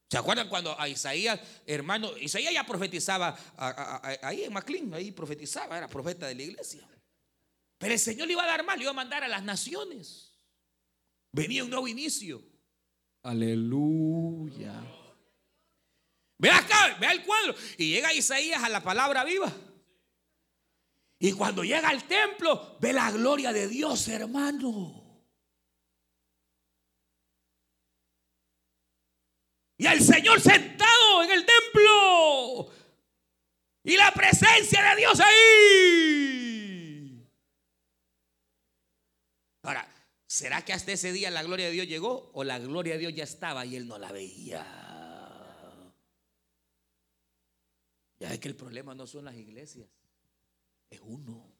¿Se 0.10 0.18
acuerdan 0.18 0.49
cuando 0.49 0.80
a 0.80 0.89
Isaías, 0.89 1.39
hermano, 1.68 2.18
Isaías 2.18 2.51
ya 2.51 2.66
profetizaba 2.66 3.38
ahí 4.24 4.43
en 4.43 4.53
McLean, 4.53 4.91
ahí 4.95 5.12
profetizaba, 5.12 5.78
era 5.78 5.88
profeta 5.88 6.26
de 6.26 6.34
la 6.34 6.41
iglesia. 6.41 6.88
Pero 7.78 7.93
el 7.93 7.99
Señor 7.99 8.26
le 8.26 8.34
iba 8.34 8.43
a 8.43 8.47
dar 8.47 8.66
más, 8.66 8.76
le 8.78 8.84
iba 8.84 8.91
a 8.91 8.95
mandar 8.95 9.24
a 9.24 9.28
las 9.28 9.43
naciones. 9.43 10.36
Venía 11.32 11.64
un 11.64 11.70
nuevo 11.70 11.88
inicio. 11.88 12.41
Aleluya. 13.22 14.74
Ve 16.39 16.49
acá, 16.49 16.97
ve 16.99 17.07
el 17.07 17.24
cuadro. 17.24 17.53
Y 17.78 17.91
llega 17.91 18.12
Isaías 18.12 18.64
a 18.64 18.70
la 18.70 18.82
palabra 18.82 19.24
viva. 19.24 19.53
Y 21.20 21.34
cuando 21.34 21.64
llega 21.64 21.88
al 21.88 22.07
templo, 22.07 22.78
ve 22.80 22.93
la 22.93 23.12
gloria 23.12 23.53
de 23.53 23.68
Dios, 23.68 24.07
hermano. 24.07 24.99
Y 29.80 29.88
al 29.88 30.02
Señor 30.02 30.40
sentado 30.42 31.24
en 31.24 31.32
el 31.32 31.46
templo. 31.46 32.70
Y 33.82 33.96
la 33.96 34.14
presencia 34.14 34.84
de 34.90 34.96
Dios 34.98 35.20
ahí. 35.22 36.60
Ahora, 39.64 39.90
¿será 40.28 40.66
que 40.66 40.74
hasta 40.74 40.92
ese 40.92 41.14
día 41.14 41.32
la 41.32 41.44
gloria 41.44 41.68
de 41.68 41.72
Dios 41.72 41.88
llegó 41.88 42.30
o 42.34 42.44
la 42.44 42.60
gloria 42.60 42.94
de 42.94 43.00
Dios 43.00 43.16
ya 43.16 43.24
estaba 43.24 43.66
y 43.66 43.78
él 43.78 43.88
no 43.88 43.98
la 43.98 44.12
veía? 44.12 44.66
Ya 48.20 48.34
es 48.34 48.40
que 48.40 48.50
el 48.50 48.58
problema 48.58 48.94
no 48.94 49.08
son 49.08 49.24
las 49.24 49.36
iglesias, 49.36 49.88
es 50.90 51.00
uno. 51.02 51.59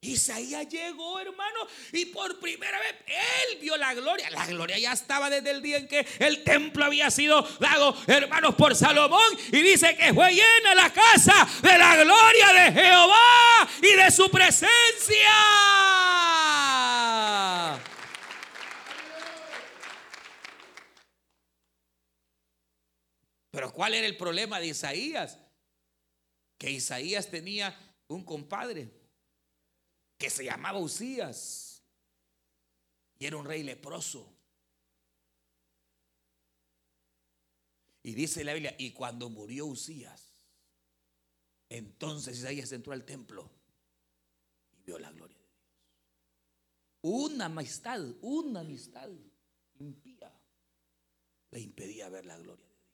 Isaías 0.00 0.68
llegó, 0.68 1.18
hermano, 1.18 1.60
y 1.92 2.06
por 2.06 2.38
primera 2.38 2.78
vez 2.78 2.94
él 3.06 3.58
vio 3.60 3.76
la 3.76 3.94
gloria. 3.94 4.30
La 4.30 4.46
gloria 4.46 4.78
ya 4.78 4.92
estaba 4.92 5.30
desde 5.30 5.50
el 5.50 5.62
día 5.62 5.78
en 5.78 5.88
que 5.88 6.06
el 6.18 6.44
templo 6.44 6.84
había 6.84 7.10
sido 7.10 7.42
dado, 7.58 7.96
hermanos, 8.06 8.54
por 8.54 8.76
Salomón. 8.76 9.36
Y 9.52 9.62
dice 9.62 9.96
que 9.96 10.12
fue 10.14 10.32
llena 10.32 10.74
la 10.74 10.92
casa 10.92 11.48
de 11.62 11.78
la 11.78 11.96
gloria 11.96 12.52
de 12.52 12.72
Jehová 12.72 13.68
y 13.82 13.96
de 13.96 14.10
su 14.10 14.30
presencia. 14.30 14.68
Pero 23.50 23.72
¿cuál 23.72 23.94
era 23.94 24.06
el 24.06 24.16
problema 24.16 24.60
de 24.60 24.66
Isaías? 24.66 25.38
Que 26.58 26.70
Isaías 26.70 27.30
tenía 27.30 27.74
un 28.08 28.24
compadre 28.24 29.05
que 30.18 30.30
se 30.30 30.44
llamaba 30.44 30.78
Usías 30.78 31.82
y 33.18 33.26
era 33.26 33.36
un 33.36 33.44
rey 33.44 33.62
leproso. 33.62 34.32
Y 38.02 38.14
dice 38.14 38.44
la 38.44 38.54
Biblia, 38.54 38.74
y 38.78 38.92
cuando 38.92 39.28
murió 39.28 39.66
Usías, 39.66 40.32
entonces 41.68 42.38
Isaías 42.38 42.70
entró 42.72 42.92
al 42.92 43.04
templo 43.04 43.50
y 44.72 44.82
vio 44.82 44.98
la 44.98 45.10
gloria 45.10 45.36
de 45.36 45.42
Dios. 45.42 45.56
Una 47.02 47.46
amistad, 47.46 48.00
una 48.20 48.60
amistad 48.60 49.10
impía 49.78 50.32
le 51.50 51.60
impedía 51.60 52.08
ver 52.08 52.26
la 52.26 52.36
gloria 52.36 52.66
de 52.66 52.74
Dios. 52.74 52.86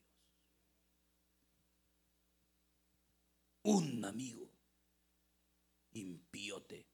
Un 3.65 4.05
amigo 4.05 4.51
impíote 5.93 6.92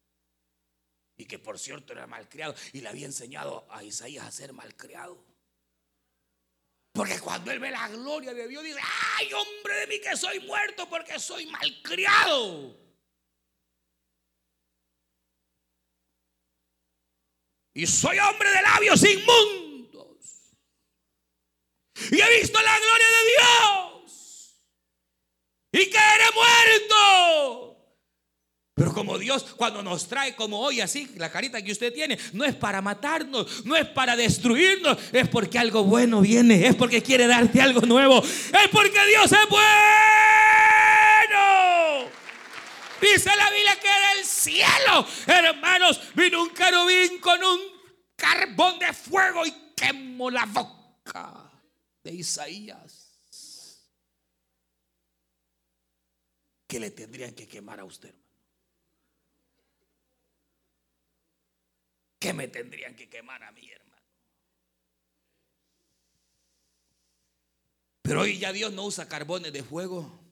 y 1.18 1.26
que 1.26 1.38
por 1.38 1.58
cierto 1.58 1.92
era 1.92 2.06
malcriado 2.06 2.54
y 2.72 2.80
le 2.80 2.88
había 2.88 3.04
enseñado 3.04 3.66
a 3.70 3.82
Isaías 3.82 4.24
a 4.24 4.30
ser 4.30 4.52
malcriado. 4.52 5.22
Porque 6.92 7.20
cuando 7.20 7.50
él 7.50 7.58
ve 7.58 7.70
la 7.70 7.88
gloria 7.88 8.32
de 8.32 8.46
Dios 8.48 8.62
dice, 8.62 8.80
ay 9.18 9.32
hombre 9.32 9.74
de 9.80 9.86
mí 9.88 10.00
que 10.00 10.16
soy 10.16 10.40
muerto 10.40 10.88
porque 10.88 11.18
soy 11.18 11.46
malcriado. 11.46 12.76
Y 17.74 17.86
soy 17.86 18.18
hombre 18.18 18.50
de 18.50 18.62
labios 18.62 19.04
inmundos. 19.04 20.56
Y 22.10 22.20
he 22.20 22.40
visto 22.40 22.60
la 22.60 22.78
gloria 22.78 23.06
de 23.08 24.02
Dios. 24.02 24.62
Y 25.72 25.90
caeré 25.90 26.24
muerto. 26.32 27.67
Pero 28.78 28.94
como 28.94 29.18
Dios 29.18 29.44
cuando 29.56 29.82
nos 29.82 30.06
trae 30.06 30.36
como 30.36 30.60
hoy 30.60 30.80
así, 30.80 31.10
la 31.16 31.32
carita 31.32 31.60
que 31.60 31.72
usted 31.72 31.92
tiene, 31.92 32.16
no 32.32 32.44
es 32.44 32.54
para 32.54 32.80
matarnos, 32.80 33.66
no 33.66 33.74
es 33.74 33.86
para 33.88 34.14
destruirnos, 34.14 34.96
es 35.12 35.28
porque 35.28 35.58
algo 35.58 35.82
bueno 35.82 36.20
viene, 36.20 36.64
es 36.64 36.76
porque 36.76 37.02
quiere 37.02 37.26
darte 37.26 37.60
algo 37.60 37.80
nuevo, 37.80 38.22
es 38.22 38.68
porque 38.70 39.04
Dios 39.08 39.32
es 39.32 39.48
bueno. 39.48 39.68
Dice 43.00 43.30
la 43.36 43.50
Biblia 43.50 43.78
que 43.80 43.88
era 43.88 44.12
el 44.12 44.24
cielo. 44.24 45.06
Hermanos, 45.26 46.00
vino 46.14 46.42
un 46.42 46.50
querubín 46.50 47.18
con 47.20 47.42
un 47.42 47.60
carbón 48.14 48.78
de 48.78 48.92
fuego 48.92 49.44
y 49.44 49.52
quemó 49.74 50.30
la 50.30 50.44
boca 50.46 51.50
de 52.04 52.14
Isaías. 52.14 53.06
¿Qué 56.68 56.78
le 56.78 56.90
tendrían 56.92 57.32
que 57.34 57.48
quemar 57.48 57.80
a 57.80 57.84
usted, 57.84 58.10
hermano? 58.10 58.27
¿Qué 62.18 62.32
me 62.32 62.48
tendrían 62.48 62.96
que 62.96 63.08
quemar 63.08 63.42
a 63.44 63.52
mí, 63.52 63.70
hermano? 63.70 64.02
Pero 68.02 68.22
hoy 68.22 68.38
ya 68.38 68.52
Dios 68.52 68.72
no 68.72 68.84
usa 68.84 69.08
carbones 69.08 69.52
de 69.52 69.62
fuego. 69.62 70.24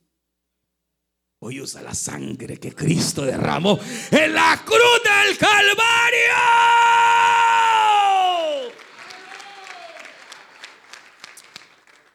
Hoy 1.39 1.61
usa 1.61 1.83
la 1.83 1.95
sangre 1.95 2.59
que 2.59 2.75
Cristo 2.75 3.23
derramó 3.25 3.79
en 4.11 4.33
la 4.33 4.63
cruz 4.65 5.03
del 5.05 5.37
Calvario. 5.37 6.33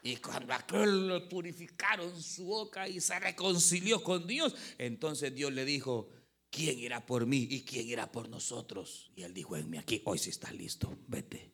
Y 0.02 0.16
cuando 0.16 0.52
aquel 0.52 1.06
lo 1.06 1.28
purificaron 1.28 2.20
su 2.20 2.44
boca 2.44 2.88
y 2.88 3.00
se 3.00 3.18
reconcilió 3.20 4.02
con 4.02 4.26
Dios, 4.26 4.56
entonces 4.76 5.32
Dios 5.32 5.52
le 5.52 5.64
dijo, 5.64 6.10
¿quién 6.52 6.78
irá 6.78 7.04
por 7.04 7.26
mí 7.26 7.48
y 7.50 7.64
quién 7.64 7.88
irá 7.88 8.12
por 8.12 8.28
nosotros? 8.28 9.10
Y 9.16 9.22
él 9.22 9.32
dijo, 9.32 9.56
en 9.56 9.68
mí 9.68 9.78
aquí, 9.78 10.02
hoy 10.04 10.18
sí 10.18 10.30
estás 10.30 10.52
listo, 10.52 10.96
vete. 11.08 11.50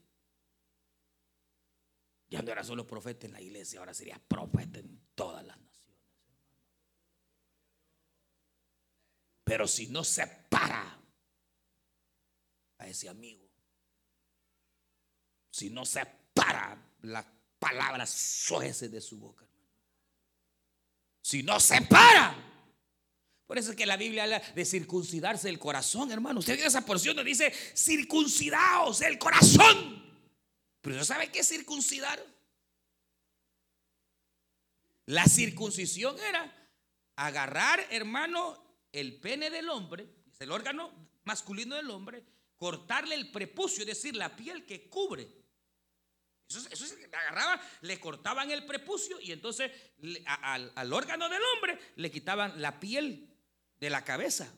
Ya 2.29 2.43
no 2.43 2.51
era 2.51 2.65
solo 2.65 2.87
profeta 2.87 3.25
en 3.25 3.33
la 3.33 3.41
iglesia, 3.41 3.79
ahora 3.79 3.95
sería 3.95 4.19
profeta 4.19 4.81
en 4.81 5.01
todas 5.15 5.47
las 5.47 5.57
naciones. 5.57 5.97
Pero 9.45 9.67
si 9.67 9.87
no 9.87 10.05
se 10.05 10.27
para 10.51 11.01
a 12.79 12.87
ese 12.87 13.09
amigo, 13.09 13.49
si 15.51 15.71
no 15.71 15.87
se 15.87 16.05
para 16.35 16.77
las 17.03 17.25
palabras 17.59 18.11
sueces 18.11 18.91
de 18.91 19.01
su 19.01 19.19
boca, 19.19 19.45
hermano. 19.45 19.69
Si 21.23 21.43
no 21.43 21.59
se 21.61 21.81
para. 21.83 22.49
Por 23.49 23.57
eso 23.57 23.71
es 23.71 23.77
que 23.79 23.87
la 23.87 23.97
Biblia 23.97 24.25
habla 24.25 24.41
de 24.41 24.65
circuncidarse 24.67 25.49
el 25.49 25.59
corazón, 25.59 26.13
hermano. 26.13 26.41
Usted 26.41 26.53
viene 26.53 26.69
esa 26.69 26.85
porción 26.85 27.17
donde 27.17 27.31
dice 27.31 27.51
circuncidaos 27.75 29.01
el 29.01 29.19
corazón. 29.19 30.05
Pero 30.83 30.97
¿usted 30.97 31.07
sabe 31.07 31.33
qué 31.33 31.43
circuncidar? 31.43 32.23
La 35.07 35.25
circuncisión 35.25 36.19
era 36.19 36.55
agarrar, 37.17 37.87
hermano, 37.89 38.63
el 38.93 39.19
pene 39.19 39.49
del 39.49 39.71
hombre, 39.71 40.07
es 40.31 40.39
el 40.43 40.53
órgano 40.53 40.93
masculino 41.25 41.75
del 41.75 41.89
hombre, 41.89 42.23
cortarle 42.59 43.15
el 43.15 43.31
prepucio, 43.31 43.81
es 43.81 43.87
decir, 43.87 44.15
la 44.15 44.37
piel 44.37 44.67
que 44.67 44.91
cubre. 44.91 45.27
Eso, 46.51 46.69
eso 46.71 46.85
es, 46.85 46.99
agarraban, 47.15 47.59
le 47.81 47.99
cortaban 47.99 48.51
el 48.51 48.67
prepucio 48.67 49.19
y 49.23 49.33
entonces 49.33 49.73
al 50.27 50.93
órgano 50.93 51.31
del 51.31 51.43
hombre 51.55 51.79
le 51.97 52.11
quitaban 52.11 52.61
la 52.61 52.79
piel 52.79 53.38
de 53.81 53.91
la 53.91 54.05
cabeza. 54.05 54.53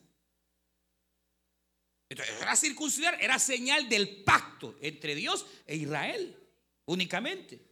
Entonces, 2.08 2.34
era 2.40 2.56
circuncidar, 2.56 3.16
era 3.20 3.38
señal 3.38 3.88
del 3.88 4.24
pacto 4.24 4.76
entre 4.80 5.14
Dios 5.14 5.46
e 5.66 5.76
Israel, 5.76 6.36
únicamente. 6.86 7.64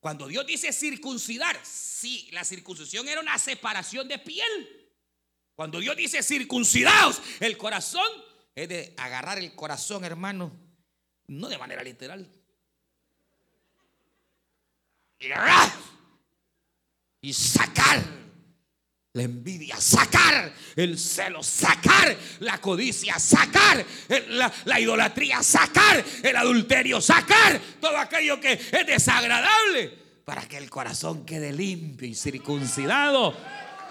Cuando 0.00 0.26
Dios 0.28 0.46
dice 0.46 0.72
circuncidar, 0.72 1.58
sí, 1.64 2.28
la 2.32 2.44
circuncisión 2.44 3.08
era 3.08 3.20
una 3.20 3.38
separación 3.38 4.06
de 4.06 4.18
piel. 4.18 4.90
Cuando 5.54 5.80
Dios 5.80 5.96
dice 5.96 6.22
circuncidados, 6.22 7.20
el 7.40 7.56
corazón 7.56 8.06
es 8.54 8.68
de 8.68 8.94
agarrar 8.96 9.38
el 9.38 9.54
corazón, 9.54 10.04
hermano, 10.04 10.52
no 11.26 11.48
de 11.48 11.58
manera 11.58 11.82
literal. 11.82 12.30
Y 17.20 17.32
sacar 17.32 18.19
la 19.12 19.22
envidia, 19.24 19.76
sacar 19.80 20.52
el 20.76 20.96
celo, 20.96 21.42
sacar 21.42 22.16
la 22.38 22.58
codicia, 22.58 23.18
sacar 23.18 23.84
la, 24.28 24.52
la, 24.64 24.80
idolatría, 24.80 25.42
sacar 25.42 26.04
el 26.22 26.36
adulterio, 26.36 27.00
sacar 27.00 27.60
todo 27.80 27.96
aquello 27.98 28.40
que 28.40 28.52
es 28.52 28.86
desagradable 28.86 29.98
para 30.24 30.42
que 30.42 30.58
el 30.58 30.70
corazón 30.70 31.24
quede 31.24 31.52
limpio 31.52 32.06
y 32.06 32.14
circuncidado 32.14 33.34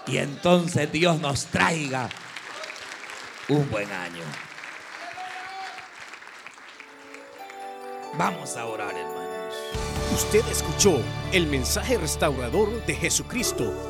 y 0.06 0.16
entonces 0.16 0.90
Dios 0.90 1.20
nos 1.20 1.44
traiga 1.46 2.08
un 3.48 3.68
buen 3.70 3.90
año. 3.92 4.24
Vamos 8.14 8.56
a 8.56 8.64
orar, 8.64 8.94
hermanos. 8.96 9.54
Usted 10.14 10.44
escuchó 10.50 11.02
el 11.32 11.46
mensaje 11.46 11.98
restaurador 11.98 12.84
de 12.86 12.94
Jesucristo 12.94 13.89